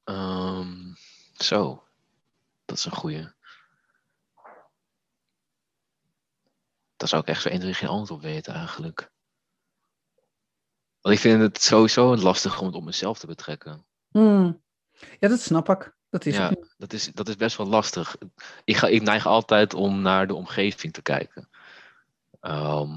Ehm, 0.03 0.42
zo, 1.33 1.83
dat 2.65 2.77
is 2.77 2.85
een 2.85 2.91
goeie. 2.91 3.31
Daar 6.95 7.07
zou 7.07 7.21
ik 7.21 7.27
echt 7.27 7.41
zo 7.41 7.49
1, 7.49 7.59
2, 7.59 7.73
geen 7.73 7.89
antwoord 7.89 8.19
op 8.19 8.25
weten 8.25 8.53
eigenlijk. 8.53 9.11
Want 11.01 11.15
ik 11.15 11.21
vind 11.21 11.41
het 11.41 11.61
sowieso 11.61 12.15
lastig 12.15 12.59
om 12.59 12.65
het 12.65 12.75
op 12.75 12.83
mezelf 12.83 13.19
te 13.19 13.27
betrekken. 13.27 13.85
Hmm. 14.07 14.63
Ja, 15.19 15.27
dat 15.27 15.39
snap 15.39 15.69
ik. 15.69 15.95
Dat 16.09 16.25
is 16.25 16.35
Ja, 16.35 16.55
dat 16.77 16.93
is, 16.93 17.11
dat 17.13 17.27
is 17.27 17.35
best 17.35 17.57
wel 17.57 17.67
lastig. 17.67 18.15
Ik, 18.63 18.75
ga, 18.75 18.87
ik 18.87 19.01
neig 19.01 19.25
altijd 19.25 19.73
om 19.73 20.01
naar 20.01 20.27
de 20.27 20.33
omgeving 20.33 20.93
te 20.93 21.01
kijken. 21.01 21.49
Ehm, 22.39 22.91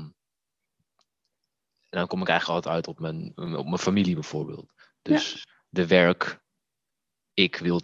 en 1.88 1.98
dan 1.98 2.06
kom 2.06 2.20
ik 2.20 2.28
eigenlijk 2.28 2.64
altijd 2.64 2.74
uit 2.74 2.86
op 2.86 3.00
mijn, 3.00 3.32
op 3.56 3.64
mijn 3.64 3.78
familie 3.78 4.14
bijvoorbeeld. 4.14 4.72
Dus 5.02 5.46
de 5.68 5.86
werk, 5.86 6.40
ik 7.34 7.56
wil 7.56 7.80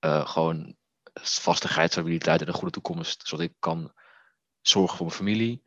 gewoon 0.00 0.76
vastigheid, 1.20 1.92
stabiliteit 1.92 2.40
en 2.40 2.48
een 2.48 2.54
goede 2.54 2.70
toekomst, 2.70 3.26
zodat 3.28 3.46
ik 3.46 3.52
kan 3.58 3.92
zorgen 4.60 4.96
voor 4.96 5.06
mijn 5.06 5.18
familie. 5.18 5.62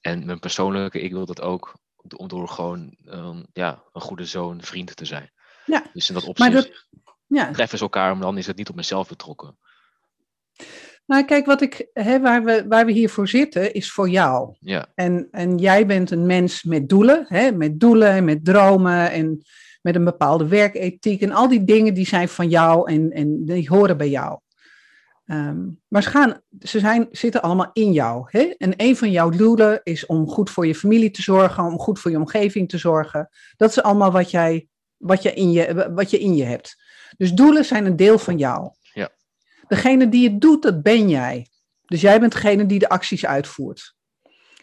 En 0.00 0.26
mijn 0.26 0.38
persoonlijke, 0.38 1.00
ik 1.00 1.12
wil 1.12 1.26
dat 1.26 1.40
ook 1.40 1.74
om 2.16 2.28
door 2.28 2.48
gewoon 2.48 2.96
ehm, 3.04 3.42
ja, 3.52 3.82
een 3.92 4.00
goede 4.00 4.24
zoon, 4.24 4.62
vriend 4.62 4.96
te 4.96 5.04
zijn. 5.04 5.30
Ja, 5.66 5.84
Dus 5.92 6.08
in 6.08 6.14
dat 6.14 6.22
maar 6.38 6.48
opzicht 6.48 6.52
dat- 6.54 6.86
Ja, 7.26 7.50
treffen 7.50 7.78
ze 7.78 7.84
elkaar, 7.84 8.12
maar 8.12 8.26
dan 8.26 8.38
is 8.38 8.46
het 8.46 8.56
niet 8.56 8.68
op 8.68 8.74
mezelf 8.74 9.08
betrokken. 9.08 9.58
nou 11.06 11.24
kijk, 11.24 11.46
wat 11.46 11.60
ik, 11.60 11.88
hè, 11.92 12.20
waar, 12.20 12.44
we, 12.44 12.64
waar 12.68 12.86
we 12.86 12.92
hiervoor 12.92 13.28
zitten, 13.28 13.74
is 13.74 13.92
voor 13.92 14.08
jou. 14.08 14.56
Ja, 14.60 14.86
En, 14.94 15.28
en 15.30 15.58
jij 15.58 15.86
bent 15.86 16.10
een 16.10 16.26
mens 16.26 16.62
met 16.62 16.88
doelen, 16.88 17.24
hè, 17.28 17.52
met 17.52 17.80
doelen 17.80 18.10
en 18.10 18.24
met 18.24 18.44
dromen 18.44 19.10
en 19.10 19.42
met 19.80 19.94
een 19.94 20.04
bepaalde 20.04 20.48
werkethiek. 20.48 21.22
En 21.22 21.32
al 21.32 21.48
die 21.48 21.64
dingen 21.64 21.94
die 21.94 22.06
zijn 22.06 22.28
van 22.28 22.48
jou 22.48 22.90
en, 22.90 23.10
en 23.10 23.44
die 23.44 23.68
horen 23.68 23.96
bij 23.96 24.10
jou. 24.10 24.38
Ehm, 25.30 25.68
maar 25.88 26.02
ze, 26.02 26.10
gaan, 26.10 26.40
ze 26.60 26.78
zijn, 26.78 27.08
zitten 27.10 27.42
allemaal 27.42 27.70
in 27.72 27.92
jou. 27.92 28.26
Hè? 28.30 28.54
En 28.58 28.72
een 28.76 28.96
van 28.96 29.10
jouw 29.10 29.28
doelen 29.28 29.80
is 29.82 30.06
om 30.06 30.28
goed 30.28 30.50
voor 30.50 30.66
je 30.66 30.74
familie 30.74 31.10
te 31.10 31.22
zorgen, 31.22 31.64
om 31.64 31.78
goed 31.78 31.98
voor 31.98 32.10
je 32.10 32.16
omgeving 32.16 32.68
te 32.68 32.78
zorgen. 32.78 33.28
Dat 33.56 33.70
is 33.70 33.82
allemaal 33.82 34.12
wat, 34.12 34.30
jij, 34.30 34.68
wat, 34.96 35.22
je, 35.22 35.34
in 35.34 35.52
je, 35.52 35.90
wat 35.94 36.10
je 36.10 36.18
in 36.18 36.36
je 36.36 36.44
hebt. 36.44 36.76
Dus 37.16 37.32
doelen 37.32 37.64
zijn 37.64 37.86
een 37.86 37.96
deel 37.96 38.18
van 38.18 38.38
jou. 38.38 38.70
Ja. 38.92 39.10
Degene 39.68 40.08
die 40.08 40.28
het 40.28 40.40
doet, 40.40 40.62
dat 40.62 40.82
ben 40.82 41.08
jij. 41.08 41.46
Dus 41.86 42.00
jij 42.00 42.20
bent 42.20 42.32
degene 42.32 42.66
die 42.66 42.78
de 42.78 42.88
acties 42.88 43.26
uitvoert. 43.26 43.94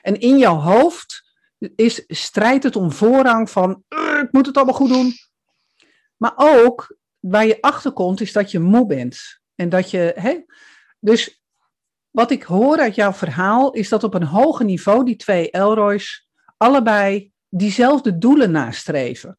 En 0.01 0.19
in 0.19 0.37
jouw 0.37 0.55
hoofd 0.55 1.26
is, 1.75 2.03
strijdt 2.07 2.63
het 2.63 2.75
om 2.75 2.91
voorrang 2.91 3.49
van, 3.49 3.83
"Ugh, 3.89 4.07
ik 4.21 4.31
moet 4.31 4.45
het 4.45 4.55
allemaal 4.55 4.75
goed 4.75 4.89
doen. 4.89 5.13
Maar 6.17 6.33
ook 6.35 6.97
waar 7.19 7.45
je 7.45 7.61
achter 7.61 7.91
komt, 7.91 8.21
is 8.21 8.33
dat 8.33 8.51
je 8.51 8.59
moe 8.59 8.85
bent. 8.85 9.39
En 9.55 9.69
dat 9.69 9.91
je, 9.91 10.13
hè? 10.15 10.43
Dus 10.99 11.43
wat 12.09 12.31
ik 12.31 12.43
hoor 12.43 12.77
uit 12.77 12.95
jouw 12.95 13.13
verhaal, 13.13 13.71
is 13.71 13.89
dat 13.89 14.03
op 14.03 14.13
een 14.13 14.23
hoger 14.23 14.65
niveau 14.65 15.05
die 15.05 15.15
twee 15.15 15.51
Elroys 15.51 16.27
allebei 16.57 17.31
diezelfde 17.49 18.17
doelen 18.17 18.51
nastreven. 18.51 19.37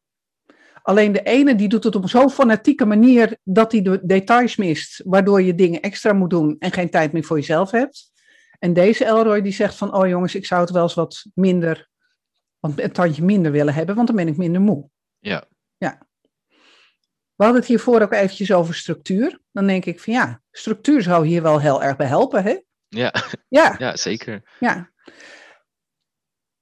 Alleen 0.81 1.11
de 1.11 1.23
ene 1.23 1.55
die 1.55 1.67
doet 1.67 1.83
het 1.83 1.95
op 1.95 2.09
zo'n 2.09 2.29
fanatieke 2.29 2.85
manier 2.85 3.37
dat 3.43 3.71
hij 3.71 3.81
de 3.81 3.99
details 4.03 4.55
mist, 4.55 5.01
waardoor 5.05 5.41
je 5.41 5.55
dingen 5.55 5.81
extra 5.81 6.13
moet 6.13 6.29
doen 6.29 6.55
en 6.59 6.71
geen 6.71 6.89
tijd 6.89 7.11
meer 7.11 7.23
voor 7.23 7.37
jezelf 7.37 7.71
hebt. 7.71 8.11
En 8.59 8.73
deze 8.73 9.05
Elroy 9.05 9.41
die 9.41 9.51
zegt 9.51 9.75
van, 9.75 9.93
oh 9.93 10.07
jongens, 10.07 10.35
ik 10.35 10.45
zou 10.45 10.61
het 10.61 10.69
wel 10.69 10.83
eens 10.83 10.93
wat 10.93 11.25
minder, 11.33 11.89
want 12.59 12.79
een 12.79 12.91
tandje 12.91 13.23
minder 13.23 13.51
willen 13.51 13.73
hebben, 13.73 13.95
want 13.95 14.07
dan 14.07 14.15
ben 14.15 14.27
ik 14.27 14.37
minder 14.37 14.61
moe. 14.61 14.89
ja, 15.19 16.07
We 17.35 17.43
hadden 17.43 17.61
het 17.61 17.69
hiervoor 17.69 18.01
ook 18.01 18.13
eventjes 18.13 18.51
over 18.53 18.75
structuur. 18.75 19.39
Dan 19.51 19.67
denk 19.67 19.85
ik 19.85 19.99
van 19.99 20.13
ja, 20.13 20.41
structuur 20.51 21.01
zou 21.01 21.27
hier 21.27 21.41
wel 21.41 21.59
heel 21.59 21.83
erg 21.83 21.95
bij 21.95 22.07
helpen, 22.07 22.43
hè? 22.43 22.57
ja, 22.87 23.13
Ja, 23.47 23.75
ja 23.79 23.95
zeker. 23.95 24.57
ja. 24.59 24.91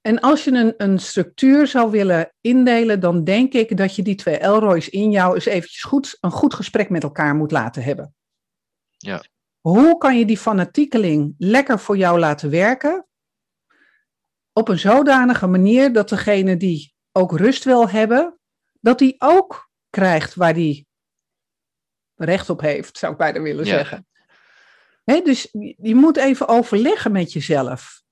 En 0.00 0.20
als 0.20 0.44
je 0.44 0.50
een, 0.50 0.74
een 0.76 0.98
structuur 0.98 1.66
zou 1.66 1.90
willen 1.90 2.32
indelen, 2.40 3.00
dan 3.00 3.24
denk 3.24 3.52
ik 3.52 3.76
dat 3.76 3.96
je 3.96 4.02
die 4.02 4.14
twee 4.14 4.38
Elroys 4.38 4.88
in 4.88 5.10
jou 5.10 5.34
eens 5.34 5.44
eventjes 5.44 5.82
goed, 5.82 6.16
een 6.20 6.30
goed 6.30 6.54
gesprek 6.54 6.90
met 6.90 7.02
elkaar 7.02 7.34
moet 7.34 7.50
laten 7.50 7.82
hebben. 7.82 8.14
Ja. 8.96 9.22
Hoe 9.60 9.98
kan 9.98 10.18
je 10.18 10.24
die 10.24 10.38
fanatiekeling 10.38 11.34
lekker 11.38 11.78
voor 11.78 11.96
jou 11.96 12.18
laten 12.18 12.50
werken? 12.50 13.07
Op 14.58 14.68
een 14.68 14.78
zodanige 14.78 15.46
manier 15.46 15.92
dat 15.92 16.08
degene 16.08 16.56
die 16.56 16.94
ook 17.12 17.38
rust 17.38 17.64
wil 17.64 17.88
hebben, 17.88 18.38
dat 18.80 18.98
die 18.98 19.14
ook 19.18 19.70
krijgt 19.90 20.34
waar 20.34 20.54
die 20.54 20.86
recht 22.14 22.50
op 22.50 22.60
heeft, 22.60 22.98
zou 22.98 23.12
ik 23.12 23.18
bijna 23.18 23.40
willen 23.40 23.64
Ja. 23.64 23.70
zeggen. 23.70 24.06
Dus 25.04 25.48
je 25.52 25.74
je 25.78 25.94
moet 25.94 26.16
even 26.16 26.48
overleggen 26.48 27.12
met 27.12 27.32
jezelf. 27.32 28.02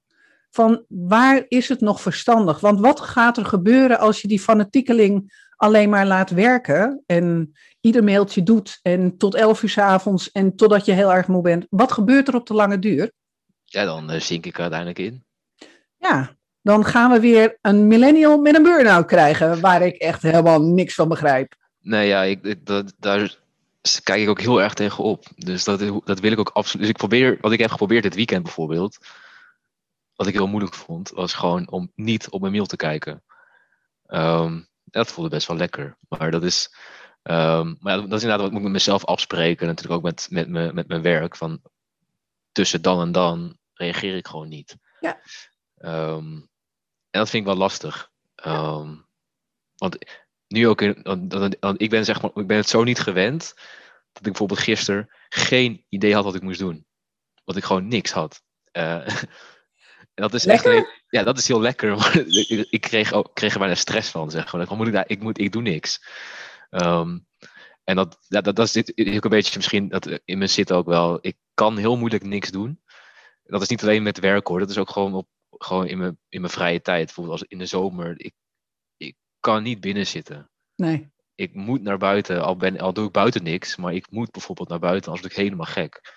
Van 0.50 0.84
waar 0.88 1.44
is 1.48 1.68
het 1.68 1.80
nog 1.80 2.00
verstandig? 2.00 2.60
Want 2.60 2.80
wat 2.80 3.00
gaat 3.00 3.36
er 3.36 3.44
gebeuren 3.44 3.98
als 3.98 4.20
je 4.20 4.28
die 4.28 4.40
fanatiekeling 4.40 5.44
alleen 5.56 5.90
maar 5.90 6.06
laat 6.06 6.30
werken 6.30 7.02
en 7.06 7.52
ieder 7.80 8.04
mailtje 8.04 8.42
doet 8.42 8.78
en 8.82 9.16
tot 9.16 9.34
elf 9.34 9.62
uur 9.62 9.68
's 9.68 9.78
avonds 9.78 10.32
en 10.32 10.56
totdat 10.56 10.84
je 10.84 10.92
heel 10.92 11.12
erg 11.12 11.26
moe 11.26 11.42
bent? 11.42 11.66
Wat 11.70 11.92
gebeurt 11.92 12.28
er 12.28 12.34
op 12.34 12.46
de 12.46 12.54
lange 12.54 12.78
duur? 12.78 13.12
Ja, 13.64 13.84
dan 13.84 14.10
eh, 14.10 14.20
zink 14.20 14.46
ik 14.46 14.54
er 14.54 14.60
uiteindelijk 14.60 14.98
in. 14.98 15.25
Ja, 15.98 16.36
dan 16.62 16.84
gaan 16.84 17.10
we 17.10 17.20
weer 17.20 17.58
een 17.62 17.86
millennial 17.86 18.38
met 18.38 18.54
een 18.56 18.62
burn-out 18.62 19.06
krijgen, 19.06 19.60
waar 19.60 19.82
ik 19.82 19.96
echt 19.96 20.22
helemaal 20.22 20.62
niks 20.62 20.94
van 20.94 21.08
begrijp. 21.08 21.54
Nee, 21.80 22.06
ja, 22.08 22.22
ik, 22.22 22.42
ik- 22.44 22.66
dat, 22.66 22.94
daar 22.98 23.38
kijk 24.02 24.22
ik 24.22 24.28
ook 24.28 24.40
heel 24.40 24.62
erg 24.62 24.74
tegen 24.74 25.04
op. 25.04 25.24
Dus 25.36 25.64
dat, 25.64 25.82
dat 26.04 26.20
wil 26.20 26.32
ik 26.32 26.38
ook 26.38 26.50
absoluut. 26.52 26.80
Dus 26.80 26.90
ik 26.90 26.96
probeer, 26.96 27.38
wat 27.40 27.52
ik 27.52 27.58
heb 27.60 27.70
geprobeerd 27.70 28.02
dit 28.02 28.14
weekend 28.14 28.42
bijvoorbeeld, 28.42 28.98
wat 30.14 30.26
ik 30.26 30.34
heel 30.34 30.46
moeilijk 30.46 30.74
vond, 30.74 31.10
was 31.10 31.34
gewoon 31.34 31.70
om 31.70 31.92
niet 31.94 32.28
op 32.30 32.40
mijn 32.40 32.52
mail 32.52 32.66
te 32.66 32.76
kijken. 32.76 33.22
Ehm, 34.06 34.60
dat 34.84 35.12
voelde 35.12 35.30
best 35.30 35.46
wel 35.46 35.56
lekker. 35.56 35.96
Maar 36.08 36.30
dat 36.30 36.44
is, 36.44 36.74
ehm, 37.22 37.74
maar 37.80 37.94
ja, 37.96 38.00
dat 38.00 38.12
is 38.12 38.22
inderdaad 38.22 38.38
wat 38.38 38.46
ik 38.46 38.52
moet 38.52 38.62
met 38.62 38.72
mezelf 38.72 39.04
afspreken. 39.04 39.66
Natuurlijk 39.66 39.94
ook 39.94 40.02
met, 40.02 40.26
met, 40.30 40.48
me, 40.48 40.72
met 40.72 40.88
mijn 40.88 41.02
werk. 41.02 41.36
Van 41.36 41.60
tussen 42.52 42.82
dan 42.82 43.00
en 43.00 43.12
dan 43.12 43.56
reageer 43.74 44.16
ik 44.16 44.26
gewoon 44.26 44.48
niet. 44.48 44.76
Ja. 45.00 45.18
Ehm, 45.76 46.34
en 47.10 47.20
dat 47.20 47.30
vind 47.30 47.42
ik 47.42 47.48
wel 47.48 47.58
lastig. 47.58 48.10
Ehm, 48.34 48.94
want 49.76 49.98
nu 50.48 50.68
ook, 50.68 50.80
in, 50.80 51.00
want- 51.02 51.32
want- 51.32 51.56
want 51.60 51.80
ik 51.80 51.90
ben 51.90 52.04
zeg 52.04 52.22
maar, 52.22 52.30
ik 52.34 52.46
ben 52.46 52.56
het 52.56 52.68
zo 52.68 52.84
niet 52.84 53.00
gewend 53.00 53.54
dat 54.12 54.26
ik 54.26 54.32
bijvoorbeeld 54.32 54.60
gisteren 54.60 55.08
geen 55.28 55.84
idee 55.88 56.14
had 56.14 56.24
wat 56.24 56.34
ik 56.34 56.42
moest 56.42 56.58
doen. 56.58 56.86
Want 57.44 57.58
ik 57.58 57.64
gewoon 57.64 57.88
niks 57.88 58.10
had. 58.12 58.42
Eh, 58.72 59.06
dat 60.14 60.34
is 60.34 60.44
Lekker? 60.44 60.76
echt, 60.76 61.02
ja, 61.08 61.22
dat 61.22 61.38
is 61.38 61.48
heel 61.48 61.60
lekker. 61.60 61.96
Maar 61.96 62.16
ik, 62.16 62.66
ik 62.70 62.80
kreeg, 62.80 63.12
ook, 63.12 63.34
kreeg 63.34 63.52
er 63.52 63.58
bijna 63.58 63.74
stress 63.74 64.10
van, 64.10 64.30
zeg 64.30 64.52
maar. 64.52 64.66
Wat 64.66 64.76
moet 64.76 64.86
ik 64.86 64.92
daar? 64.92 65.08
Ik, 65.08 65.20
moet, 65.22 65.38
ik 65.38 65.52
doe 65.52 65.62
niks. 65.62 66.04
Ehm, 66.70 67.18
en 67.84 67.96
dat, 67.96 68.18
ja, 68.28 68.40
dat, 68.40 68.56
dat 68.56 68.70
zit 68.70 68.92
ook 69.14 69.24
een 69.24 69.30
beetje 69.30 69.56
misschien, 69.56 69.88
dat 69.88 70.20
in 70.24 70.38
me 70.38 70.46
zit 70.46 70.72
ook 70.72 70.86
wel. 70.86 71.18
Ik 71.20 71.36
kan 71.54 71.76
heel 71.76 71.96
moeilijk 71.96 72.24
niks 72.24 72.50
doen. 72.50 72.82
Dat 73.44 73.62
is 73.62 73.68
niet 73.68 73.82
alleen 73.82 74.02
met 74.02 74.18
werk 74.18 74.46
hoor. 74.46 74.58
Dat 74.58 74.70
is 74.70 74.78
ook 74.78 74.90
gewoon, 74.90 75.14
op, 75.14 75.28
gewoon 75.58 75.86
in, 75.86 75.98
mijn, 75.98 76.18
in 76.28 76.40
mijn 76.40 76.52
vrije 76.52 76.80
tijd. 76.80 77.04
Bijvoorbeeld 77.04 77.40
als 77.40 77.48
in 77.48 77.58
de 77.58 77.66
zomer. 77.66 78.14
Ik, 78.16 78.34
ik 78.96 79.16
kan 79.40 79.62
niet 79.62 79.80
binnen 79.80 80.06
zitten. 80.06 80.50
Nee. 80.74 81.10
Ik 81.34 81.54
moet 81.54 81.82
naar 81.82 81.98
buiten, 81.98 82.42
al, 82.42 82.56
ben, 82.56 82.78
al 82.78 82.92
doe 82.92 83.06
ik 83.06 83.12
buiten 83.12 83.42
niks. 83.42 83.76
Maar 83.76 83.94
ik 83.94 84.10
moet 84.10 84.30
bijvoorbeeld 84.30 84.68
naar 84.68 84.78
buiten, 84.78 85.10
anders 85.10 85.26
word 85.26 85.38
ik 85.38 85.44
helemaal 85.44 85.66
gek. 85.66 86.14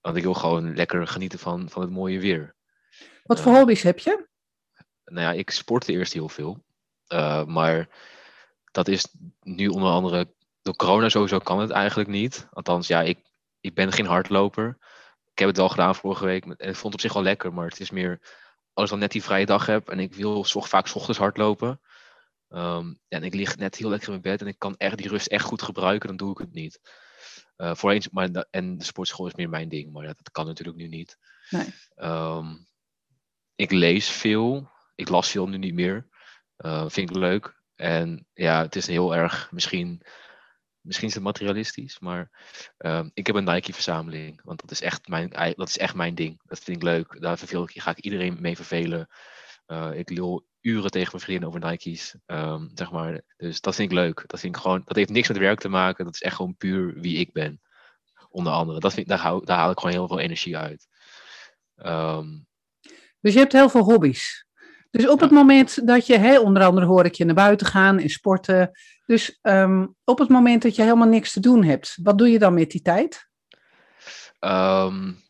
Want 0.00 0.16
ik 0.16 0.22
wil 0.22 0.34
gewoon 0.34 0.74
lekker 0.74 1.06
genieten 1.06 1.38
van, 1.38 1.70
van 1.70 1.82
het 1.82 1.90
mooie 1.90 2.20
weer. 2.20 2.54
Wat 3.22 3.40
voor 3.40 3.54
hobby's 3.54 3.82
heb 3.82 3.98
je? 3.98 4.28
nou 5.10 5.26
ja, 5.26 5.32
ik 5.32 5.50
sportte 5.50 5.92
eerst 5.92 6.12
heel 6.12 6.28
veel. 6.28 6.64
Uh, 7.08 7.44
maar 7.44 7.88
dat 8.70 8.88
is 8.88 9.06
nu 9.40 9.68
onder 9.68 9.90
andere 9.90 10.34
door 10.62 10.76
corona 10.76 11.08
sowieso 11.08 11.38
kan 11.38 11.60
het 11.60 11.70
eigenlijk 11.70 12.08
niet. 12.08 12.48
Althans, 12.50 12.86
ja, 12.86 13.02
ik, 13.02 13.18
ik 13.60 13.74
ben 13.74 13.92
geen 13.92 14.06
hardloper. 14.06 14.78
Ik 15.40 15.46
heb 15.46 15.54
het 15.54 15.64
wel 15.64 15.74
gedaan 15.74 15.94
vorige 15.94 16.24
week. 16.24 16.44
En 16.44 16.68
ik 16.68 16.76
vond 16.76 16.82
het 16.82 16.94
op 16.94 17.00
zich 17.00 17.12
wel 17.12 17.22
lekker, 17.22 17.52
maar 17.52 17.68
het 17.68 17.80
is 17.80 17.90
meer 17.90 18.20
als 18.72 18.84
ik 18.84 18.90
dan 18.90 18.98
net 18.98 19.10
die 19.10 19.22
vrije 19.22 19.46
dag 19.46 19.66
heb 19.66 19.88
en 19.88 19.98
ik 19.98 20.14
wil 20.14 20.44
zo 20.44 20.60
vaak 20.60 20.86
's 20.86 20.94
ochtends 20.94 21.18
hardlopen. 21.18 21.80
Um, 22.48 22.98
en 23.08 23.22
ik 23.22 23.34
lig 23.34 23.56
net 23.56 23.76
heel 23.76 23.88
lekker 23.88 24.08
in 24.08 24.20
mijn 24.20 24.36
bed 24.36 24.40
en 24.40 24.46
ik 24.52 24.58
kan 24.58 24.76
echt 24.76 24.96
die 24.96 25.08
rust 25.08 25.26
echt 25.26 25.44
goed 25.44 25.62
gebruiken, 25.62 26.08
dan 26.08 26.16
doe 26.16 26.30
ik 26.30 26.38
het 26.38 26.52
niet. 26.52 26.80
Uh, 27.56 27.74
voor 27.74 27.90
eens, 27.90 28.08
maar, 28.08 28.46
en 28.50 28.78
de 28.78 28.84
sportschool 28.84 29.26
is 29.26 29.34
meer 29.34 29.48
mijn 29.48 29.68
ding, 29.68 29.92
maar 29.92 30.06
dat, 30.06 30.16
dat 30.16 30.30
kan 30.30 30.46
natuurlijk 30.46 30.78
nu 30.78 30.88
niet. 30.88 31.18
Nee. 31.50 31.74
Um, 31.96 32.66
ik 33.54 33.70
lees 33.70 34.08
veel. 34.08 34.70
Ik 34.94 35.08
las 35.08 35.30
veel 35.30 35.48
nu 35.48 35.58
niet 35.58 35.74
meer. 35.74 36.08
Uh, 36.58 36.84
vind 36.88 37.10
ik 37.10 37.16
leuk. 37.16 37.60
En 37.74 38.26
ja, 38.34 38.62
het 38.62 38.76
is 38.76 38.86
heel 38.86 39.14
erg, 39.14 39.50
misschien, 39.50 40.02
misschien 40.80 41.08
is 41.08 41.14
het 41.14 41.22
materialistisch, 41.22 41.98
maar 41.98 42.30
uh, 42.78 43.04
ik 43.14 43.26
heb 43.26 43.36
een 43.36 43.44
Nike-verzameling. 43.44 44.40
Want 44.44 44.60
dat 44.60 44.70
is, 44.70 44.80
echt 44.80 45.08
mijn, 45.08 45.54
dat 45.56 45.68
is 45.68 45.78
echt 45.78 45.94
mijn 45.94 46.14
ding. 46.14 46.40
Dat 46.44 46.58
vind 46.58 46.76
ik 46.76 46.82
leuk. 46.82 47.20
Daar 47.20 47.38
verveel 47.38 47.62
ik, 47.62 47.82
ga 47.82 47.90
ik 47.90 47.98
iedereen 47.98 48.36
mee 48.40 48.56
vervelen. 48.56 49.08
Uh, 49.66 49.90
ik 49.94 50.10
lul 50.10 50.46
uren 50.60 50.90
tegen 50.90 51.10
mijn 51.12 51.24
vrienden 51.24 51.48
over 51.48 51.60
Nike's. 51.60 52.14
Um, 52.26 52.70
zeg 52.74 52.90
maar. 52.90 53.20
Dus 53.36 53.60
dat 53.60 53.74
vind 53.74 53.90
ik 53.90 53.96
leuk. 53.96 54.24
Dat, 54.26 54.40
vind 54.40 54.56
ik 54.56 54.62
gewoon, 54.62 54.82
dat 54.84 54.96
heeft 54.96 55.10
niks 55.10 55.28
met 55.28 55.38
werk 55.38 55.60
te 55.60 55.68
maken. 55.68 56.04
Dat 56.04 56.14
is 56.14 56.22
echt 56.22 56.36
gewoon 56.36 56.56
puur 56.56 56.94
wie 57.00 57.18
ik 57.18 57.32
ben. 57.32 57.60
Onder 58.28 58.52
andere. 58.52 58.80
Dat 58.80 58.94
vind, 58.94 59.08
daar, 59.08 59.18
hou, 59.18 59.44
daar 59.44 59.58
haal 59.58 59.70
ik 59.70 59.78
gewoon 59.78 59.94
heel 59.94 60.08
veel 60.08 60.18
energie 60.18 60.56
uit. 60.56 60.88
Um, 61.76 62.46
dus 63.20 63.32
je 63.32 63.38
hebt 63.38 63.52
heel 63.52 63.68
veel 63.68 63.82
hobby's. 63.82 64.46
Dus 64.90 65.08
op 65.08 65.20
het 65.20 65.30
moment 65.30 65.86
dat 65.86 66.06
je, 66.06 66.40
onder 66.42 66.62
andere 66.62 66.86
hoor 66.86 67.04
ik 67.04 67.14
je 67.14 67.24
naar 67.24 67.34
buiten 67.34 67.66
gaan 67.66 67.98
en 67.98 68.08
sporten. 68.08 68.70
Dus 69.10 69.38
um, 69.42 69.94
op 70.04 70.18
het 70.18 70.28
moment 70.28 70.62
dat 70.62 70.76
je 70.76 70.82
helemaal 70.82 71.08
niks 71.08 71.32
te 71.32 71.40
doen 71.40 71.64
hebt, 71.64 71.98
wat 72.02 72.18
doe 72.18 72.30
je 72.30 72.38
dan 72.38 72.54
met 72.54 72.70
die 72.70 72.82
tijd? 72.82 73.28
Um, 74.40 75.22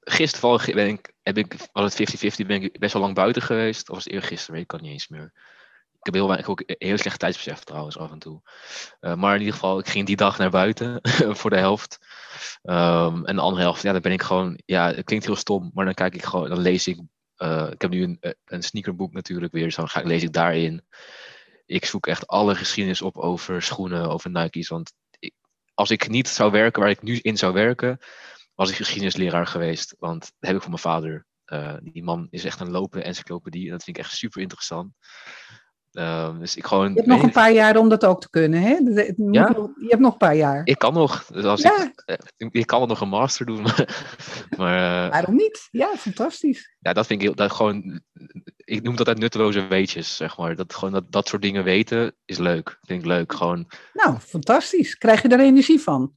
gisteren 0.00 0.74
ben 0.74 0.88
ik, 0.88 1.12
heb 1.22 1.38
ik, 1.38 1.56
was 1.72 1.98
het 1.98 2.40
50-50, 2.42 2.46
ben 2.46 2.62
ik 2.62 2.78
best 2.78 2.92
wel 2.92 3.02
lang 3.02 3.14
buiten 3.14 3.42
geweest. 3.42 3.88
Of 3.88 3.94
was 3.94 4.04
het 4.04 4.12
eergisteren, 4.12 4.52
weet 4.52 4.62
ik 4.62 4.68
kan 4.68 4.80
niet 4.82 4.92
eens 4.92 5.08
meer. 5.08 5.32
Ik 5.92 6.04
heb 6.04 6.14
heel 6.14 6.26
weinig, 6.26 6.48
ook 6.48 6.62
heel 6.66 6.98
slecht 6.98 7.18
tijdsbesef 7.18 7.64
trouwens 7.64 7.98
af 7.98 8.10
en 8.10 8.18
toe. 8.18 8.40
Uh, 9.00 9.14
maar 9.14 9.34
in 9.34 9.40
ieder 9.40 9.54
geval, 9.54 9.78
ik 9.78 9.88
ging 9.88 10.06
die 10.06 10.16
dag 10.16 10.38
naar 10.38 10.50
buiten 10.50 11.00
voor 11.38 11.50
de 11.50 11.58
helft. 11.58 11.98
Um, 12.62 13.24
en 13.24 13.36
de 13.36 13.42
andere 13.42 13.62
helft, 13.62 13.82
ja, 13.82 13.92
dan 13.92 14.02
ben 14.02 14.12
ik 14.12 14.22
gewoon, 14.22 14.58
ja, 14.64 14.92
het 14.92 15.04
klinkt 15.04 15.26
heel 15.26 15.36
stom, 15.36 15.70
maar 15.74 15.84
dan 15.84 15.94
kijk 15.94 16.14
ik 16.14 16.24
gewoon, 16.24 16.48
dan 16.48 16.60
lees 16.60 16.86
ik 16.86 17.00
uh, 17.38 17.68
ik 17.70 17.80
heb 17.80 17.90
nu 17.90 18.02
een, 18.02 18.18
een 18.44 18.62
sneakerboek 18.62 19.12
natuurlijk 19.12 19.52
weer, 19.52 19.64
dus 19.64 19.74
dan 19.74 19.88
ga, 19.88 20.02
lees 20.02 20.22
ik 20.22 20.32
daarin. 20.32 20.84
Ik 21.68 21.84
zoek 21.84 22.06
echt 22.06 22.26
alle 22.26 22.54
geschiedenis 22.54 23.02
op 23.02 23.16
over 23.16 23.62
schoenen, 23.62 24.10
over 24.10 24.30
Nike's. 24.30 24.68
Want 24.68 24.92
ik, 25.18 25.34
als 25.74 25.90
ik 25.90 26.08
niet 26.08 26.28
zou 26.28 26.50
werken 26.50 26.80
waar 26.82 26.90
ik 26.90 27.02
nu 27.02 27.18
in 27.22 27.36
zou 27.36 27.52
werken, 27.52 27.98
was 28.54 28.70
ik 28.70 28.76
geschiedenisleraar 28.76 29.46
geweest. 29.46 29.94
Want 29.98 30.20
dat 30.20 30.48
heb 30.48 30.54
ik 30.56 30.62
van 30.62 30.70
mijn 30.70 30.82
vader. 30.82 31.26
Uh, 31.46 31.74
die 31.82 32.02
man 32.04 32.26
is 32.30 32.44
echt 32.44 32.60
een 32.60 32.70
lopende 32.70 33.04
encyclopedie 33.04 33.64
en 33.64 33.70
dat 33.70 33.82
vind 33.84 33.96
ik 33.96 34.02
echt 34.04 34.16
super 34.16 34.40
interessant. 34.40 34.92
Uh, 35.92 36.38
dus 36.38 36.56
ik 36.56 36.66
gewoon, 36.66 36.88
je 36.88 36.94
hebt 36.94 37.06
nog 37.06 37.22
een 37.22 37.32
paar 37.32 37.52
jaar 37.52 37.76
om 37.76 37.88
dat 37.88 38.04
ook 38.04 38.20
te 38.20 38.30
kunnen, 38.30 38.60
hè? 38.62 38.68
Ja? 39.30 39.48
Je 39.76 39.86
hebt 39.88 40.00
nog 40.00 40.12
een 40.12 40.18
paar 40.18 40.36
jaar. 40.36 40.60
Ik 40.64 40.78
kan 40.78 40.94
nog. 40.94 41.24
Dus 41.24 41.44
als 41.44 41.62
Ja. 41.62 41.92
ik, 42.36 42.48
ik 42.52 42.66
kan 42.66 42.78
wel 42.78 42.88
nog 42.88 43.00
een 43.00 43.08
master 43.08 43.46
doen. 43.46 43.62
Maar, 43.62 43.86
maar 44.56 45.04
uh, 45.04 45.10
Waarom 45.10 45.34
niet? 45.34 45.68
Ja, 45.70 45.96
fantastisch. 45.96 46.76
ja, 46.80 46.92
dat 46.92 47.06
vind 47.06 47.20
ik 47.20 47.26
heel, 47.26 47.36
dat 47.36 47.52
gewoon, 47.52 48.00
ik 48.68 48.82
noem 48.82 48.96
dat 48.96 49.08
uit 49.08 49.18
nutteloze 49.18 49.66
weetjes, 49.66 50.16
zeg 50.16 50.36
maar. 50.36 50.56
Dat, 50.56 50.74
gewoon 50.74 50.92
dat, 50.92 51.12
dat 51.12 51.28
soort 51.28 51.42
dingen 51.42 51.64
weten 51.64 52.16
is 52.24 52.38
leuk. 52.38 52.78
Vind 52.80 53.00
ik 53.00 53.06
leuk. 53.06 53.32
Gewoon, 53.32 53.66
Nou, 53.92 54.18
fantastisch. 54.18 54.94
Krijg 54.94 55.22
je 55.22 55.28
daar 55.28 55.40
energie 55.40 55.80
van? 55.80 56.16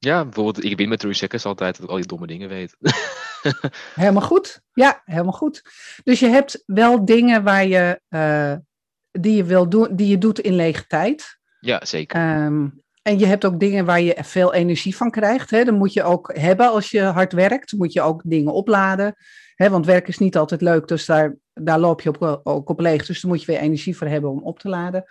ja, 0.00 0.24
bijvoorbeeld, 0.24 0.64
ik 0.64 0.76
win 0.76 0.88
met 0.88 1.06
Seconds 1.10 1.44
altijd, 1.44 1.74
dat 1.74 1.84
ik 1.84 1.90
al 1.90 1.96
die 1.96 2.06
domme 2.06 2.26
dingen 2.26 2.48
weet. 2.48 2.76
Helemaal 3.94 4.22
goed. 4.22 4.60
Ja, 4.72 5.02
helemaal 5.04 5.32
goed. 5.32 5.62
Dus 6.04 6.20
je 6.20 6.26
hebt 6.26 6.62
wel 6.66 7.04
dingen 7.04 7.42
waar 7.42 7.66
je, 7.66 8.00
eh, 8.08 8.54
die, 9.10 9.36
je 9.36 9.44
wil 9.44 9.68
doen, 9.68 9.96
die 9.96 10.08
je 10.08 10.18
doet 10.18 10.38
in 10.38 10.54
lege 10.54 10.86
tijd. 10.86 11.38
ja, 11.60 11.84
zeker. 11.84 12.20
Ehm, 12.20 12.68
en 13.02 13.18
je 13.18 13.26
hebt 13.26 13.44
ook 13.44 13.60
dingen 13.60 13.84
waar 13.84 14.00
je 14.00 14.16
veel 14.20 14.54
energie 14.54 14.96
van 14.96 15.10
krijgt. 15.10 15.50
Hè? 15.50 15.64
Dat 15.64 15.74
moet 15.74 15.92
je 15.92 16.02
ook 16.02 16.36
hebben 16.36 16.70
als 16.70 16.90
je 16.90 17.02
hard 17.02 17.32
werkt. 17.32 17.72
Moet 17.72 17.92
je 17.92 18.02
ook 18.02 18.22
dingen 18.24 18.52
opladen. 18.52 19.14
Hè? 19.54 19.70
Want 19.70 19.86
werk 19.86 20.08
is 20.08 20.18
niet 20.18 20.36
altijd 20.36 20.60
leuk, 20.60 20.88
dus 20.88 21.06
daar, 21.06 21.36
daar 21.64 21.78
loop 21.78 22.00
je 22.00 22.08
op, 22.08 22.40
ook 22.44 22.68
op 22.68 22.80
leeg. 22.80 23.06
Dus 23.06 23.20
daar 23.20 23.30
moet 23.30 23.40
je 23.40 23.52
weer 23.52 23.60
energie 23.60 23.96
voor 23.96 24.06
hebben 24.06 24.30
om 24.30 24.42
op 24.42 24.58
te 24.58 24.68
laden. 24.68 25.04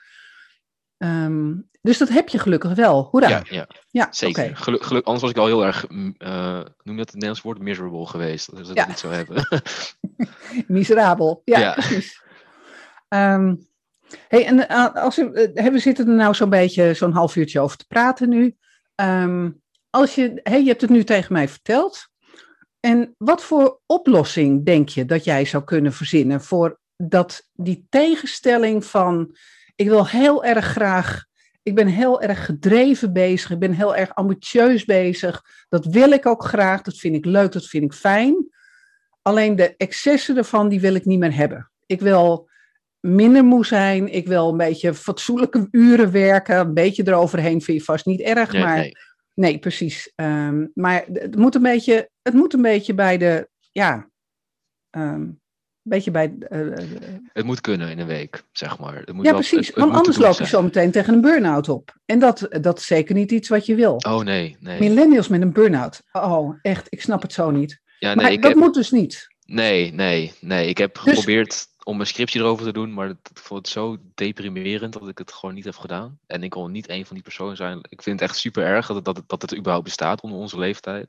Ehm, 0.97 1.53
dus 1.81 1.97
dat 1.97 2.09
heb 2.09 2.29
je 2.29 2.39
gelukkig 2.39 2.73
wel. 2.73 3.07
Hoera. 3.11 3.27
ja, 3.27 3.41
ja, 3.49 3.67
Ja, 3.89 4.07
zeker. 4.11 4.55
Geluk, 4.57 4.83
geluk, 4.83 5.05
anders 5.05 5.21
was 5.21 5.31
ik 5.31 5.37
al 5.37 5.45
heel 5.45 5.65
erg, 5.65 5.89
mm, 5.89 6.15
eh, 6.17 6.53
noem 6.57 6.65
je 6.83 6.95
dat 6.95 6.97
het 6.97 7.13
Nederlands 7.13 7.41
woord, 7.41 7.59
miserable 7.59 8.05
geweest. 8.05 8.51
Dat 8.51 8.59
ik 8.59 8.65
Ja. 8.65 8.73
dat 8.73 8.87
niet 8.87 8.99
zou 8.99 9.13
hebben. 9.13 9.47
Miserabel. 10.67 11.41
Ja, 11.45 11.59
Ja. 11.59 11.73
precies. 11.73 12.23
Ehm, 13.07 13.55
hey, 14.27 14.45
en 14.45 14.67
eh, 14.67 14.95
als 14.95 15.15
we, 15.15 15.51
eh, 15.53 15.71
we 15.71 15.79
zitten 15.79 16.07
er 16.07 16.15
nou 16.15 16.33
zo'n 16.33 16.49
beetje 16.49 16.93
zo'n 16.93 17.11
half 17.11 17.35
uurtje 17.35 17.59
over 17.59 17.77
te 17.77 17.87
praten 17.87 18.29
nu. 18.29 18.55
Ehm, 18.95 19.49
als 19.89 20.15
je, 20.15 20.39
hey, 20.43 20.61
je 20.61 20.67
hebt 20.67 20.81
het 20.81 20.89
nu 20.89 21.03
tegen 21.03 21.33
mij 21.33 21.47
verteld. 21.47 22.08
En 22.79 23.15
wat 23.17 23.43
voor 23.43 23.79
oplossing 23.85 24.65
denk 24.65 24.89
je 24.89 25.05
dat 25.05 25.23
jij 25.23 25.45
zou 25.45 25.63
kunnen 25.63 25.93
verzinnen 25.93 26.41
voor 26.41 26.79
dat, 26.97 27.49
die 27.53 27.85
tegenstelling 27.89 28.85
van 28.85 29.35
ik 29.75 29.87
wil 29.87 30.07
heel 30.07 30.43
erg 30.43 30.65
graag, 30.65 31.25
ik 31.63 31.75
ben 31.75 31.87
heel 31.87 32.21
erg 32.21 32.45
gedreven 32.45 33.13
bezig, 33.13 33.51
ik 33.51 33.59
ben 33.59 33.73
heel 33.73 33.95
erg 33.95 34.15
ambitieus 34.15 34.85
bezig. 34.85 35.43
Dat 35.69 35.85
wil 35.85 36.11
ik 36.11 36.25
ook 36.25 36.43
graag, 36.43 36.81
dat 36.81 36.97
vind 36.97 37.15
ik 37.15 37.25
leuk, 37.25 37.51
dat 37.51 37.65
vind 37.65 37.83
ik 37.83 37.93
fijn. 37.93 38.49
Alleen 39.21 39.55
de 39.55 39.75
excessen 39.77 40.37
ervan, 40.37 40.69
die 40.69 40.79
wil 40.79 40.93
ik 40.93 41.05
niet 41.05 41.19
meer 41.19 41.35
hebben. 41.35 41.71
Ik 41.85 42.01
wil 42.01 42.49
minder 42.99 43.43
moe 43.43 43.65
zijn, 43.65 44.13
ik 44.13 44.27
wil 44.27 44.49
een 44.49 44.57
beetje 44.57 44.93
fatsoenlijke 44.93 45.67
uren 45.71 46.11
werken, 46.11 46.57
een 46.57 46.73
beetje 46.73 47.07
eroverheen 47.07 47.61
vind 47.61 47.77
je 47.77 47.83
vast 47.83 48.05
niet 48.05 48.21
erg, 48.21 48.51
Nee, 48.51 48.63
maar 48.63 48.77
nee. 48.77 48.95
Nee, 49.39 49.59
precies. 49.59 50.11
Ehm, 50.15 50.65
maar 50.73 51.05
het 51.13 51.35
moet, 51.35 51.55
een 51.55 51.61
beetje, 51.61 52.09
het 52.29 52.37
moet 52.37 52.53
een 52.53 52.61
beetje 52.61 52.93
bij 52.93 53.17
de, 53.17 53.49
ja, 53.71 54.09
ehm, 54.89 55.21
een 55.83 55.97
beetje 55.97 56.11
bij, 56.11 56.35
eh, 56.39 56.77
eh, 56.77 56.89
Het 57.33 57.45
moet 57.45 57.61
kunnen 57.61 57.89
in 57.89 57.99
een 57.99 58.07
week, 58.07 58.43
zeg 58.51 58.79
maar. 58.79 58.95
Het 58.95 59.13
moet 59.13 59.25
ja 59.25 59.31
wel- 59.31 59.39
precies. 59.39 59.67
het- 59.67 59.75
het 59.75 59.83
Want 59.85 59.95
anders 59.97 60.17
loop 60.17 60.37
je 60.37 60.45
zo 60.45 60.61
meteen 60.61 60.91
tegen 60.91 61.13
een 61.13 61.21
burn-out 61.21 61.69
op. 61.69 61.95
En 62.05 62.19
dat, 62.19 62.47
dat 62.61 62.77
is 62.79 62.85
zeker 62.85 63.15
niet 63.15 63.31
iets 63.31 63.49
wat 63.49 63.65
je 63.65 63.75
wil. 63.75 63.95
Oh 63.95 64.19
nee, 64.23 64.57
nee. 64.59 64.79
Millennials 64.79 65.27
met 65.27 65.41
een 65.41 65.53
burn-out. 65.53 66.01
Oh, 66.11 66.57
echt, 66.61 66.87
ik 66.89 67.01
snap 67.01 67.21
het 67.21 67.33
zo 67.33 67.51
niet. 67.51 67.79
Ja, 67.99 68.15
Maar 68.15 68.23
nee, 68.23 68.33
ik 68.33 68.41
dat 68.41 68.51
heb, 68.51 68.59
moet 68.59 68.73
dus 68.73 68.91
niet. 68.91 69.27
nee, 69.45 69.93
nee, 69.93 70.33
nee. 70.41 70.67
Ik 70.67 70.77
heb 70.77 70.93
Dus- 70.93 71.03
geprobeerd 71.03 71.67
om 71.83 71.99
een 71.99 72.07
scriptje 72.07 72.39
erover 72.39 72.65
te 72.65 72.73
doen, 72.73 72.93
maar 72.93 73.07
het, 73.07 73.29
ik 73.31 73.37
vond 73.37 73.59
het 73.65 73.69
zo 73.69 73.97
deprimerend 74.15 74.93
dat 74.93 75.07
ik 75.07 75.17
het 75.17 75.33
gewoon 75.33 75.55
niet 75.55 75.65
heb 75.65 75.75
gedaan. 75.75 76.19
En 76.27 76.43
ik 76.43 76.53
wil 76.53 76.67
niet 76.67 76.89
een 76.89 77.05
van 77.05 77.15
die 77.15 77.23
personen 77.23 77.55
zijn. 77.55 77.79
Ik 77.89 78.01
vind 78.01 78.19
het 78.19 78.29
echt 78.29 78.39
super 78.39 78.63
erg 78.63 78.87
dat 78.87 79.05
dat 79.05 79.23
dat 79.27 79.41
het 79.41 79.55
überhaupt 79.55 79.85
bestaat 79.85 80.21
onder 80.21 80.39
onze 80.39 80.59
leeftijd. 80.59 81.07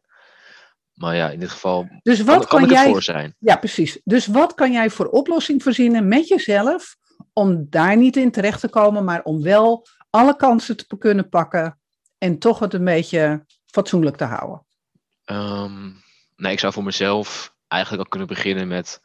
Maar 1.00 1.16
ja, 1.16 1.30
in 1.30 1.40
dit 1.40 1.50
geval 1.50 1.88
Dus 2.02 2.20
wat 2.20 2.46
kan 2.46 2.68
jij 2.68 2.90
voor 2.90 3.02
zijn. 3.02 3.34
Ja, 3.38 3.56
precies. 3.56 4.00
Dus 4.04 4.26
wat 4.26 4.54
kan 4.54 4.72
jij 4.72 4.90
voor 4.90 5.06
oplossing 5.06 5.62
verzinnen 5.62 6.08
met 6.08 6.28
jezelf 6.28 6.96
om 7.32 7.66
daar 7.70 7.96
niet 7.96 8.16
in 8.16 8.30
terecht 8.30 8.60
te 8.60 8.68
komen, 8.68 9.04
maar 9.04 9.22
om 9.22 9.42
wel 9.42 9.86
alle 10.10 10.36
kansen 10.36 10.76
te 10.76 10.98
kunnen 10.98 11.28
pakken 11.28 11.80
en 12.18 12.38
toch 12.38 12.58
het 12.58 12.74
een 12.74 12.84
beetje 12.84 13.44
fatsoenlijk 13.66 14.16
te 14.16 14.24
houden? 14.24 14.66
Nee, 16.36 16.52
ik 16.52 16.58
zou 16.58 16.72
voor 16.72 16.84
mezelf 16.84 17.54
eigenlijk 17.68 18.02
al 18.02 18.08
kunnen 18.08 18.28
beginnen 18.28 18.68
met 18.68 19.00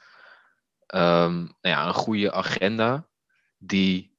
ehm, 0.86 1.36
nou 1.36 1.56
ja, 1.62 1.88
een 1.88 1.94
goede 1.94 2.32
agenda 2.32 3.08
die 3.58 4.18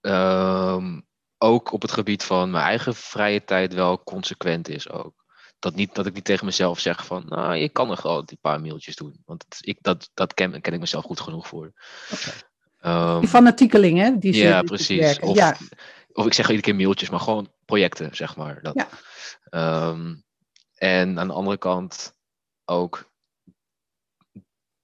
ehm, 0.00 1.00
ook 1.38 1.72
op 1.72 1.82
het 1.82 1.92
gebied 1.92 2.24
van 2.24 2.50
mijn 2.50 2.64
eigen 2.64 2.94
vrije 2.94 3.44
tijd 3.44 3.74
wel 3.74 4.02
consequent 4.02 4.68
is 4.68 4.90
ook. 4.90 5.25
Dat, 5.66 5.74
niet, 5.74 5.94
dat 5.94 6.06
ik 6.06 6.14
niet 6.14 6.24
tegen 6.24 6.44
mezelf 6.44 6.80
zeg 6.80 7.06
van, 7.06 7.24
nou, 7.28 7.54
je 7.54 7.68
kan 7.68 7.88
nog 7.88 8.02
wel 8.02 8.24
die 8.24 8.38
paar 8.40 8.60
mailtjes 8.60 8.96
doen. 8.96 9.22
Want 9.24 9.44
ik, 9.60 9.78
dat, 9.80 10.10
dat 10.14 10.34
ken, 10.34 10.60
ken 10.60 10.72
ik 10.72 10.80
mezelf 10.80 11.04
goed 11.04 11.20
genoeg 11.20 11.46
voor. 11.46 11.72
Okay. 12.12 13.14
Um, 13.14 13.20
die 13.20 13.28
fanatiekeling, 13.28 13.98
hè? 13.98 14.18
Die 14.18 14.34
ja, 14.34 14.62
precies. 14.62 15.18
Of, 15.18 15.36
ja. 15.36 15.56
of 16.12 16.26
ik 16.26 16.32
zeg 16.32 16.46
iedere 16.46 16.62
keer 16.62 16.74
mailtjes, 16.74 17.10
maar 17.10 17.20
gewoon 17.20 17.52
projecten, 17.64 18.16
zeg 18.16 18.36
maar. 18.36 18.62
Dat. 18.62 18.86
Ja. 19.50 19.88
Um, 19.88 20.24
en 20.74 21.18
aan 21.18 21.26
de 21.26 21.34
andere 21.34 21.58
kant 21.58 22.14
ook 22.64 23.10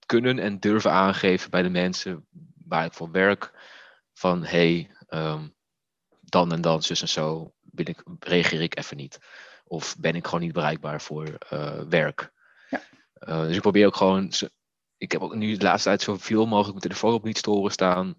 kunnen 0.07 0.39
en 0.39 0.61
durven 0.61 0.93
aangeven 0.93 1.51
bij 1.51 1.62
de 1.62 1.70
mensen 1.70 2.26
waar 2.66 2.85
ik 2.85 2.93
voor 2.93 3.11
werk. 3.11 3.53
Van 4.14 4.45
hey, 4.45 4.91
um, 5.09 5.55
dan 6.20 6.53
en 6.53 6.61
dan, 6.61 6.83
zus 6.83 7.03
en 7.03 7.09
zo, 7.09 7.53
ben 7.61 7.87
ik, 7.87 8.03
reageer 8.18 8.61
ik 8.61 8.78
even 8.78 8.97
niet. 8.97 9.18
Of 9.72 9.96
ben 9.98 10.14
ik 10.14 10.24
gewoon 10.24 10.40
niet 10.40 10.52
bereikbaar 10.52 11.00
voor 11.00 11.38
uh, 11.52 11.80
werk. 11.88 12.32
Ja. 12.70 12.80
Uh, 13.20 13.46
dus 13.46 13.54
ik 13.54 13.60
probeer 13.60 13.86
ook 13.86 13.96
gewoon. 13.96 14.32
Ik 14.96 15.12
heb 15.12 15.20
ook 15.20 15.34
nu 15.34 15.56
de 15.56 15.64
laatste 15.64 15.88
tijd 15.88 16.02
zoveel 16.02 16.46
mogelijk 16.46 16.68
mijn 16.68 16.80
telefoon 16.80 17.14
op 17.14 17.24
niet 17.24 17.38
storen 17.38 17.72
staan. 17.72 18.14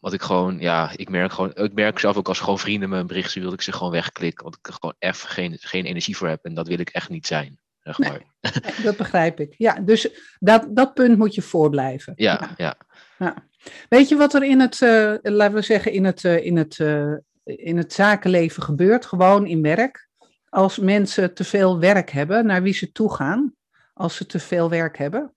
Want 0.00 0.14
ik 0.14 0.22
gewoon, 0.22 0.58
ja, 0.58 0.90
ik 0.96 1.08
merk 1.08 1.32
gewoon, 1.32 1.54
ik 1.54 1.72
merk 1.72 1.98
zelf 1.98 2.16
ook 2.16 2.28
als 2.28 2.40
gewoon 2.40 2.58
vrienden 2.58 2.88
me 2.88 2.98
een 2.98 3.06
bericht 3.06 3.30
sturen, 3.30 3.50
dat 3.50 3.58
ik 3.58 3.64
ze 3.64 3.72
gewoon 3.72 3.92
wegklik. 3.92 4.40
Want 4.40 4.56
ik 4.56 4.66
er 4.66 4.72
gewoon 4.72 4.94
even 4.98 5.28
geen, 5.28 5.56
geen 5.60 5.84
energie 5.84 6.16
voor 6.16 6.28
heb 6.28 6.44
en 6.44 6.54
dat 6.54 6.68
wil 6.68 6.78
ik 6.78 6.90
echt 6.90 7.08
niet 7.08 7.26
zijn. 7.26 7.58
Zeg 7.80 7.98
maar. 7.98 8.22
Nee, 8.40 8.82
dat 8.82 8.96
begrijp 8.96 9.40
ik. 9.40 9.54
Ja, 9.56 9.80
dus 9.80 10.08
dat, 10.38 10.66
dat 10.70 10.94
punt 10.94 11.18
moet 11.18 11.34
je 11.34 11.42
voorblijven. 11.42 12.12
Ja, 12.16 12.50
ja. 12.56 12.76
ja. 13.18 13.34
Weet 13.88 14.08
je 14.08 14.16
wat 14.16 14.34
er 14.34 14.42
in 14.42 14.60
het, 14.60 14.80
uh, 14.80 15.14
laten 15.22 15.54
we 15.54 15.62
zeggen, 15.62 15.92
in 15.92 16.04
het, 16.04 16.24
uh, 16.24 16.44
in, 16.44 16.56
het, 16.56 16.78
uh, 16.78 17.14
in 17.44 17.76
het 17.76 17.92
zakenleven 17.92 18.62
gebeurt, 18.62 19.06
gewoon 19.06 19.46
in 19.46 19.62
werk? 19.62 20.07
Als 20.50 20.78
mensen 20.78 21.34
te 21.34 21.44
veel 21.44 21.78
werk 21.78 22.10
hebben, 22.10 22.46
naar 22.46 22.62
wie 22.62 22.74
ze 22.74 22.92
toe 22.92 23.14
gaan, 23.14 23.54
als 23.94 24.16
ze 24.16 24.26
te 24.26 24.38
veel 24.38 24.70
werk 24.70 24.98
hebben? 24.98 25.34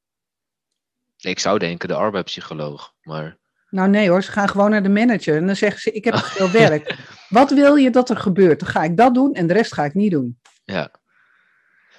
Ik 1.17 1.39
zou 1.39 1.59
denken 1.59 1.87
de 1.87 1.95
arbeidspsycholoog, 1.95 2.93
maar... 3.01 3.39
Nou 3.69 3.89
nee 3.89 4.09
hoor, 4.09 4.23
ze 4.23 4.31
gaan 4.31 4.49
gewoon 4.49 4.69
naar 4.69 4.83
de 4.83 4.89
manager 4.89 5.37
en 5.37 5.45
dan 5.45 5.55
zeggen 5.55 5.81
ze, 5.81 5.91
ik 5.91 6.03
heb 6.03 6.13
te 6.13 6.23
veel 6.35 6.51
werk. 6.51 6.97
Wat 7.29 7.51
wil 7.51 7.75
je 7.75 7.89
dat 7.89 8.09
er 8.09 8.17
gebeurt? 8.17 8.59
Dan 8.59 8.69
ga 8.69 8.83
ik 8.83 8.97
dat 8.97 9.13
doen 9.13 9.33
en 9.33 9.47
de 9.47 9.53
rest 9.53 9.73
ga 9.73 9.85
ik 9.85 9.93
niet 9.93 10.11
doen. 10.11 10.39
Ja, 10.63 10.91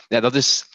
ja 0.09 0.21
dat 0.21 0.35
is... 0.35 0.71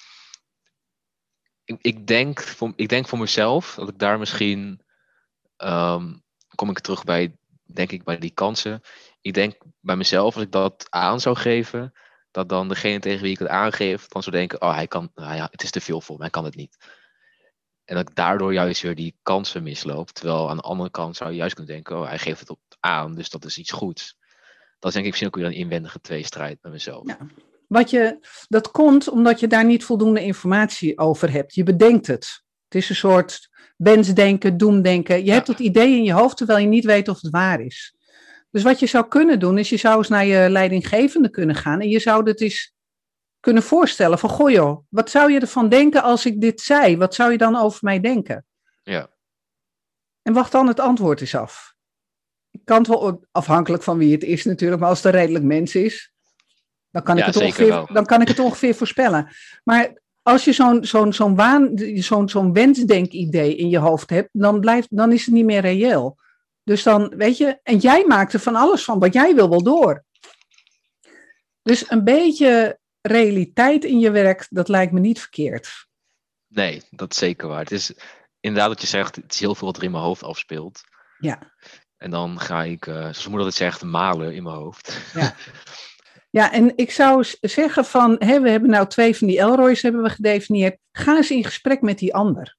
Ik, 1.63 1.77
ik, 1.81 2.07
denk, 2.07 2.41
voor, 2.41 2.73
ik 2.75 2.89
denk 2.89 3.07
voor 3.07 3.19
mezelf 3.19 3.75
dat 3.75 3.89
ik 3.89 3.99
daar 3.99 4.19
misschien... 4.19 4.81
Um, 5.57 6.25
kom 6.55 6.69
ik 6.69 6.79
terug 6.79 7.03
bij, 7.03 7.35
denk 7.63 7.91
ik, 7.91 8.03
bij 8.03 8.17
die 8.17 8.31
kansen. 8.31 8.81
Ik 9.21 9.33
denk 9.33 9.55
bij 9.79 9.95
mezelf, 9.95 10.35
als 10.35 10.43
ik 10.43 10.51
dat 10.51 10.88
aan 10.89 11.19
zou 11.19 11.35
geven, 11.35 11.93
dat 12.38 12.49
dan 12.49 12.67
degene 12.67 12.99
tegen 12.99 13.21
wie 13.21 13.31
ik 13.31 13.39
het 13.39 13.47
aangeef, 13.47 14.07
dan 14.07 14.23
zou 14.23 14.35
denken, 14.35 14.61
oh 14.61 14.73
hij 14.73 14.88
kan, 14.88 15.11
nou 15.15 15.35
ja, 15.35 15.47
het 15.51 15.63
is 15.63 15.71
te 15.71 15.81
veel 15.81 16.01
voor 16.01 16.13
hem, 16.13 16.21
hij 16.21 16.29
kan 16.29 16.45
het 16.45 16.55
niet. 16.55 16.77
En 17.85 17.95
dat 17.95 18.09
ik 18.09 18.15
daardoor 18.15 18.53
juist 18.53 18.81
weer 18.81 18.95
die 18.95 19.15
kansen 19.23 19.63
misloop. 19.63 20.09
Terwijl 20.09 20.49
aan 20.49 20.55
de 20.55 20.63
andere 20.63 20.89
kant 20.89 21.15
zou 21.15 21.29
je 21.29 21.35
juist 21.35 21.55
kunnen 21.55 21.73
denken, 21.73 21.99
oh, 21.99 22.07
hij 22.07 22.17
geeft 22.17 22.39
het 22.39 22.49
op 22.49 22.59
aan, 22.79 23.15
dus 23.15 23.29
dat 23.29 23.45
is 23.45 23.57
iets 23.57 23.71
goeds. 23.71 24.17
Dat 24.79 24.89
is 24.89 24.93
denk 24.93 25.05
ik 25.05 25.05
misschien 25.05 25.27
ook 25.27 25.35
weer 25.35 25.45
een 25.45 25.63
inwendige 25.63 26.01
tweestrijd 26.01 26.57
met 26.61 26.71
mezelf. 26.71 27.07
Ja. 27.07 27.17
Wat 27.67 27.89
je, 27.89 28.27
dat 28.47 28.71
komt 28.71 29.09
omdat 29.09 29.39
je 29.39 29.47
daar 29.47 29.65
niet 29.65 29.83
voldoende 29.83 30.23
informatie 30.23 30.97
over 30.97 31.31
hebt. 31.31 31.55
Je 31.55 31.63
bedenkt 31.63 32.07
het. 32.07 32.43
Het 32.63 32.75
is 32.75 32.89
een 32.89 32.95
soort 32.95 33.49
wensdenken, 33.77 34.57
doemdenken. 34.57 35.25
Je 35.25 35.31
hebt 35.31 35.47
het 35.47 35.59
idee 35.59 35.95
in 35.95 36.03
je 36.03 36.13
hoofd 36.13 36.38
terwijl 36.38 36.59
je 36.59 36.67
niet 36.67 36.85
weet 36.85 37.07
of 37.07 37.21
het 37.21 37.31
waar 37.31 37.61
is. 37.61 37.96
Dus 38.49 38.63
wat 38.63 38.79
je 38.79 38.85
zou 38.85 39.07
kunnen 39.07 39.39
doen, 39.39 39.57
is 39.57 39.69
je 39.69 39.77
zou 39.77 39.97
eens 39.97 40.07
naar 40.07 40.25
je 40.25 40.49
leidinggevende 40.49 41.29
kunnen 41.29 41.55
gaan 41.55 41.81
en 41.81 41.89
je 41.89 41.99
zou 41.99 42.23
dit 42.23 42.41
eens 42.41 42.75
kunnen 43.39 43.63
voorstellen 43.63 44.19
van, 44.19 44.29
goh 44.29 44.49
joh, 44.49 44.85
wat 44.89 45.09
zou 45.09 45.31
je 45.31 45.39
ervan 45.39 45.69
denken 45.69 46.03
als 46.03 46.25
ik 46.25 46.41
dit 46.41 46.61
zei? 46.61 46.97
Wat 46.97 47.15
zou 47.15 47.31
je 47.31 47.37
dan 47.37 47.55
over 47.55 47.79
mij 47.81 47.99
denken? 47.99 48.45
Ja. 48.83 49.09
En 50.21 50.33
wacht 50.33 50.51
dan 50.51 50.67
het 50.67 50.79
antwoord 50.79 51.21
eens 51.21 51.35
af. 51.35 51.75
Ik 52.51 52.61
kan 52.63 52.77
het 52.77 52.87
wel 52.87 53.25
afhankelijk 53.31 53.83
van 53.83 53.97
wie 53.97 54.11
het 54.11 54.23
is 54.23 54.45
natuurlijk, 54.45 54.79
maar 54.79 54.89
als 54.89 55.03
het 55.03 55.13
een 55.13 55.19
redelijk 55.19 55.45
mens 55.45 55.75
is, 55.75 56.13
dan 56.91 57.03
kan 57.03 57.17
ik, 57.17 57.25
het, 57.25 57.35
ongeveer, 57.35 57.85
dan 57.93 58.05
kan 58.05 58.21
ik 58.21 58.27
het 58.27 58.39
ongeveer 58.39 58.75
voorspellen. 58.75 59.27
Maar 59.63 60.01
als 60.21 60.45
je 60.45 60.53
zo'n 60.53 60.85
zo'n 60.85 61.13
zo'n 61.13 61.35
waan, 61.35 61.71
zo'n 61.95 62.29
zo'n 62.29 62.53
wensdenkidee 62.53 63.55
in 63.55 63.69
je 63.69 63.77
hoofd 63.77 64.09
hebt, 64.09 64.29
dan, 64.31 64.59
blijft, 64.59 64.87
dan 64.89 65.11
is 65.11 65.25
het 65.25 65.33
niet 65.33 65.45
meer 65.45 65.61
reëel. 65.61 66.17
Dus 66.68 66.84
dan, 66.84 67.13
weet 67.18 67.38
je, 67.38 67.59
en 67.63 67.78
jij 67.78 68.05
maakt 68.05 68.34
er 68.34 68.39
van 68.39 68.55
alles 68.55 68.84
van, 68.84 68.99
wat 68.99 69.13
jij 69.13 69.36
wil 69.36 69.49
wel 69.49 69.63
door. 69.63 70.03
Dus 71.61 71.89
een 71.89 72.03
beetje 72.03 72.80
realiteit 73.01 73.84
in 73.84 73.99
je 73.99 74.11
werk, 74.11 74.47
dat 74.49 74.68
lijkt 74.68 74.91
me 74.91 74.99
niet 74.99 75.20
verkeerd. 75.20 75.88
Nee, 76.47 76.82
dat 76.89 77.11
is 77.11 77.18
zeker 77.18 77.47
waar. 77.47 77.59
Het 77.59 77.72
is 77.72 77.93
inderdaad 78.39 78.70
wat 78.70 78.82
je 78.82 78.88
zegt, 78.88 79.15
het 79.15 79.34
is 79.34 79.39
heel 79.39 79.55
veel 79.55 79.68
wat 79.68 79.78
er 79.78 79.84
in 79.84 79.91
mijn 79.91 80.03
hoofd 80.03 80.24
afspeelt. 80.24 80.82
Ja. 81.18 81.53
En 81.97 82.11
dan 82.11 82.39
ga 82.39 82.63
ik, 82.63 82.86
uh, 82.86 82.95
zoals 82.95 83.28
moeder 83.28 83.45
het 83.45 83.55
zegt, 83.55 83.84
malen 83.84 84.34
in 84.34 84.43
mijn 84.43 84.55
hoofd. 84.55 84.99
Ja. 85.13 85.36
Ja, 86.30 86.51
en 86.51 86.74
ik 86.76 86.91
zou 86.91 87.26
zeggen 87.41 87.86
van, 87.86 88.15
we 88.18 88.49
hebben 88.49 88.70
nou 88.70 88.88
twee 88.88 89.18
van 89.18 89.28
die 89.28 89.39
Elroys 89.39 89.82
hebben 89.82 90.03
we 90.03 90.09
gedefinieerd. 90.09 90.78
Ga 90.91 91.15
eens 91.15 91.32
in 91.32 91.43
gesprek 91.43 91.82
met 91.82 91.99
die 91.99 92.15
ander. 92.15 92.57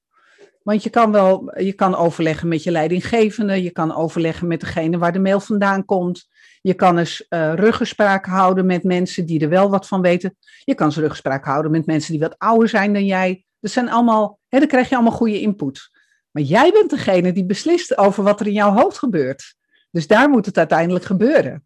Want 0.69 0.83
je 0.83 0.91
kan 0.91 1.13
wel, 1.13 1.59
je 1.59 1.73
kan 1.73 1.95
overleggen 1.95 2.49
met 2.49 2.63
je 2.63 2.71
leidinggevende, 2.71 3.63
je 3.63 3.71
kan 3.71 3.95
overleggen 3.95 4.47
met 4.47 4.61
degene 4.61 4.99
waar 4.99 5.13
de 5.13 5.19
mail 5.19 5.41
vandaan 5.41 5.85
komt. 5.85 6.29
Je 6.61 6.75
kan 6.75 6.99
eens 6.99 7.27
uh, 7.29 7.55
ruggespraak 7.55 8.27
houden 8.27 8.67
met 8.67 8.83
mensen 8.83 9.27
die 9.27 9.41
er 9.41 9.49
wel 9.49 9.71
wat 9.71 9.87
van 9.87 10.01
weten. 10.01 10.37
Je 10.65 10.75
kan 10.75 10.87
eens 10.87 10.97
ruggespraak 10.97 11.45
houden 11.45 11.71
met 11.71 11.87
mensen 11.87 12.13
die 12.13 12.21
wat 12.21 12.39
ouder 12.39 12.69
zijn 12.69 12.93
dan 12.93 13.05
jij. 13.05 13.45
Dat 13.61 13.71
zijn 13.71 13.91
allemaal, 13.91 14.39
hè, 14.49 14.59
dan 14.59 14.69
krijg 14.69 14.89
je 14.89 14.95
allemaal 14.95 15.13
goede 15.13 15.41
input. 15.41 15.91
Maar 16.31 16.43
jij 16.43 16.71
bent 16.73 16.91
degene 16.91 17.33
die 17.33 17.47
beslist 17.47 17.99
over 17.99 18.23
wat 18.25 18.41
er 18.41 18.47
in 18.47 18.53
jouw 18.53 18.73
hoofd 18.73 18.99
gebeurt. 18.99 19.55
Dus 19.91 20.07
daar 20.07 20.29
moet 20.29 20.47
het 20.47 20.59
uiteindelijk 20.59 21.05
gebeuren. 21.05 21.65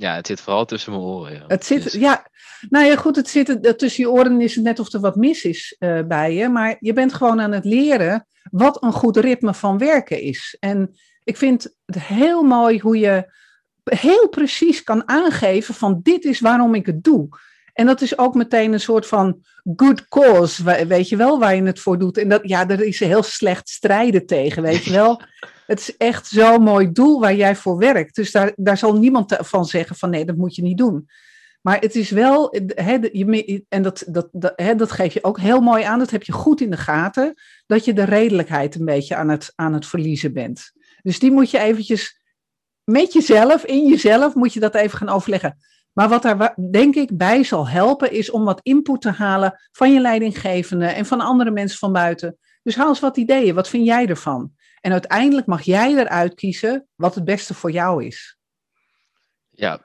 Ja, 0.00 0.14
het 0.14 0.26
zit 0.26 0.40
vooral 0.40 0.64
tussen 0.64 0.92
mijn 0.92 1.04
oren. 1.04 1.32
Ja. 1.32 1.44
Het 1.46 1.64
zit, 1.64 1.92
ja, 1.92 2.26
nou 2.68 2.86
ja, 2.86 2.96
goed, 2.96 3.16
het 3.16 3.28
zit 3.28 3.78
tussen 3.78 4.04
je 4.04 4.10
oren 4.10 4.40
is 4.40 4.54
het 4.54 4.64
net 4.64 4.78
of 4.78 4.92
er 4.92 5.00
wat 5.00 5.16
mis 5.16 5.44
is 5.44 5.76
uh, 5.78 6.00
bij 6.02 6.34
je. 6.34 6.48
Maar 6.48 6.76
je 6.80 6.92
bent 6.92 7.14
gewoon 7.14 7.40
aan 7.40 7.52
het 7.52 7.64
leren 7.64 8.26
wat 8.50 8.82
een 8.82 8.92
goed 8.92 9.16
ritme 9.16 9.54
van 9.54 9.78
werken 9.78 10.20
is. 10.20 10.56
En 10.60 10.96
ik 11.24 11.36
vind 11.36 11.76
het 11.86 12.02
heel 12.02 12.42
mooi 12.42 12.78
hoe 12.78 12.98
je 12.98 13.32
heel 13.84 14.28
precies 14.28 14.82
kan 14.82 15.08
aangeven 15.08 15.74
van 15.74 16.00
dit 16.02 16.24
is 16.24 16.40
waarom 16.40 16.74
ik 16.74 16.86
het 16.86 17.04
doe. 17.04 17.28
En 17.78 17.86
dat 17.86 18.00
is 18.00 18.18
ook 18.18 18.34
meteen 18.34 18.72
een 18.72 18.80
soort 18.80 19.06
van 19.06 19.44
good 19.76 20.08
cause, 20.08 20.86
weet 20.86 21.08
je 21.08 21.16
wel, 21.16 21.38
waar 21.38 21.54
je 21.54 21.62
het 21.62 21.80
voor 21.80 21.98
doet. 21.98 22.18
En 22.18 22.28
dat, 22.28 22.40
ja, 22.42 22.68
er 22.68 22.82
is 22.82 23.00
heel 23.00 23.22
slecht 23.22 23.68
strijden 23.68 24.26
tegen, 24.26 24.62
weet 24.62 24.84
je 24.84 24.90
wel. 24.92 25.22
Het 25.66 25.80
is 25.80 25.96
echt 25.96 26.26
zo'n 26.26 26.62
mooi 26.62 26.92
doel 26.92 27.20
waar 27.20 27.34
jij 27.34 27.56
voor 27.56 27.78
werkt. 27.78 28.14
Dus 28.14 28.30
daar, 28.30 28.52
daar 28.56 28.78
zal 28.78 28.98
niemand 28.98 29.36
van 29.38 29.64
zeggen 29.64 29.96
van 29.96 30.10
nee, 30.10 30.24
dat 30.24 30.36
moet 30.36 30.54
je 30.54 30.62
niet 30.62 30.78
doen. 30.78 31.08
Maar 31.60 31.80
het 31.80 31.94
is 31.94 32.10
wel, 32.10 32.54
je, 32.54 33.64
en 33.68 33.82
dat, 33.82 34.04
dat, 34.06 34.28
dat, 34.32 34.62
dat 34.76 34.92
geef 34.92 35.14
je 35.14 35.24
ook 35.24 35.38
heel 35.38 35.60
mooi 35.60 35.82
aan, 35.82 35.98
dat 35.98 36.10
heb 36.10 36.22
je 36.22 36.32
goed 36.32 36.60
in 36.60 36.70
de 36.70 36.76
gaten, 36.76 37.34
dat 37.66 37.84
je 37.84 37.92
de 37.92 38.04
redelijkheid 38.04 38.74
een 38.74 38.84
beetje 38.84 39.16
aan 39.16 39.28
het, 39.28 39.52
aan 39.54 39.72
het 39.72 39.86
verliezen 39.86 40.32
bent. 40.32 40.72
Dus 41.02 41.18
die 41.18 41.30
moet 41.30 41.50
je 41.50 41.58
eventjes 41.58 42.20
met 42.84 43.12
jezelf, 43.12 43.64
in 43.64 43.88
jezelf, 43.88 44.34
moet 44.34 44.52
je 44.52 44.60
dat 44.60 44.74
even 44.74 44.98
gaan 44.98 45.08
overleggen. 45.08 45.58
Maar 45.98 46.08
wat 46.08 46.22
daar 46.22 46.54
denk 46.70 46.94
ik 46.94 47.16
bij 47.16 47.44
zal 47.44 47.68
helpen, 47.68 48.12
is 48.12 48.30
om 48.30 48.44
wat 48.44 48.60
input 48.62 49.00
te 49.00 49.10
halen 49.10 49.60
van 49.72 49.92
je 49.92 50.00
leidinggevende 50.00 50.86
en 50.86 51.06
van 51.06 51.20
andere 51.20 51.50
mensen 51.50 51.78
van 51.78 51.92
buiten. 51.92 52.38
Dus 52.62 52.76
haal 52.76 52.88
eens 52.88 53.00
wat 53.00 53.16
ideeën, 53.16 53.54
wat 53.54 53.68
vind 53.68 53.86
jij 53.86 54.06
ervan? 54.06 54.52
En 54.80 54.92
uiteindelijk 54.92 55.46
mag 55.46 55.62
jij 55.62 55.94
eruit 55.96 56.34
kiezen 56.34 56.88
wat 56.94 57.14
het 57.14 57.24
beste 57.24 57.54
voor 57.54 57.70
jou 57.70 58.04
is. 58.04 58.38
Ja, 59.50 59.80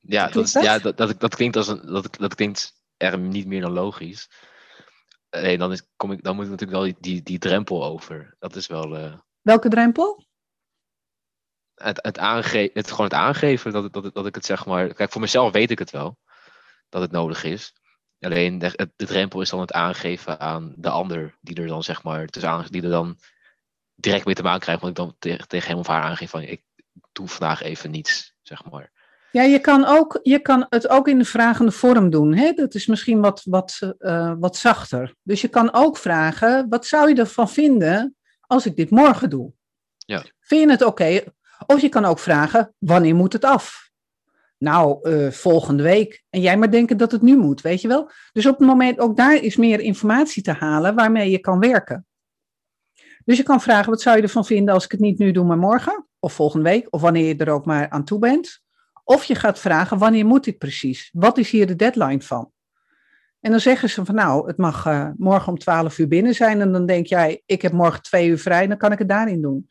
ja, 0.00 0.28
dat, 0.28 0.52
ja 0.52 0.78
dat, 0.78 0.96
dat, 0.96 1.20
dat, 1.20 1.34
klinkt 1.34 1.56
als 1.56 1.68
een, 1.68 1.86
dat, 1.86 2.16
dat 2.16 2.34
klinkt 2.34 2.82
er 2.96 3.18
niet 3.18 3.46
meer 3.46 3.60
dan 3.60 3.72
logisch. 3.72 4.30
Nee, 5.30 5.58
dan, 5.58 5.72
is, 5.72 5.82
kom 5.96 6.12
ik, 6.12 6.22
dan 6.22 6.34
moet 6.34 6.44
ik 6.44 6.50
natuurlijk 6.50 6.80
wel 6.82 6.94
die, 7.00 7.22
die, 7.22 7.38
drempel 7.38 7.84
over. 7.84 8.36
Dat 8.38 8.56
is 8.56 8.66
wel. 8.66 8.98
Uh, 8.98 9.14
Welke 9.40 9.68
drempel? 9.68 10.26
Het, 11.82 11.98
het, 12.02 12.18
aange 12.18 12.70
het, 12.74 12.90
gewoon 12.90 13.06
het 13.06 13.14
aangeven 13.14 13.72
dat, 13.72 13.92
dat, 13.92 14.14
dat 14.14 14.26
ik 14.26 14.34
het 14.34 14.44
zeg 14.44 14.66
maar. 14.66 14.94
Kijk, 14.94 15.12
voor 15.12 15.20
mezelf 15.20 15.52
weet 15.52 15.70
ik 15.70 15.78
het 15.78 15.90
wel 15.90 16.18
dat 16.88 17.02
het 17.02 17.10
nodig 17.10 17.44
is. 17.44 17.72
Alleen 18.20 18.58
de, 18.58 18.88
de 18.96 19.06
drempel 19.06 19.40
is 19.40 19.50
dan 19.50 19.60
het 19.60 19.72
aangeven 19.72 20.40
aan 20.40 20.74
de 20.76 20.90
ander 20.90 21.36
die 21.40 21.56
er 21.56 21.66
dan 21.66 21.82
zeg 21.82 22.02
maar. 22.02 22.26
Dus 22.26 22.68
die 22.70 22.82
er 22.82 22.90
dan 22.90 23.18
direct 23.94 24.24
mee 24.24 24.34
te 24.34 24.42
maken 24.42 24.60
krijgt. 24.60 24.80
Want 24.80 24.98
ik 24.98 25.04
dan 25.04 25.16
tegen, 25.18 25.48
tegen 25.48 25.68
hem 25.68 25.78
of 25.78 25.86
haar 25.86 26.02
aangeef 26.02 26.30
van 26.30 26.42
ik 26.42 26.62
doe 27.12 27.28
vandaag 27.28 27.62
even 27.62 27.90
niets, 27.90 28.34
zeg 28.42 28.64
maar. 28.70 28.90
Ja, 29.32 29.42
je 29.42 29.58
kan, 29.58 29.84
ook, 29.84 30.20
je 30.22 30.38
kan 30.38 30.66
het 30.68 30.88
ook 30.88 31.08
in 31.08 31.18
de 31.18 31.24
vragende 31.24 31.72
vorm 31.72 32.10
doen. 32.10 32.34
Hè? 32.34 32.52
Dat 32.52 32.74
is 32.74 32.86
misschien 32.86 33.20
wat, 33.20 33.42
wat, 33.44 33.78
uh, 33.98 34.32
wat 34.38 34.56
zachter. 34.56 35.14
Dus 35.22 35.40
je 35.40 35.48
kan 35.48 35.72
ook 35.72 35.96
vragen, 35.96 36.68
wat 36.68 36.86
zou 36.86 37.08
je 37.08 37.14
ervan 37.14 37.48
vinden 37.48 38.16
als 38.40 38.66
ik 38.66 38.76
dit 38.76 38.90
morgen 38.90 39.30
doe? 39.30 39.52
Ja. 39.96 40.24
Vind 40.40 40.62
je 40.62 40.70
het 40.70 40.82
oké? 40.82 41.24
Of 41.66 41.80
je 41.80 41.88
kan 41.88 42.04
ook 42.04 42.18
vragen, 42.18 42.74
wanneer 42.78 43.14
moet 43.14 43.32
het 43.32 43.44
af? 43.44 43.90
nou, 44.62 45.10
uh, 45.10 45.30
volgende 45.30 45.82
week. 45.82 46.24
En 46.30 46.40
jij 46.40 46.56
maar 46.56 46.70
denken 46.70 46.96
dat 46.96 47.12
het 47.12 47.22
nu 47.22 47.36
moet, 47.36 47.60
weet 47.60 47.80
je 47.80 47.88
wel? 47.88 48.10
Dus 48.32 48.46
op 48.46 48.58
het 48.58 48.68
moment, 48.68 48.98
ook 48.98 49.16
daar 49.16 49.34
is 49.34 49.56
meer 49.56 49.80
informatie 49.80 50.42
te 50.42 50.52
halen 50.52 50.94
waarmee 50.94 51.30
je 51.30 51.38
kan 51.38 51.58
werken. 51.58 52.06
Dus 53.24 53.36
je 53.36 53.42
kan 53.42 53.60
vragen, 53.60 53.90
wat 53.90 54.00
zou 54.00 54.16
je 54.16 54.22
ervan 54.22 54.44
vinden 54.44 54.74
als 54.74 54.84
ik 54.84 54.90
het 54.90 55.00
niet 55.00 55.18
nu 55.18 55.32
doe, 55.32 55.44
maar 55.44 55.58
morgen? 55.58 56.06
Of 56.18 56.32
volgende 56.32 56.70
week? 56.70 56.86
Of 56.90 57.00
wanneer 57.00 57.26
je 57.26 57.36
er 57.36 57.52
ook 57.52 57.64
maar 57.64 57.90
aan 57.90 58.04
toe 58.04 58.18
bent? 58.18 58.62
Of 59.04 59.24
je 59.24 59.34
gaat 59.34 59.58
vragen, 59.58 59.98
wanneer 59.98 60.26
moet 60.26 60.44
dit 60.44 60.58
precies? 60.58 61.10
Wat 61.12 61.38
is 61.38 61.50
hier 61.50 61.66
de 61.66 61.76
deadline 61.76 62.22
van? 62.22 62.50
En 63.40 63.50
dan 63.50 63.60
zeggen 63.60 63.90
ze 63.90 64.04
van, 64.04 64.14
nou, 64.14 64.46
het 64.46 64.56
mag 64.56 64.86
uh, 64.86 65.08
morgen 65.16 65.52
om 65.52 65.58
12 65.58 65.98
uur 65.98 66.08
binnen 66.08 66.34
zijn. 66.34 66.60
En 66.60 66.72
dan 66.72 66.86
denk 66.86 67.06
jij, 67.06 67.42
ik 67.46 67.62
heb 67.62 67.72
morgen 67.72 68.02
twee 68.02 68.28
uur 68.28 68.38
vrij, 68.38 68.66
dan 68.66 68.76
kan 68.76 68.92
ik 68.92 68.98
het 68.98 69.08
daarin 69.08 69.42
doen. 69.42 69.68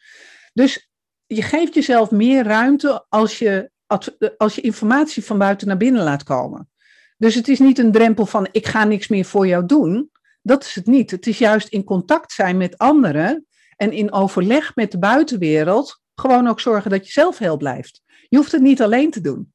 Dus 0.53 0.90
je 1.35 1.41
geeft 1.41 1.73
jezelf 1.73 2.11
meer 2.11 2.43
ruimte 2.43 3.05
als 3.09 3.39
je, 3.39 3.71
als 4.37 4.55
je 4.55 4.61
informatie 4.61 5.23
van 5.23 5.37
buiten 5.37 5.67
naar 5.67 5.77
binnen 5.77 6.03
laat 6.03 6.23
komen. 6.23 6.69
Dus 7.17 7.35
het 7.35 7.47
is 7.47 7.59
niet 7.59 7.79
een 7.79 7.91
drempel 7.91 8.25
van, 8.25 8.47
ik 8.51 8.67
ga 8.67 8.83
niks 8.83 9.07
meer 9.07 9.25
voor 9.25 9.47
jou 9.47 9.65
doen. 9.65 10.11
Dat 10.41 10.63
is 10.63 10.75
het 10.75 10.85
niet. 10.85 11.11
Het 11.11 11.27
is 11.27 11.37
juist 11.37 11.67
in 11.67 11.83
contact 11.83 12.31
zijn 12.31 12.57
met 12.57 12.77
anderen 12.77 13.45
en 13.75 13.91
in 13.91 14.11
overleg 14.11 14.75
met 14.75 14.91
de 14.91 14.99
buitenwereld 14.99 16.01
gewoon 16.15 16.47
ook 16.47 16.59
zorgen 16.59 16.91
dat 16.91 17.05
je 17.05 17.11
zelf 17.11 17.37
heel 17.37 17.57
blijft. 17.57 18.01
Je 18.29 18.37
hoeft 18.37 18.51
het 18.51 18.61
niet 18.61 18.81
alleen 18.81 19.11
te 19.11 19.21
doen. 19.21 19.53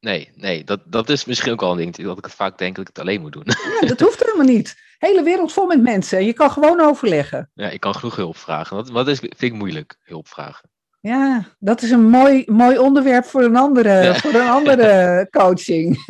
Nee, 0.00 0.30
nee, 0.34 0.64
dat, 0.64 0.80
dat 0.86 1.08
is 1.08 1.24
misschien 1.24 1.52
ook 1.52 1.62
al 1.62 1.70
een 1.70 1.76
ding 1.76 1.96
dat 1.96 2.18
ik 2.18 2.24
het 2.24 2.34
vaak 2.34 2.58
denk 2.58 2.76
dat 2.76 2.88
ik 2.88 2.96
het 2.96 3.04
alleen 3.04 3.20
moet 3.20 3.32
doen. 3.32 3.46
Ja, 3.80 3.86
dat 3.86 4.00
hoeft 4.00 4.24
helemaal 4.24 4.54
niet. 4.54 4.76
Hele 4.98 5.22
wereld 5.22 5.52
vol 5.52 5.66
met 5.66 5.82
mensen. 5.82 6.24
Je 6.24 6.32
kan 6.32 6.50
gewoon 6.50 6.80
overleggen. 6.80 7.50
Ja, 7.54 7.70
ik 7.70 7.80
kan 7.80 7.94
genoeg 7.94 8.16
hulp 8.16 8.36
vragen. 8.36 8.76
Wat, 8.76 8.90
wat 8.90 9.08
is, 9.08 9.18
vind 9.18 9.42
ik 9.42 9.52
moeilijk, 9.52 9.96
hulp 10.02 10.28
vragen. 10.28 10.70
Ja, 11.02 11.44
dat 11.58 11.82
is 11.82 11.90
een 11.90 12.08
mooi, 12.08 12.44
mooi 12.46 12.78
onderwerp 12.78 13.24
voor 13.24 13.42
een 13.42 13.56
andere, 13.56 14.14
voor 14.14 14.34
een 14.34 14.48
andere 14.48 15.26
coaching. 15.38 16.04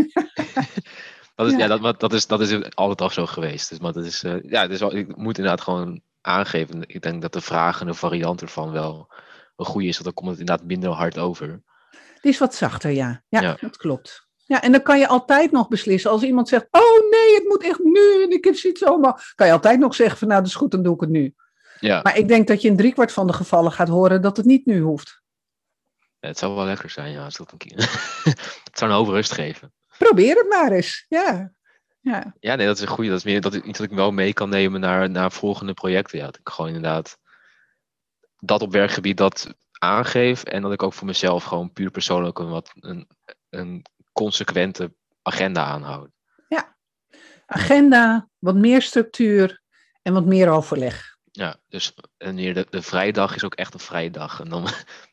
dat, 1.35 1.47
is, 1.47 1.57
ja. 1.57 1.67
dat, 1.67 2.01
dat, 2.01 2.13
is, 2.13 2.27
dat 2.27 2.41
is 2.41 2.75
altijd 2.75 3.01
al 3.01 3.11
zo 3.11 3.27
geweest. 3.27 3.69
Dus, 3.69 3.79
maar 3.79 3.93
dat 3.93 4.05
is, 4.05 4.25
uh, 4.25 4.43
ja, 4.43 4.67
dus 4.67 4.81
ik 4.81 5.17
moet 5.17 5.37
inderdaad 5.37 5.61
gewoon 5.61 6.01
aangeven. 6.21 6.83
Ik 6.87 7.03
denk 7.03 7.23
dat 7.23 7.33
de 7.33 7.41
vraag 7.41 7.81
en 7.81 7.87
de 7.87 7.95
variant 7.95 8.43
ervan 8.43 8.73
wel 8.73 9.13
een 9.57 9.67
goede 9.67 9.89
is. 9.89 9.93
Want 9.93 10.05
dan 10.05 10.15
komt 10.15 10.31
het 10.31 10.39
inderdaad 10.39 10.67
minder 10.67 10.91
hard 10.91 11.19
over. 11.19 11.63
Het 12.15 12.25
is 12.25 12.39
wat 12.39 12.55
zachter, 12.55 12.91
ja. 12.91 13.23
ja. 13.29 13.41
Ja, 13.41 13.57
dat 13.61 13.77
klopt. 13.77 14.27
Ja, 14.47 14.63
en 14.63 14.73
dan 14.73 14.83
kan 14.83 14.99
je 14.99 15.09
altijd 15.09 15.53
nog 15.53 15.69
beslissen. 15.69 16.11
Als 16.11 16.23
iemand 16.23 16.49
zegt, 16.49 16.67
oh 16.71 17.11
nee, 17.11 17.35
het 17.35 17.45
moet 17.49 17.63
echt 17.63 17.79
nu 17.79 18.23
en 18.23 18.31
ik 18.31 18.45
heb 18.45 18.55
zoiets 18.55 18.85
allemaal. 18.85 19.19
Kan 19.35 19.47
je 19.47 19.53
altijd 19.53 19.79
nog 19.79 19.95
zeggen 19.95 20.19
van, 20.19 20.29
nou 20.29 20.41
dat 20.41 20.49
is 20.49 20.57
goed, 20.57 20.71
dan 20.71 20.83
doe 20.83 20.95
ik 20.95 21.01
het 21.01 21.11
nu. 21.11 21.35
Ja. 21.83 22.01
Maar 22.03 22.17
ik 22.17 22.29
denk 22.29 22.47
dat 22.47 22.63
je 22.63 22.69
in 22.69 22.77
driekwart 22.77 23.13
van 23.13 23.27
de 23.27 23.33
gevallen 23.33 23.73
gaat 23.73 23.89
horen 23.89 24.23
dat 24.23 24.37
het 24.37 24.47
niet 24.47 24.67
nu 24.67 24.81
hoeft. 24.81 25.23
Het 26.21 26.39
zou 26.39 26.55
wel 26.55 26.65
lekker 26.65 26.91
zijn, 26.91 27.13
ja, 27.13 27.25
als 27.25 27.37
dat 27.37 27.53
een 27.53 27.59
keer. 27.59 27.77
het 28.65 28.79
zou 28.79 28.91
een 28.91 28.97
hoop 28.97 29.09
rust 29.09 29.33
geven. 29.33 29.73
Probeer 29.99 30.37
het 30.37 30.49
maar 30.49 30.73
eens, 30.73 31.07
ja. 31.09 31.53
Ja, 32.01 32.35
ja 32.41 32.55
nee, 32.55 32.67
dat 32.67 32.77
is 32.77 32.83
een 32.83 32.89
goede. 32.89 33.11
Dat 33.11 33.19
is 33.19 33.25
meer 33.25 33.41
dat 33.41 33.55
iets 33.55 33.79
dat 33.79 33.91
ik 33.91 33.97
wel 33.97 34.13
mee 34.13 34.33
kan 34.33 34.49
nemen 34.49 34.81
naar, 34.81 35.11
naar 35.11 35.33
volgende 35.33 35.75
projecten. 35.75 36.19
Ja, 36.19 36.25
dat 36.25 36.39
ik 36.39 36.49
gewoon 36.49 36.75
inderdaad 36.75 37.19
dat 38.39 38.63
op 38.63 38.73
werkgebied 38.73 39.17
dat 39.17 39.55
aangeef. 39.79 40.43
En 40.43 40.63
dat 40.63 40.73
ik 40.73 40.83
ook 40.83 40.93
voor 40.93 41.07
mezelf 41.07 41.45
gewoon 41.45 41.73
puur 41.73 41.91
persoonlijk 41.91 42.39
een, 42.39 42.49
wat, 42.49 42.73
een, 42.81 43.09
een 43.49 43.85
consequente 44.13 44.95
agenda 45.23 45.65
aanhoud. 45.65 46.11
Ja, 46.49 46.77
agenda, 47.47 48.29
wat 48.39 48.55
meer 48.55 48.83
structuur 48.83 49.63
en 50.03 50.13
wat 50.13 50.25
meer 50.25 50.49
overleg. 50.49 51.12
Ja, 51.33 51.57
dus 51.69 51.95
en 52.17 52.37
hier 52.37 52.55
de, 52.55 52.67
de 52.71 52.83
vrijdag 52.83 53.35
is 53.35 53.45
ook 53.45 53.55
echt 53.55 53.75
een 53.75 53.81
vrije 53.81 54.11
dag. 54.11 54.41
En 54.41 54.49
dan, 54.49 54.69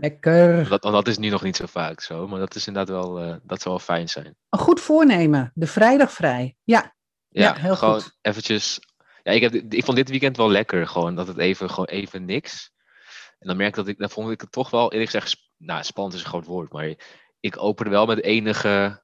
Lekker. 0.00 0.68
Dat, 0.68 0.82
dat 0.82 1.08
is 1.08 1.18
nu 1.18 1.28
nog 1.28 1.42
niet 1.42 1.56
zo 1.56 1.66
vaak 1.66 2.00
zo, 2.00 2.28
maar 2.28 2.38
dat 2.38 2.54
is 2.54 2.66
inderdaad 2.66 2.96
wel, 2.96 3.24
uh, 3.24 3.36
dat 3.42 3.62
zou 3.62 3.74
wel 3.74 3.84
fijn 3.84 4.08
zijn. 4.08 4.36
Een 4.48 4.58
goed 4.58 4.80
voornemen, 4.80 5.50
de 5.54 5.66
vrijdag 5.66 6.12
vrij. 6.12 6.56
Ja, 6.64 6.94
ja, 7.28 7.42
ja 7.42 7.54
heel 7.54 7.76
gewoon 7.76 8.00
goed. 8.00 8.18
eventjes. 8.20 8.80
Ja, 9.22 9.32
ik, 9.32 9.42
heb, 9.42 9.54
ik 9.54 9.84
vond 9.84 9.96
dit 9.96 10.08
weekend 10.08 10.36
wel 10.36 10.50
lekker, 10.50 10.86
gewoon 10.86 11.14
dat 11.14 11.26
het 11.26 11.38
even, 11.38 11.70
gewoon 11.70 11.86
even 11.86 12.24
niks. 12.24 12.70
En 13.38 13.48
dan 13.48 13.56
merk 13.56 13.68
ik 13.68 13.74
dat 13.74 13.88
ik, 13.88 13.98
dan 13.98 14.10
vond 14.10 14.30
ik 14.30 14.40
het 14.40 14.52
toch 14.52 14.70
wel, 14.70 14.92
eerlijk 14.92 15.10
gezegd, 15.10 15.36
nou, 15.56 15.84
spannend 15.84 16.16
is 16.16 16.22
een 16.22 16.28
groot 16.28 16.46
woord, 16.46 16.72
maar 16.72 16.94
ik 17.40 17.62
opende 17.62 17.90
wel 17.90 18.06
met 18.06 18.22
enige, 18.22 19.02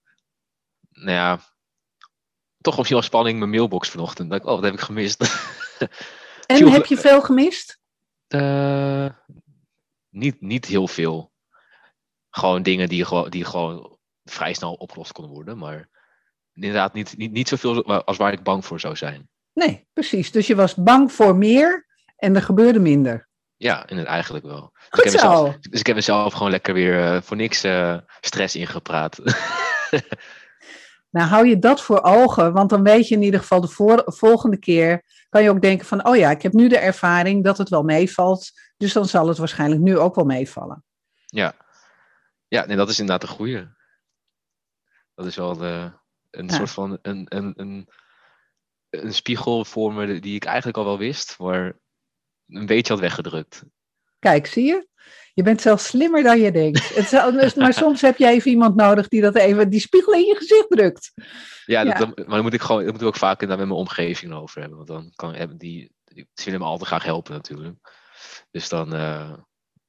nou 0.91 1.11
ja, 1.11 1.41
toch 2.61 2.77
misschien 2.77 2.97
wel 2.97 3.07
spanning 3.07 3.39
mijn 3.39 3.51
mailbox 3.51 3.89
vanochtend. 3.89 4.31
Dat 4.31 4.41
ik, 4.41 4.47
oh, 4.47 4.55
wat 4.55 4.65
heb 4.65 4.73
ik 4.73 4.81
gemist? 4.81 5.23
en 6.57 6.69
heb 6.69 6.87
je 6.87 6.97
veel 6.97 7.23
gemist? 7.23 7.79
Uh, 8.29 9.09
niet, 10.11 10.41
niet 10.41 10.65
heel 10.65 10.89
veel. 10.89 11.33
Gewoon 12.31 12.63
dingen 12.63 12.89
die, 12.89 13.05
gewoon, 13.05 13.31
die 13.31 13.45
gewoon 13.45 13.99
vrij 14.25 14.55
snel 14.55 14.73
opgelost 14.73 15.13
konden 15.13 15.35
worden, 15.35 15.59
maar 15.59 15.89
inderdaad 16.53 16.93
niet, 16.93 17.17
niet, 17.17 17.33
niet 17.33 17.49
zoveel 17.49 17.85
als 17.85 18.17
waar 18.17 18.33
ik 18.33 18.43
bang 18.43 18.65
voor 18.65 18.81
zou 18.81 18.97
zijn. 18.97 19.29
Nee, 19.53 19.87
precies. 19.93 20.31
Dus 20.31 20.47
je 20.47 20.55
was 20.55 20.75
bang 20.75 21.13
voor 21.13 21.37
meer 21.37 21.87
en 22.17 22.35
er 22.35 22.43
gebeurde 22.43 22.79
minder. 22.79 23.29
Ja, 23.57 23.89
in 23.89 23.97
het 23.97 24.07
eigenlijk 24.07 24.45
wel. 24.45 24.71
Dus 24.73 24.87
Goed 24.89 25.05
ik 25.05 25.11
heb 25.11 25.21
zo. 25.21 25.29
Mezelf, 25.29 25.59
dus 25.59 25.81
ik 25.81 25.87
heb 25.87 25.97
mezelf 25.97 26.33
gewoon 26.33 26.51
lekker 26.51 26.75
weer 26.75 27.15
uh, 27.15 27.21
voor 27.23 27.37
niks 27.37 27.65
uh, 27.65 27.99
stress 28.21 28.57
ingepraat. 28.57 29.19
nou, 31.11 31.29
hou 31.29 31.49
je 31.49 31.59
dat 31.59 31.83
voor 31.83 32.03
ogen, 32.03 32.53
want 32.53 32.71
dan 32.71 32.83
weet 32.83 33.09
je 33.09 33.15
in 33.15 33.23
ieder 33.23 33.41
geval 33.41 33.61
de 33.61 33.69
voor, 33.69 34.03
volgende 34.05 34.59
keer 34.59 35.05
kan 35.29 35.43
je 35.43 35.51
ook 35.51 35.61
denken 35.61 35.87
van, 35.87 36.07
oh 36.07 36.17
ja, 36.17 36.31
ik 36.31 36.43
heb 36.43 36.53
nu 36.53 36.69
de 36.69 36.79
ervaring 36.79 37.45
dat 37.45 37.59
het 37.59 37.69
wel 37.69 37.83
meevalt, 37.83 38.51
dus 38.77 38.93
dan 38.93 39.07
zal 39.07 39.29
het 39.29 39.39
waarschijnlijk 39.39 39.81
nu 39.81 39.99
ook 39.99 40.15
wel 40.15 40.25
meevallen. 40.25 40.85
Ja, 41.27 41.55
ja 42.49 42.67
nee, 42.67 42.77
dat 42.77 42.89
is 42.89 42.99
inderdaad 42.99 43.29
een 43.29 43.37
goede. 43.37 43.77
Dat 45.15 45.27
is 45.27 45.37
wel 45.37 45.57
de, 45.57 45.93
een 46.31 46.47
ja. 46.47 46.55
soort 46.55 46.71
van 46.71 46.99
een, 47.03 47.27
een, 47.29 47.53
een, 47.57 47.89
een 48.91 49.15
spiegel 49.15 49.65
voor 49.65 49.93
me 49.93 50.21
die 50.21 50.35
ik 50.35 50.45
eigenlijk 50.45 50.77
al 50.77 50.85
wel 50.85 50.99
wist, 50.99 51.39
maar 51.39 51.79
een 52.47 52.67
beetje 52.67 52.93
had 52.93 53.03
weggedrukt. 53.03 53.65
Kijk, 54.19 54.47
zie 54.47 54.65
je? 54.65 54.89
Je 55.35 55.43
bent 55.43 55.61
zelfs 55.61 55.87
slimmer 55.87 56.23
dan 56.23 56.41
je 56.41 56.53
denkt. 56.53 56.95
Het, 56.95 57.57
maar 57.57 57.73
soms 57.73 58.01
heb 58.01 58.17
je 58.17 58.27
even 58.27 58.51
iemand 58.51 58.77
nodig 58.77 59.09
die 59.09 59.21
dat 59.21 59.35
even, 59.35 59.71
die 59.71 59.81
spiegel 59.81 60.13
in 60.13 60.25
je 60.25 60.35
gezicht 60.35 60.69
drukt. 60.69 61.13
Ja, 61.67 61.85
dat, 61.85 62.17
maar 62.17 62.27
dan 62.27 62.43
moet 62.43 62.55
ik 62.55 62.61
gewoon, 62.61 62.83
dat 62.83 62.93
moet 62.93 63.01
ik 63.01 63.07
ook 63.07 63.17
vaak 63.17 63.41
daar 63.41 63.49
met 63.49 63.59
mijn 63.59 63.71
omgeving 63.71 64.33
over 64.33 64.61
hebben. 64.61 64.77
Want 64.77 64.89
dan 64.89 65.13
kan 65.15 65.35
hebben 65.35 65.59
die, 65.59 65.93
die 66.05 66.27
willen 66.45 66.61
me 66.61 66.67
altijd 66.67 66.89
graag 66.89 67.05
helpen 67.05 67.33
natuurlijk. 67.33 67.77
Dus 68.51 68.69
dan 68.69 68.95
uh, 68.95 69.33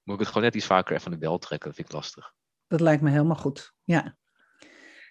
moet 0.03 0.13
ik 0.13 0.19
het 0.19 0.27
gewoon 0.27 0.43
net 0.43 0.55
iets 0.55 0.65
vaker 0.65 0.95
even 0.95 1.05
aan 1.05 1.19
de 1.19 1.25
bel 1.25 1.37
trekken. 1.37 1.67
Dat 1.67 1.77
vind 1.77 1.87
ik 1.87 1.93
lastig. 1.93 2.33
Dat 2.67 2.81
lijkt 2.81 3.01
me 3.01 3.09
helemaal 3.09 3.35
goed. 3.35 3.73
Ja. 3.83 4.17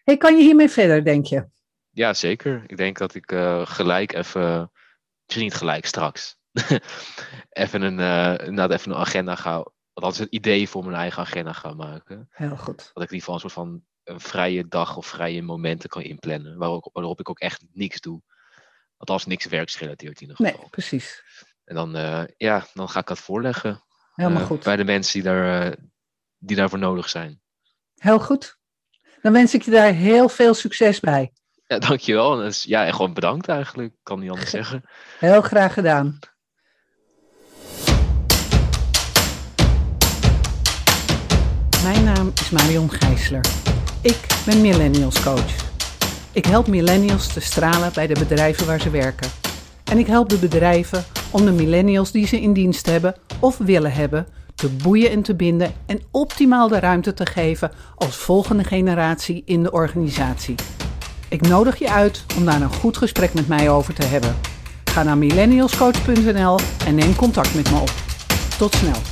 Hey, 0.05 0.17
kan 0.17 0.37
je 0.37 0.43
hiermee 0.43 0.69
verder, 0.69 1.05
denk 1.05 1.27
je? 1.27 1.49
Ja, 1.91 2.15
zeker. 2.15 2.65
Ik 2.67 2.77
denk 2.77 2.99
dat 2.99 3.15
ik 3.15 3.33
uh, 3.33 3.67
gelijk 3.67 4.13
even, 4.13 4.71
misschien 5.25 5.45
niet 5.45 5.55
gelijk 5.55 5.87
straks, 5.87 6.39
even 7.49 7.83
een, 7.83 7.99
uh, 7.99 8.69
even 8.71 8.91
een 8.91 8.99
agenda 8.99 9.35
ga, 9.35 9.67
althans 9.99 10.19
een 10.19 10.35
idee 10.35 10.69
voor 10.69 10.85
mijn 10.85 10.97
eigen 10.97 11.23
agenda 11.23 11.53
gaan 11.53 11.77
maken. 11.77 12.29
Heel 12.31 12.57
goed. 12.57 12.77
Dat 12.77 13.03
ik 13.03 13.11
in 13.11 13.17
ieder 13.17 13.19
geval 13.19 13.35
een 13.35 13.41
soort 13.41 13.53
van 13.53 13.83
een 14.05 14.21
vrije 14.21 14.69
dag 14.69 14.97
of 14.97 15.07
vrije 15.07 15.43
momenten 15.43 15.89
kan 15.89 16.03
inplannen, 16.03 16.59
waarop, 16.59 16.91
waarop 16.93 17.21
ik 17.21 17.31
ook 17.31 17.39
echt 17.39 17.65
niks 17.73 18.01
doe. 18.01 18.23
Althans 18.97 19.27
niks 19.27 19.47
werksgerelateerd 19.47 20.21
in 20.21 20.29
ieder 20.29 20.37
geval. 20.37 20.61
Nee, 20.61 20.71
precies. 20.71 21.23
En 21.65 21.75
dan, 21.75 21.97
uh, 21.97 22.23
ja, 22.37 22.67
dan 22.75 22.89
ga 22.89 23.01
ik 23.01 23.07
dat 23.07 23.19
voorleggen. 23.19 23.85
Helemaal 24.15 24.41
uh, 24.41 24.47
goed. 24.47 24.65
Bij 24.65 24.77
de 24.77 24.85
mensen 24.85 25.13
die, 25.13 25.23
daar, 25.23 25.77
die 26.39 26.57
daarvoor 26.57 26.79
nodig 26.79 27.09
zijn. 27.09 27.41
Heel 27.95 28.21
goed. 28.21 28.59
Dan 29.23 29.33
wens 29.33 29.55
ik 29.55 29.63
je 29.63 29.71
daar 29.71 29.93
heel 29.93 30.29
veel 30.29 30.55
succes 30.55 31.01
bij. 31.01 31.33
Ja, 31.67 31.79
dankjewel. 31.79 32.51
Ja, 32.51 32.87
en 32.87 32.95
gewoon 32.95 33.15
bedankt 33.15 33.49
eigenlijk. 33.49 33.93
Ik 33.93 33.99
kan 34.03 34.21
niet 34.21 34.31
anders 34.31 34.51
zeggen. 34.61 34.83
Heel 35.19 35.43
graag 35.43 35.73
gedaan. 35.73 36.19
Mijn 41.83 42.05
naam 42.05 42.33
is 42.35 42.51
Marion 42.51 42.91
Gijsler. 42.91 43.47
Ik 44.01 44.26
ben 44.47 44.61
Millennials 44.61 45.22
Coach. 45.22 45.55
Ik 46.33 46.45
help 46.45 46.66
millennials 46.66 47.33
te 47.33 47.41
stralen 47.41 47.91
bij 47.95 48.07
de 48.07 48.18
bedrijven 48.18 48.66
waar 48.66 48.81
ze 48.81 48.91
werken. 48.91 49.31
En 49.85 49.99
ik 49.99 50.07
help 50.07 50.29
de 50.29 50.37
bedrijven 50.37 51.05
om 51.31 51.45
de 51.45 51.53
millennials 51.53 52.11
die 52.11 52.26
ze 52.26 52.41
in 52.41 52.53
dienst 52.53 52.87
hebben 52.87 53.14
of 53.41 53.57
willen 53.59 53.93
hebben 53.93 54.26
te 54.55 54.68
boeien 54.68 55.11
en 55.11 55.22
te 55.22 55.35
binden 55.35 55.72
en 55.87 56.01
optimaal 56.11 56.68
de 56.68 56.79
ruimte 56.79 57.14
te 57.14 57.26
geven 57.26 57.70
als 57.97 58.16
volgende 58.16 58.64
generatie 58.64 59.43
in 59.45 59.62
de 59.62 59.70
organisatie. 59.70 60.55
Ik 61.29 61.41
nodig 61.41 61.79
je 61.79 61.91
uit 61.91 62.24
om 62.37 62.45
daar 62.45 62.61
een 62.61 62.74
goed 62.74 62.97
gesprek 62.97 63.35
met 63.35 63.49
mij 63.49 63.70
over 63.70 63.95
te 63.95 64.07
hebben. 64.07 64.37
Ga 64.85 65.03
naar 65.03 65.18
millennialscoach.nl 65.18 66.59
en 66.87 66.95
neem 66.95 67.16
contact 67.16 67.55
met 67.55 67.70
me 67.70 67.79
op. 67.79 67.93
Tot 68.59 68.74
snel. 68.74 69.08